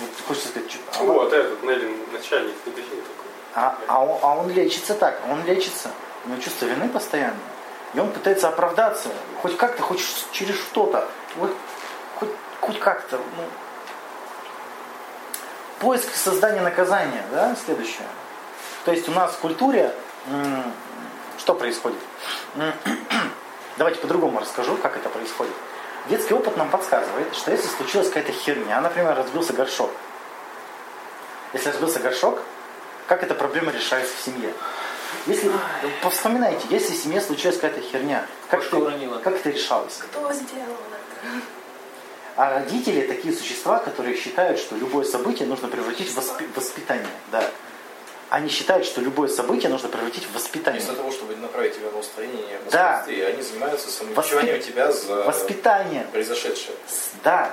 Вот 0.00 0.10
хочется 0.28 0.48
сказать, 0.48 0.70
что, 0.70 0.80
а 1.00 1.02
Вот 1.04 1.32
этот 1.32 1.62
Неллин 1.62 1.96
начальник 2.12 2.54
ФБХ 2.66 2.74
такой. 2.76 3.30
а, 3.54 3.78
а, 3.88 4.04
он, 4.04 4.18
а 4.20 4.36
он 4.36 4.50
лечится 4.50 4.92
так, 4.92 5.18
он 5.30 5.42
лечится. 5.46 5.90
У 6.26 6.28
него 6.28 6.42
чувство 6.42 6.66
вины 6.66 6.90
постоянно. 6.90 7.38
И 7.94 7.98
он 7.98 8.12
пытается 8.12 8.48
оправдаться. 8.48 9.08
Хоть 9.40 9.56
как-то, 9.56 9.82
хоть 9.82 10.02
через 10.30 10.56
что-то. 10.56 11.08
Вот, 11.36 11.56
хоть, 12.16 12.30
хоть 12.60 12.78
как-то. 12.80 13.16
ну. 13.16 13.44
Поиск 15.78 16.14
создания 16.14 16.60
наказания, 16.60 17.24
да, 17.32 17.56
следующее. 17.64 18.06
То 18.86 18.92
есть 18.92 19.08
у 19.08 19.12
нас 19.12 19.32
в 19.32 19.38
культуре 19.38 19.92
что 21.38 21.54
происходит? 21.54 21.98
Давайте 23.76 24.00
по-другому 24.00 24.40
расскажу, 24.40 24.76
как 24.76 24.96
это 24.96 25.08
происходит. 25.08 25.52
Детский 26.08 26.34
опыт 26.34 26.56
нам 26.56 26.70
подсказывает, 26.70 27.34
что 27.34 27.50
если 27.50 27.66
случилась 27.66 28.06
какая-то 28.08 28.32
херня, 28.32 28.80
например, 28.80 29.16
разбился 29.16 29.52
горшок. 29.52 29.90
Если 31.52 31.68
разбился 31.68 31.98
горшок, 31.98 32.40
как 33.08 33.24
эта 33.24 33.34
проблема 33.34 33.72
решается 33.72 34.14
в 34.16 34.20
семье? 34.24 34.54
Если, 35.26 35.50
повспоминайте, 36.02 36.64
если 36.70 36.92
в 36.92 36.96
семье 36.96 37.20
случилась 37.20 37.56
какая-то 37.56 37.80
херня, 37.80 38.24
как, 38.48 38.60
Кошка 38.60 38.76
ты- 38.76 38.82
уронила. 38.82 39.18
как 39.18 39.34
это 39.34 39.50
решалось? 39.50 39.98
Кто 39.98 40.32
сделал 40.32 40.76
это? 40.92 41.40
А 42.36 42.50
родители 42.54 43.00
такие 43.06 43.34
существа, 43.34 43.78
которые 43.80 44.16
считают, 44.16 44.58
что 44.60 44.76
любое 44.76 45.04
событие 45.04 45.48
нужно 45.48 45.68
превратить 45.68 46.08
в 46.08 46.16
воспи- 46.18 46.48
воспитание. 46.54 47.06
Да. 47.32 47.50
Они 48.28 48.48
считают, 48.48 48.84
что 48.84 49.00
любое 49.00 49.28
событие 49.28 49.70
нужно 49.70 49.88
превратить 49.88 50.24
в 50.24 50.34
воспитание. 50.34 50.80
Вместо 50.80 50.96
того, 50.96 51.12
чтобы 51.12 51.36
направить 51.36 51.76
тебя 51.76 51.90
на 51.92 51.98
устранение 51.98 52.58
Да. 52.72 53.04
они 53.06 53.42
занимаются 53.42 53.88
самобичеванием 53.90 54.60
тебя 54.60 54.90
за 54.90 55.22
Воспитание. 55.24 56.06
произошедшее. 56.12 56.76
Да. 57.22 57.52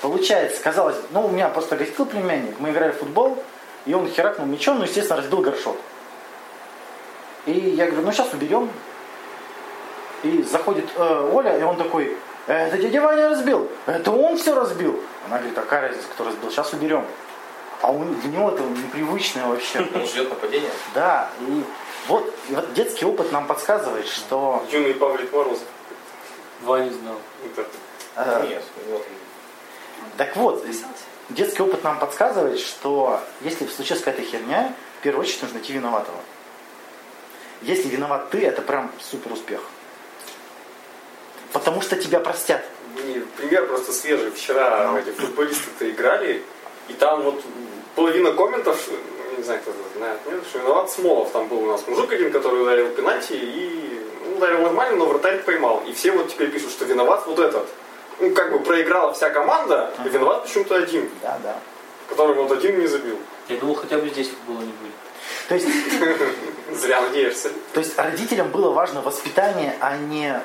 Получается, 0.00 0.60
казалось, 0.62 0.96
ну 1.10 1.26
у 1.26 1.28
меня 1.28 1.48
просто 1.48 1.76
гостил 1.76 2.06
племянник, 2.06 2.58
мы 2.58 2.70
играли 2.70 2.92
в 2.92 2.98
футбол, 2.98 3.42
и 3.86 3.94
он 3.94 4.08
херакнул 4.08 4.46
мячом, 4.46 4.78
ну 4.78 4.84
естественно 4.84 5.16
разбил 5.20 5.40
горшок. 5.40 5.76
И 7.46 7.52
я 7.52 7.86
говорю, 7.86 8.02
ну 8.06 8.12
сейчас 8.12 8.32
уберем. 8.32 8.70
И 10.24 10.42
заходит 10.42 10.84
э, 10.96 11.30
Оля, 11.32 11.58
и 11.58 11.62
он 11.62 11.76
такой, 11.76 12.16
это 12.48 12.76
дядя 12.76 13.00
Ваня 13.02 13.28
разбил, 13.28 13.70
это 13.86 14.10
он 14.10 14.36
все 14.36 14.54
разбил. 14.54 15.00
Она 15.26 15.38
говорит, 15.38 15.56
а 15.56 15.62
какая 15.62 15.82
разница, 15.88 16.08
кто 16.12 16.24
разбил, 16.24 16.50
сейчас 16.50 16.72
уберем. 16.72 17.04
А 17.82 17.90
у 17.92 18.04
для 18.04 18.30
него 18.30 18.50
это 18.50 18.62
непривычное 18.62 19.46
вообще. 19.46 19.80
Он 19.94 20.06
ждет 20.06 20.28
нападения. 20.30 20.70
Да, 20.94 21.30
и 21.40 21.64
вот, 22.08 22.34
и 22.48 22.54
вот 22.54 22.72
детский 22.74 23.04
опыт 23.04 23.32
нам 23.32 23.46
подсказывает, 23.46 24.06
что 24.06 24.64
Юный 24.70 24.94
Павлик 24.94 25.32
Морозов. 25.32 25.66
Ваня 26.62 26.90
знал. 26.90 27.20
Это 27.44 27.68
э, 28.16 28.46
Нет, 28.48 28.64
вот 28.88 29.06
так 30.16 30.34
вот, 30.36 30.66
детский 31.30 31.62
опыт 31.62 31.84
нам 31.84 31.98
подсказывает, 31.98 32.58
что 32.58 33.20
если 33.40 33.66
случилась 33.66 34.02
какая-то 34.02 34.28
херня, 34.28 34.74
в 34.98 35.02
первую 35.02 35.22
очередь 35.22 35.42
нужно 35.42 35.58
найти 35.58 35.72
виноватого. 35.72 36.18
Если 37.62 37.88
виноват 37.88 38.30
ты, 38.30 38.44
это 38.44 38.62
прям 38.62 38.90
супер 39.00 39.32
успех. 39.32 39.60
Потому 41.52 41.80
что 41.80 41.96
тебя 41.96 42.20
простят. 42.20 42.64
не, 43.06 43.20
пример 43.36 43.66
просто 43.66 43.92
свежий. 43.92 44.30
Вчера 44.32 44.90
Ну. 44.90 44.98
эти 44.98 45.10
футболисты-то 45.10 45.88
играли, 45.88 46.42
и 46.88 46.92
там 46.94 47.22
вот 47.22 47.42
половина 47.94 48.32
комментов, 48.32 48.88
ну, 48.90 49.36
не 49.38 49.42
знаю, 49.44 49.60
кто 49.60 49.70
это 49.70 49.80
знает, 49.98 50.18
нет, 50.26 50.40
что 50.48 50.58
виноват 50.58 50.90
Смолов. 50.90 51.30
Там 51.30 51.48
был 51.48 51.62
у 51.64 51.66
нас 51.66 51.86
мужик 51.86 52.12
один, 52.12 52.32
который 52.32 52.62
ударил 52.62 52.88
пенальти 52.90 53.32
и 53.34 54.06
ну, 54.24 54.36
ударил 54.36 54.62
нормально, 54.62 54.96
но 54.96 55.06
вратарь 55.06 55.42
поймал. 55.42 55.82
И 55.86 55.92
все 55.92 56.12
вот 56.12 56.28
теперь 56.28 56.50
пишут, 56.50 56.70
что 56.70 56.84
виноват 56.84 57.26
вот 57.26 57.38
этот. 57.38 57.68
Ну, 58.20 58.32
как 58.34 58.50
бы 58.52 58.58
проиграла 58.60 59.12
вся 59.12 59.30
команда, 59.30 59.92
и 60.04 60.08
виноват 60.08 60.42
почему-то 60.44 60.74
один, 60.74 61.08
Да, 61.22 61.38
да. 61.42 61.56
который 62.08 62.34
вот 62.34 62.50
один 62.50 62.80
не 62.80 62.86
забил. 62.88 63.16
Я 63.48 63.56
думал, 63.58 63.76
хотя 63.76 63.98
бы 63.98 64.08
здесь 64.08 64.28
футбола 64.28 64.60
не 64.62 64.72
будет. 64.72 64.94
То 65.48 65.54
есть, 65.54 65.68
Зря 66.80 67.00
надеешься. 67.00 67.50
то 67.72 67.80
есть 67.80 67.96
родителям 67.98 68.50
было 68.50 68.70
важно 68.72 69.00
воспитание, 69.02 69.74
а 69.80 69.96
не 69.96 70.40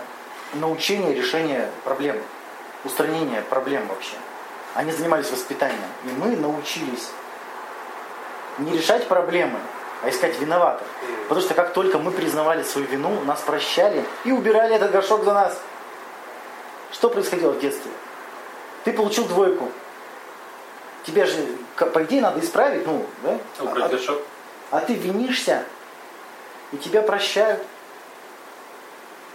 научение 0.54 1.14
решения 1.14 1.70
проблем, 1.84 2.22
устранение 2.86 3.42
проблем 3.50 3.88
вообще. 3.88 4.16
Они 4.76 4.92
занимались 4.92 5.30
воспитанием. 5.32 5.82
И 6.06 6.10
мы 6.10 6.36
научились 6.36 7.10
не 8.58 8.76
решать 8.78 9.08
проблемы, 9.08 9.60
а 10.04 10.10
искать 10.10 10.40
виноватых. 10.40 10.88
Потому 11.28 11.42
что 11.42 11.54
как 11.54 11.74
только 11.74 11.98
мы 12.00 12.12
признавали 12.12 12.64
свою 12.64 12.88
вину, 12.88 13.22
нас 13.22 13.42
прощали 13.42 14.04
и 14.26 14.32
убирали 14.32 14.76
этот 14.76 14.92
горшок 14.92 15.24
за 15.24 15.34
нас. 15.34 15.60
Что 16.92 17.10
происходило 17.10 17.52
в 17.52 17.60
детстве? 17.60 17.92
Ты 18.84 18.94
получил 18.94 19.26
двойку. 19.26 19.72
Тебе 21.06 21.26
же, 21.26 21.46
по 21.76 22.04
идее, 22.04 22.22
надо 22.22 22.40
исправить, 22.40 22.86
ну, 22.86 23.06
да? 23.24 23.38
Убрать 23.60 23.86
А- 23.86 23.90
горшок. 23.90 24.22
а 24.72 24.80
ты 24.80 24.94
винишься, 24.94 25.64
и 26.72 26.78
тебя 26.78 27.02
прощают. 27.02 27.62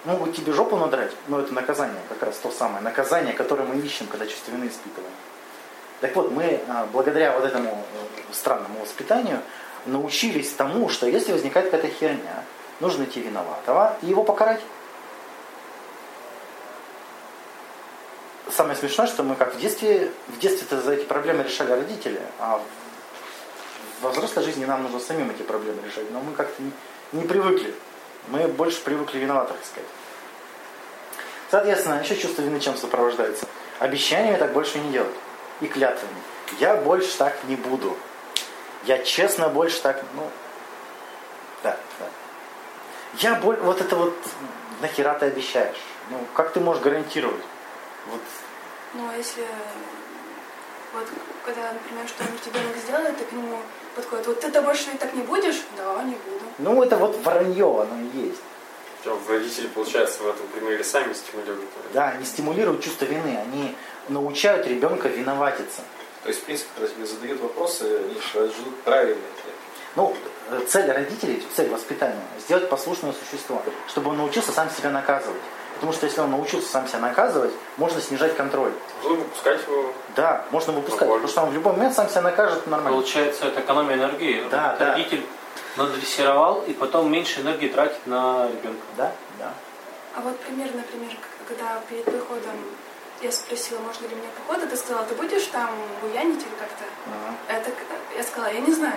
Могут 0.08 0.34
тебе 0.34 0.54
жопу 0.54 0.76
надрать, 0.76 1.12
но 1.26 1.38
это 1.38 1.52
наказание, 1.52 2.00
как 2.08 2.22
раз 2.22 2.38
то 2.38 2.50
самое 2.50 2.80
наказание, 2.80 3.34
которое 3.34 3.64
мы 3.64 3.76
ищем, 3.76 4.06
когда 4.06 4.26
чувство 4.26 4.52
вины 4.52 4.68
испытываем. 4.68 5.12
Так 6.00 6.16
вот, 6.16 6.32
мы 6.32 6.62
а, 6.66 6.86
благодаря 6.90 7.38
вот 7.38 7.44
этому 7.44 7.84
э, 7.92 8.32
странному 8.32 8.80
воспитанию 8.80 9.42
научились 9.84 10.50
тому, 10.52 10.88
что 10.88 11.06
если 11.06 11.32
возникает 11.32 11.70
какая-то 11.70 11.94
херня, 11.94 12.42
нужно 12.80 13.00
найти 13.00 13.20
виноватого 13.20 13.98
и 14.00 14.06
его 14.06 14.24
покарать. 14.24 14.62
самое 18.50 18.78
смешное, 18.78 19.08
что 19.08 19.22
мы 19.22 19.36
как 19.36 19.54
в 19.54 19.60
детстве, 19.60 20.10
в 20.28 20.38
детстве-то 20.38 20.80
за 20.80 20.94
эти 20.94 21.04
проблемы 21.04 21.42
решали 21.42 21.72
родители, 21.72 22.22
а 22.38 22.62
во 24.00 24.08
взрослой 24.08 24.42
жизни 24.42 24.64
нам 24.64 24.84
нужно 24.84 25.00
самим 25.00 25.30
эти 25.30 25.42
проблемы 25.42 25.82
решать. 25.84 26.10
Но 26.10 26.20
мы 26.20 26.32
как-то 26.32 26.62
не, 26.62 26.72
не 27.12 27.28
привыкли. 27.28 27.74
Мы 28.28 28.48
больше 28.48 28.80
привыкли 28.80 29.18
виноватых 29.18 29.62
искать. 29.62 29.84
Соответственно, 31.50 32.00
еще 32.00 32.16
чувство 32.16 32.42
вины 32.42 32.60
чем 32.60 32.76
сопровождается? 32.76 33.46
Обещаниями 33.78 34.36
так 34.36 34.52
больше 34.52 34.78
не 34.78 34.90
делать. 34.92 35.14
И 35.60 35.66
клятвами. 35.66 36.14
Я 36.60 36.76
больше 36.76 37.16
так 37.16 37.36
не 37.44 37.56
буду. 37.56 37.96
Я 38.84 38.98
честно 38.98 39.48
больше 39.48 39.80
так, 39.82 40.02
ну, 40.14 40.28
да, 41.62 41.76
да. 41.98 42.06
Я 43.18 43.34
боль, 43.34 43.56
вот 43.56 43.80
это 43.80 43.96
вот, 43.96 44.14
нахера 44.80 45.14
ты 45.18 45.26
обещаешь? 45.26 45.76
Ну, 46.10 46.18
как 46.34 46.52
ты 46.52 46.60
можешь 46.60 46.82
гарантировать? 46.82 47.42
Вот, 48.10 48.20
Ну, 48.94 49.08
а 49.10 49.16
если 49.16 49.44
вот 50.92 51.06
когда, 51.44 51.72
например, 51.72 52.08
что-нибудь 52.08 52.46
ребенок 52.46 52.76
сделает, 52.76 53.18
ты 53.18 53.24
к 53.24 53.32
нему 53.32 53.58
подходит, 53.94 54.26
вот 54.26 54.40
ты-то 54.40 54.62
больше 54.62 54.96
так 54.98 55.12
не 55.12 55.22
будешь? 55.22 55.62
Да, 55.76 56.02
не 56.02 56.14
буду. 56.14 56.44
ну, 56.58 56.82
это 56.82 56.96
вот 56.96 57.16
вранье, 57.16 57.82
оно 57.82 58.00
и 58.00 58.26
есть. 58.26 58.40
Причем 59.02 59.18
родители, 59.28 59.66
получается, 59.68 60.22
в 60.22 60.28
этом 60.28 60.46
примере 60.48 60.82
сами 60.82 61.12
стимулируют. 61.12 61.68
Да, 61.92 62.08
они 62.10 62.24
стимулируют 62.24 62.82
чувство 62.82 63.04
вины, 63.04 63.38
они 63.38 63.74
научают 64.08 64.66
ребенка 64.66 65.08
виноватиться. 65.08 65.82
То 66.22 66.28
есть, 66.28 66.40
в 66.42 66.44
принципе, 66.44 66.68
когда 66.74 66.88
тебе 66.92 67.06
задают 67.06 67.40
вопросы, 67.40 67.84
они 67.84 68.14
ждут 68.48 68.82
правильные. 68.84 69.22
Ну, 69.96 70.14
э, 70.50 70.60
цель 70.66 70.90
родителей, 70.90 71.42
цель 71.54 71.70
воспитания– 71.70 72.22
сделать 72.40 72.68
послушное 72.68 73.12
существо, 73.12 73.62
чтобы 73.88 74.10
он 74.10 74.18
научился 74.18 74.52
сам 74.52 74.68
себя 74.70 74.90
наказывать. 74.90 75.40
Потому 75.74 75.92
что 75.92 76.06
если 76.06 76.20
он 76.20 76.32
научился 76.32 76.68
сам 76.68 76.88
себя 76.88 76.98
наказывать, 76.98 77.52
можно 77.76 78.00
снижать 78.00 78.36
контроль. 78.36 78.72
Можно 79.02 79.18
выпускать 79.20 79.62
его. 79.62 79.92
Да, 80.16 80.44
можно 80.50 80.72
выпускать, 80.72 81.02
Нормально. 81.02 81.28
потому 81.28 81.32
что 81.32 81.42
он 81.42 81.50
в 81.50 81.54
любой 81.54 81.72
момент 81.74 81.94
сам 81.94 82.08
себя 82.08 82.22
накажет 82.22 82.66
нормально. 82.66 82.98
Получается, 82.98 83.46
это 83.46 83.60
экономия 83.60 83.94
энергии. 83.94 84.44
Да, 84.50 84.76
да. 84.76 84.94
Родитель 84.94 85.24
надрессировал 85.78 86.62
и 86.66 86.72
потом 86.72 87.10
меньше 87.10 87.40
энергии 87.40 87.68
тратит 87.68 88.06
на 88.06 88.48
ребенка. 88.48 88.82
Да, 88.96 89.12
да. 89.38 89.52
А 90.14 90.20
вот 90.20 90.38
пример, 90.40 90.68
например, 90.74 91.12
когда 91.46 91.80
перед 91.88 92.06
выходом 92.06 92.56
я 93.22 93.32
спросила, 93.32 93.78
можно 93.80 94.06
ли 94.06 94.14
мне 94.14 94.28
похода, 94.36 94.66
ты 94.66 94.76
сказала, 94.76 95.04
ты 95.06 95.14
будешь 95.14 95.44
там 95.46 95.70
буянить 96.02 96.40
или 96.40 96.54
как-то? 96.58 96.84
Ага. 97.06 97.58
Это, 97.60 97.70
к- 97.70 98.16
я 98.16 98.22
сказала, 98.22 98.52
я 98.52 98.60
не 98.60 98.72
знаю. 98.72 98.96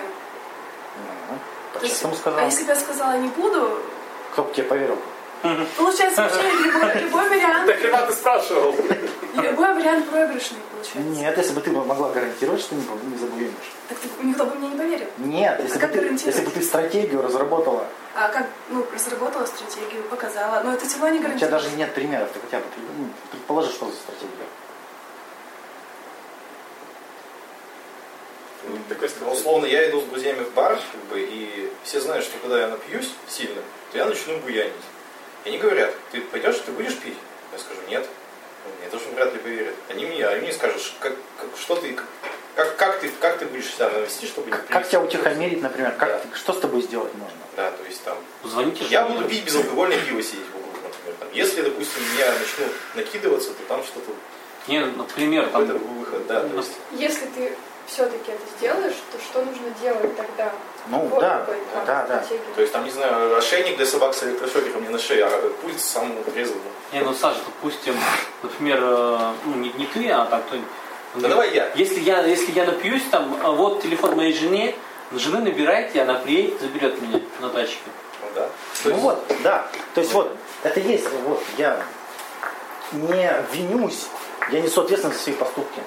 Ну, 1.30 1.38
То 1.80 1.84
есть, 1.86 2.04
а 2.04 2.14
сказал. 2.14 2.44
если 2.44 2.64
бы 2.64 2.70
я 2.70 2.76
сказала 2.76 3.16
не 3.18 3.28
буду, 3.28 3.78
Кто 4.32 4.42
бы 4.44 4.52
тебе 4.52 4.64
поверил? 4.64 4.98
получается 5.76 6.22
вообще 6.22 6.50
любой, 6.50 7.00
любой 7.02 7.28
вариант, 7.28 7.66
Так 7.66 7.78
хрена 7.78 8.06
ты 8.06 8.12
спрашивал. 8.12 8.76
любой 9.34 9.74
вариант 9.74 10.08
проигрышный 10.08 10.58
получается. 10.82 11.20
Нет, 11.20 11.36
если 11.38 11.52
бы 11.54 11.60
ты 11.60 11.70
могла 11.70 12.10
гарантировать, 12.10 12.60
что 12.60 12.74
не, 12.74 12.82
не 13.10 13.16
забуянишь. 13.18 13.72
Так 13.88 13.98
ты- 13.98 14.08
никто 14.26 14.44
бы 14.46 14.54
мне 14.56 14.68
не 14.68 14.76
поверил. 14.76 15.06
Нет, 15.18 15.60
если, 15.62 15.78
А 15.78 15.86
бы 15.86 15.92
ты, 15.92 16.26
если 16.26 16.44
бы 16.44 16.50
ты 16.50 16.62
стратегию 16.62 17.22
разработала, 17.22 17.86
А 18.14 18.28
как, 18.28 18.46
ну, 18.68 18.84
разработала 18.92 19.46
стратегию, 19.46 20.02
показала, 20.04 20.62
но 20.62 20.74
это 20.74 20.84
равно 20.84 21.08
не 21.08 21.14
у 21.14 21.18
тебя 21.18 21.28
гарантирует. 21.28 21.50
даже 21.50 21.70
нет 21.76 21.94
примеров, 21.94 22.28
ты 22.32 22.40
хотя 22.40 22.58
бы 22.58 22.64
ну, 22.98 23.08
предположи, 23.30 23.70
что 23.70 23.86
за 23.86 23.92
стратегия. 23.96 24.28
Ну, 29.24 29.32
условно, 29.32 29.66
я 29.66 29.88
иду 29.90 30.00
с 30.00 30.04
друзьями 30.04 30.44
в 30.44 30.52
бар, 30.54 30.78
как 30.92 31.00
бы, 31.10 31.20
и 31.20 31.70
все 31.82 32.00
знают, 32.00 32.24
что 32.24 32.38
когда 32.38 32.60
я 32.60 32.68
напьюсь 32.68 33.10
сильно, 33.28 33.60
то 33.90 33.98
я 33.98 34.04
начну 34.04 34.38
буянить. 34.38 34.72
И 35.44 35.48
они 35.48 35.58
говорят, 35.58 35.92
ты 36.12 36.20
пойдешь, 36.20 36.58
ты 36.64 36.70
будешь 36.70 36.96
пить? 36.98 37.16
Я 37.52 37.58
скажу, 37.58 37.80
нет. 37.88 38.06
Мне 38.80 38.88
тоже 38.90 39.04
вряд 39.14 39.32
ли 39.32 39.38
поверят. 39.40 39.74
Они 39.88 40.06
мне, 40.06 40.26
они 40.26 40.40
мне 40.42 40.52
скажут, 40.52 40.80
«Ш- 40.82 40.92
как, 41.00 41.12
как- 41.40 41.48
что 41.60 41.76
ты, 41.76 41.96
как, 42.54 42.76
как, 42.76 43.00
ты, 43.00 43.08
как 43.20 43.38
ты 43.38 43.46
будешь 43.46 43.66
себя 43.66 43.88
вести, 43.88 44.26
чтобы 44.26 44.50
не 44.50 44.56
Как, 44.56 44.88
тебя 44.88 45.00
утихомирить, 45.00 45.62
например? 45.62 45.92
Как, 45.98 46.08
Да. 46.08 46.18
ты- 46.18 46.36
что 46.36 46.52
с 46.52 46.58
тобой 46.60 46.82
сделать 46.82 47.12
можно? 47.14 47.36
Да, 47.56 47.70
то 47.70 47.84
есть 47.84 48.02
там, 48.04 48.16
Звоните 48.44 48.84
я 48.84 49.04
буду 49.06 49.26
пить 49.28 49.44
безалкогольное 49.44 49.98
пиво 49.98 50.22
сидеть 50.22 50.46
в 50.52 50.56
углу, 50.56 50.72
например. 50.82 51.16
Там. 51.20 51.28
Если, 51.32 51.62
допустим, 51.62 52.02
я 52.18 52.26
начну 52.32 52.66
накидываться, 52.94 53.50
то 53.54 53.62
там 53.68 53.82
что-то, 53.84 54.10
Не, 54.68 54.84
например, 54.84 55.48
там, 55.48 55.66
какой-то 55.66 55.84
выход, 55.84 56.26
да, 56.26 56.40
то 56.40 56.56
есть, 56.56 56.72
Если 56.92 57.26
ты 57.26 57.56
все-таки 57.92 58.32
это 58.32 58.40
сделаешь, 58.58 58.94
то 59.12 59.18
что 59.20 59.44
нужно 59.44 59.68
делать 59.80 60.16
тогда? 60.16 60.52
Ну, 60.88 60.98
Вот 61.06 61.20
да, 61.20 61.38
какой 61.40 61.56
да, 61.86 62.06
да. 62.08 62.24
то 62.54 62.60
есть 62.60 62.72
там, 62.72 62.84
не 62.84 62.90
знаю, 62.90 63.36
ошейник 63.36 63.76
для 63.76 63.86
собак 63.86 64.14
с 64.14 64.22
электрошокером 64.24 64.80
мне 64.80 64.90
на 64.90 64.98
шее, 64.98 65.24
а 65.26 65.52
пульс 65.62 65.82
сам 65.82 66.12
отрезал. 66.26 66.56
не, 66.92 67.00
ну, 67.00 67.14
Саша, 67.14 67.38
допустим, 67.44 67.94
например, 68.42 68.78
э, 68.82 69.32
ну, 69.44 69.54
не, 69.56 69.70
не 69.74 69.86
ты, 69.86 70.08
а 70.10 70.24
так 70.26 70.44
кто-нибудь. 70.46 70.68
Да 71.16 71.28
давай 71.28 71.54
я. 71.54 71.70
Если 71.74 72.00
я, 72.00 72.24
если 72.24 72.50
я 72.52 72.64
напьюсь, 72.64 73.04
там, 73.10 73.38
а 73.42 73.50
вот 73.50 73.82
телефон 73.82 74.16
моей 74.16 74.32
жене, 74.32 74.74
жены 75.12 75.40
набирайте, 75.40 76.00
она 76.02 76.14
приедет, 76.14 76.60
заберет 76.60 77.00
меня 77.02 77.20
на 77.40 77.50
тачке. 77.50 77.78
Ну, 78.22 78.28
да. 78.34 78.46
То 78.46 78.50
Ну 78.84 78.90
есть- 78.90 79.02
вот, 79.02 79.24
да. 79.42 79.66
То 79.94 80.00
есть 80.00 80.12
вот, 80.14 80.34
это 80.62 80.80
есть, 80.80 81.06
вот, 81.26 81.42
я 81.58 81.80
не 82.92 83.44
винюсь, 83.52 84.06
я 84.50 84.60
несу 84.60 84.80
ответственность 84.80 85.18
за 85.18 85.24
свои 85.24 85.34
поступки. 85.36 85.80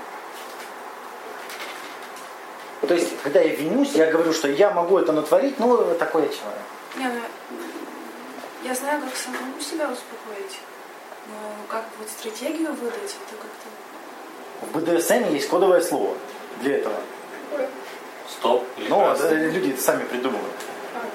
То 2.82 2.93
есть, 2.93 3.13
когда 3.23 3.39
я 3.39 3.55
винюсь, 3.55 3.93
я 3.93 4.11
говорю, 4.11 4.34
что 4.34 4.47
я 4.47 4.71
могу 4.71 4.97
это 4.97 5.11
натворить, 5.11 5.59
ну, 5.59 5.78
такой 5.95 6.23
я 6.23 6.28
человек. 6.30 6.61
Не, 6.97 7.07
ну, 7.07 7.21
я 8.63 8.73
знаю, 8.73 9.01
как 9.01 9.15
самому 9.15 9.59
себя 9.59 9.86
успокоить. 9.86 10.59
Но 11.28 11.36
как 11.67 11.86
вот 11.97 12.07
стратегию 12.09 12.73
выдать, 12.73 13.15
это 13.28 13.36
как-то... 13.41 13.67
В 14.61 14.97
БДСМ 14.97 15.34
есть 15.34 15.49
кодовое 15.49 15.82
слово 15.82 16.15
для 16.61 16.78
этого. 16.78 16.95
Стоп. 18.30 18.65
Но 18.89 18.99
красный. 19.05 19.47
э, 19.47 19.49
люди 19.51 19.71
это 19.71 19.82
сами 19.82 20.03
придумывают. 20.03 20.55
а, 20.93 20.99
да. 20.99 21.09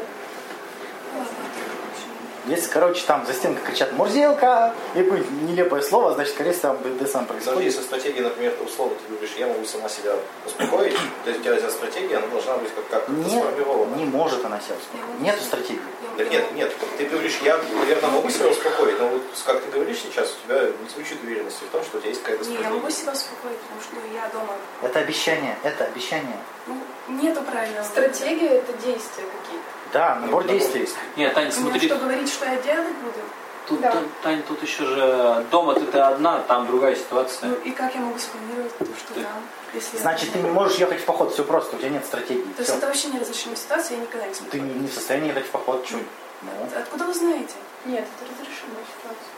Ну, 1.12 1.18
ладно, 1.18 1.32
это, 1.56 1.70
в 1.70 1.90
общем, 1.90 2.10
Если, 2.46 2.70
короче, 2.70 3.04
там 3.06 3.26
за 3.26 3.34
стенкой 3.34 3.62
кричат 3.66 3.92
«Мурзилка!» 3.92 4.74
и 4.94 5.02
какое-нибудь 5.02 5.42
нелепое 5.42 5.82
слово, 5.82 6.14
значит, 6.14 6.34
скорее 6.34 6.52
всего, 6.52 6.72
там 6.72 6.76
БДСМ 6.78 7.24
происходит. 7.26 7.62
если 7.64 7.82
стратегия, 7.82 8.22
например, 8.22 8.52
ты 8.52 8.64
условно 8.64 8.96
ты 8.96 9.12
говоришь, 9.12 9.34
я 9.38 9.46
могу 9.46 9.64
сама 9.64 9.88
себя 9.88 10.12
успокоить, 10.46 10.96
то 11.24 11.30
есть 11.30 11.40
у 11.40 11.42
тебя 11.44 11.56
вся 11.56 11.70
стратегия, 11.70 12.16
она 12.16 12.26
должна 12.28 12.56
быть 12.56 12.74
как- 12.74 12.88
как-то 12.88 13.12
Нет, 13.12 13.30
сформирована. 13.30 13.94
не 13.94 14.04
может 14.04 14.44
она 14.44 14.58
себя 14.60 14.76
успокоить. 14.76 15.20
Нету 15.20 15.42
стратегии. 15.42 15.80
Так 16.16 16.30
нет, 16.30 16.52
нет, 16.52 16.72
ты 16.98 17.06
говоришь, 17.06 17.38
я, 17.42 17.58
наверное, 17.78 18.10
могу 18.10 18.28
себя 18.30 18.48
успокоить, 18.48 18.98
но 18.98 19.08
вот 19.08 19.22
как 19.46 19.62
ты 19.62 19.70
говоришь 19.70 19.98
сейчас, 20.00 20.34
у 20.42 20.46
тебя 20.46 20.62
не 20.62 20.88
звучит 20.88 21.22
уверенности 21.22 21.64
в 21.64 21.68
том, 21.68 21.82
что 21.84 21.98
у 21.98 22.00
тебя 22.00 22.10
есть 22.10 22.22
какая-то 22.22 22.44
Не, 22.44 22.50
я 22.52 22.56
стратегия. 22.58 22.78
могу 22.80 22.90
себя 22.90 23.12
успокоить, 23.12 23.58
потому 23.58 23.80
что 23.80 24.14
я 24.14 24.28
дома. 24.32 24.54
Это 24.82 24.98
обещание, 24.98 25.56
это 25.62 25.84
обещание. 25.84 26.36
Ну, 26.66 26.76
нету 27.08 27.42
правильного. 27.42 27.84
Стратегия– 27.84 28.48
это 28.48 28.72
действия 28.74 29.24
какие-то. 29.24 29.64
Да, 29.92 30.16
Ну, 30.20 30.26
набор 30.26 30.44
действий. 30.44 30.88
Нет, 31.16 31.34
Таня, 31.34 31.46
Мне 31.46 31.54
смотри, 31.54 31.88
что 31.88 31.96
говорить, 31.96 32.28
что 32.28 32.44
я 32.46 32.56
делать 32.56 32.94
буду? 33.02 33.18
тут, 33.66 33.80
Да. 33.80 33.94
Тань, 34.22 34.42
тут 34.42 34.62
еще 34.62 34.84
же 34.84 35.46
дома 35.50 35.74
ты, 35.74 35.86
ты 35.86 35.98
одна, 35.98 36.40
там 36.40 36.66
другая 36.66 36.94
ситуация. 36.96 37.50
Ну 37.50 37.54
и 37.64 37.70
как 37.70 37.94
я 37.94 38.00
могу 38.00 38.18
спланировать 38.18 38.76
то, 38.78 38.84
что 38.84 39.14
там, 39.14 39.42
если 39.74 39.96
я 39.96 40.02
Значит, 40.02 40.32
ты 40.32 40.38
не 40.40 40.50
можешь 40.50 40.78
ехать 40.78 41.00
в 41.00 41.04
поход, 41.04 41.32
все 41.32 41.44
просто, 41.44 41.76
у 41.76 41.78
тебя 41.78 41.90
нет 41.90 42.04
стратегии. 42.04 42.42
То 42.56 42.62
есть 42.62 42.74
это 42.74 42.86
вообще 42.86 43.08
неразрешимая 43.08 43.56
ситуация, 43.56 43.96
я 43.96 44.02
никогда 44.02 44.26
не 44.26 44.34
смогу. 44.34 44.50
Ты 44.50 44.60
не 44.60 44.74
не 44.74 44.88
в 44.88 44.92
состоянии 44.92 45.28
ехать 45.28 45.46
в 45.46 45.50
поход, 45.50 45.86
что? 45.86 45.98
Ну, 46.42 46.50
Откуда 46.78 47.04
вы 47.04 47.14
знаете? 47.14 47.54
Нет, 47.84 48.04
это 48.04 48.30
разрешимая 48.30 48.84
ситуация. 48.98 49.28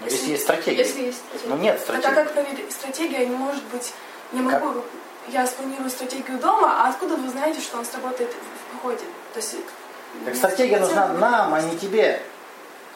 ну, 0.00 0.06
если 0.06 0.30
есть 0.30 0.42
стратегия. 0.42 0.82
Если 0.82 1.02
есть 1.04 1.18
стратегия. 1.18 1.48
Ну 1.54 1.56
нет 1.56 1.86
Так 1.86 1.96
а 1.96 1.98
стратегии. 2.00 2.14
как 2.14 2.32
проверить? 2.32 2.72
Стратегия 2.72 3.26
не 3.26 3.36
может 3.36 3.64
быть... 3.64 3.92
Не 4.32 4.40
могу... 4.40 4.82
Я 5.28 5.46
спланирую 5.46 5.88
стратегию 5.88 6.38
дома, 6.38 6.84
а 6.84 6.88
откуда 6.88 7.14
вы 7.16 7.28
знаете, 7.28 7.60
что 7.60 7.78
он 7.78 7.84
сработает 7.84 8.30
в 8.30 8.72
походе? 8.74 9.04
То 9.32 9.38
есть... 9.38 9.56
Так 10.24 10.36
стратегия 10.36 10.78
нужна 10.78 11.08
нам, 11.08 11.54
а 11.54 11.60
не 11.62 11.76
тебе. 11.76 12.22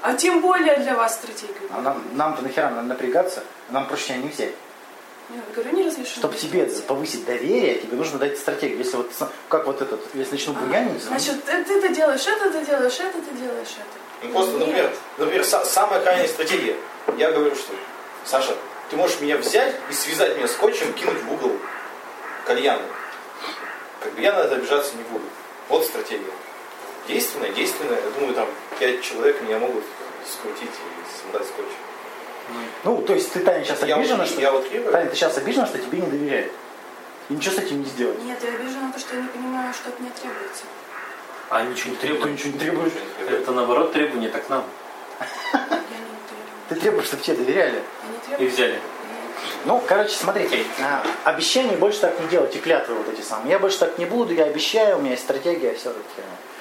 А 0.02 0.14
тем 0.14 0.40
более 0.40 0.76
для 0.76 0.94
вас 0.94 1.14
стратегию. 1.14 1.68
А 1.70 1.80
нам, 1.80 2.02
нам-то 2.12 2.42
нахера 2.42 2.70
надо 2.70 2.82
напрягаться, 2.82 3.42
нам 3.70 3.86
проще 3.86 4.16
не 4.18 4.28
взять. 4.28 4.52
Я 5.30 5.40
говорю, 5.52 5.76
не 5.76 5.82
разрешимая 5.82 6.18
Чтобы 6.18 6.36
тебе 6.36 6.66
повысить 6.86 7.24
доверие, 7.24 7.80
тебе 7.80 7.96
нужно 7.96 8.18
дать 8.20 8.38
стратегию. 8.38 8.78
Если 8.78 8.96
вот 8.96 9.10
как 9.48 9.66
вот 9.66 9.82
этот, 9.82 10.00
если 10.14 10.32
начну 10.32 10.52
Ага. 10.52 10.66
буянить, 10.66 11.02
Значит, 11.02 11.44
ты, 11.44 11.64
ты 11.64 11.78
это 11.78 11.88
делаешь, 11.88 12.24
это 12.26 12.50
ты 12.52 12.64
делаешь, 12.64 13.00
это 13.00 13.18
ты 13.20 13.34
делаешь, 13.34 13.74
это. 13.76 14.26
Ну, 14.26 14.32
просто, 14.32 14.52
Нет. 14.52 14.60
например, 14.60 14.92
например 15.18 15.42
са- 15.42 15.64
самая 15.64 16.00
крайняя 16.00 16.28
стратегия. 16.28 16.76
Я 17.18 17.32
говорю, 17.32 17.56
что, 17.56 17.72
Саша, 18.24 18.54
ты 18.88 18.96
можешь 18.96 19.20
меня 19.20 19.36
взять 19.38 19.74
и 19.90 19.92
связать 19.92 20.36
меня 20.36 20.46
скотчем, 20.46 20.92
кинуть 20.92 21.20
в 21.24 21.32
угол 21.32 21.52
кальяна. 22.46 22.82
Как 24.00 24.12
бы 24.12 24.20
я 24.20 24.32
на 24.32 24.40
это 24.40 24.54
обижаться 24.54 24.94
не 24.96 25.02
буду. 25.04 25.24
Вот 25.68 25.84
стратегия. 25.84 26.30
Действенная, 27.08 27.50
действенная. 27.52 28.00
Я 28.02 28.10
думаю, 28.18 28.34
там 28.34 28.48
пять 28.78 29.02
человек 29.02 29.40
меня 29.42 29.58
могут 29.58 29.84
скрутить 30.30 30.70
и 30.70 31.22
создать 31.22 31.46
скотч. 31.48 31.66
ну, 32.84 33.02
то 33.02 33.14
есть 33.14 33.32
ты, 33.32 33.40
Таня, 33.40 33.64
сейчас 33.64 33.82
Я, 33.82 33.96
обижена, 33.96 34.18
вот, 34.18 34.28
что... 34.28 34.40
я 34.40 34.52
вот 34.52 34.68
требую. 34.68 34.92
Таня, 34.92 35.08
ты 35.10 35.16
сейчас 35.16 35.36
обижена, 35.38 35.66
что 35.66 35.78
тебе 35.78 36.00
не 36.00 36.06
доверяют. 36.06 36.52
И 37.28 37.34
ничего 37.34 37.54
с 37.54 37.58
этим 37.58 37.80
не 37.82 37.86
сделать. 37.86 38.22
Нет, 38.24 38.38
я 38.42 38.50
вижу 38.50 38.78
на 38.80 38.92
то, 38.92 38.98
что 38.98 39.16
я 39.16 39.22
не 39.22 39.28
понимаю, 39.28 39.72
что 39.74 39.88
от 39.88 39.98
меня 40.00 40.10
требуется. 40.20 40.64
А 41.48 41.62
ничего 41.62 41.90
не 41.90 41.96
Ты 41.96 42.06
требует. 42.08 42.32
ничего 42.32 42.52
не 42.52 42.58
требуешь. 42.58 42.92
Это 43.28 43.52
наоборот 43.52 43.92
требование 43.92 44.30
так 44.30 44.48
нам. 44.48 44.64
Я 45.20 45.58
не 45.58 45.66
требую. 45.68 45.76
Ты 46.68 46.74
требуешь, 46.76 47.06
чтобы 47.06 47.22
тебе 47.22 47.36
доверяли. 47.36 47.82
И 48.38 48.46
взяли. 48.46 48.78
Ну, 49.64 49.82
короче, 49.86 50.14
смотрите, 50.16 50.64
а, 50.80 51.04
обещания 51.24 51.76
больше 51.76 52.00
так 52.00 52.18
не 52.20 52.28
делайте, 52.28 52.58
клятвы 52.58 52.94
вот 52.94 53.08
эти 53.12 53.20
самые. 53.22 53.50
Я 53.52 53.58
больше 53.58 53.78
так 53.78 53.98
не 53.98 54.06
буду, 54.06 54.32
я 54.32 54.44
обещаю, 54.44 54.98
у 54.98 55.00
меня 55.00 55.12
есть 55.12 55.24
стратегия, 55.24 55.74
все 55.74 55.90
это 55.90 55.98
херня. 56.14 56.35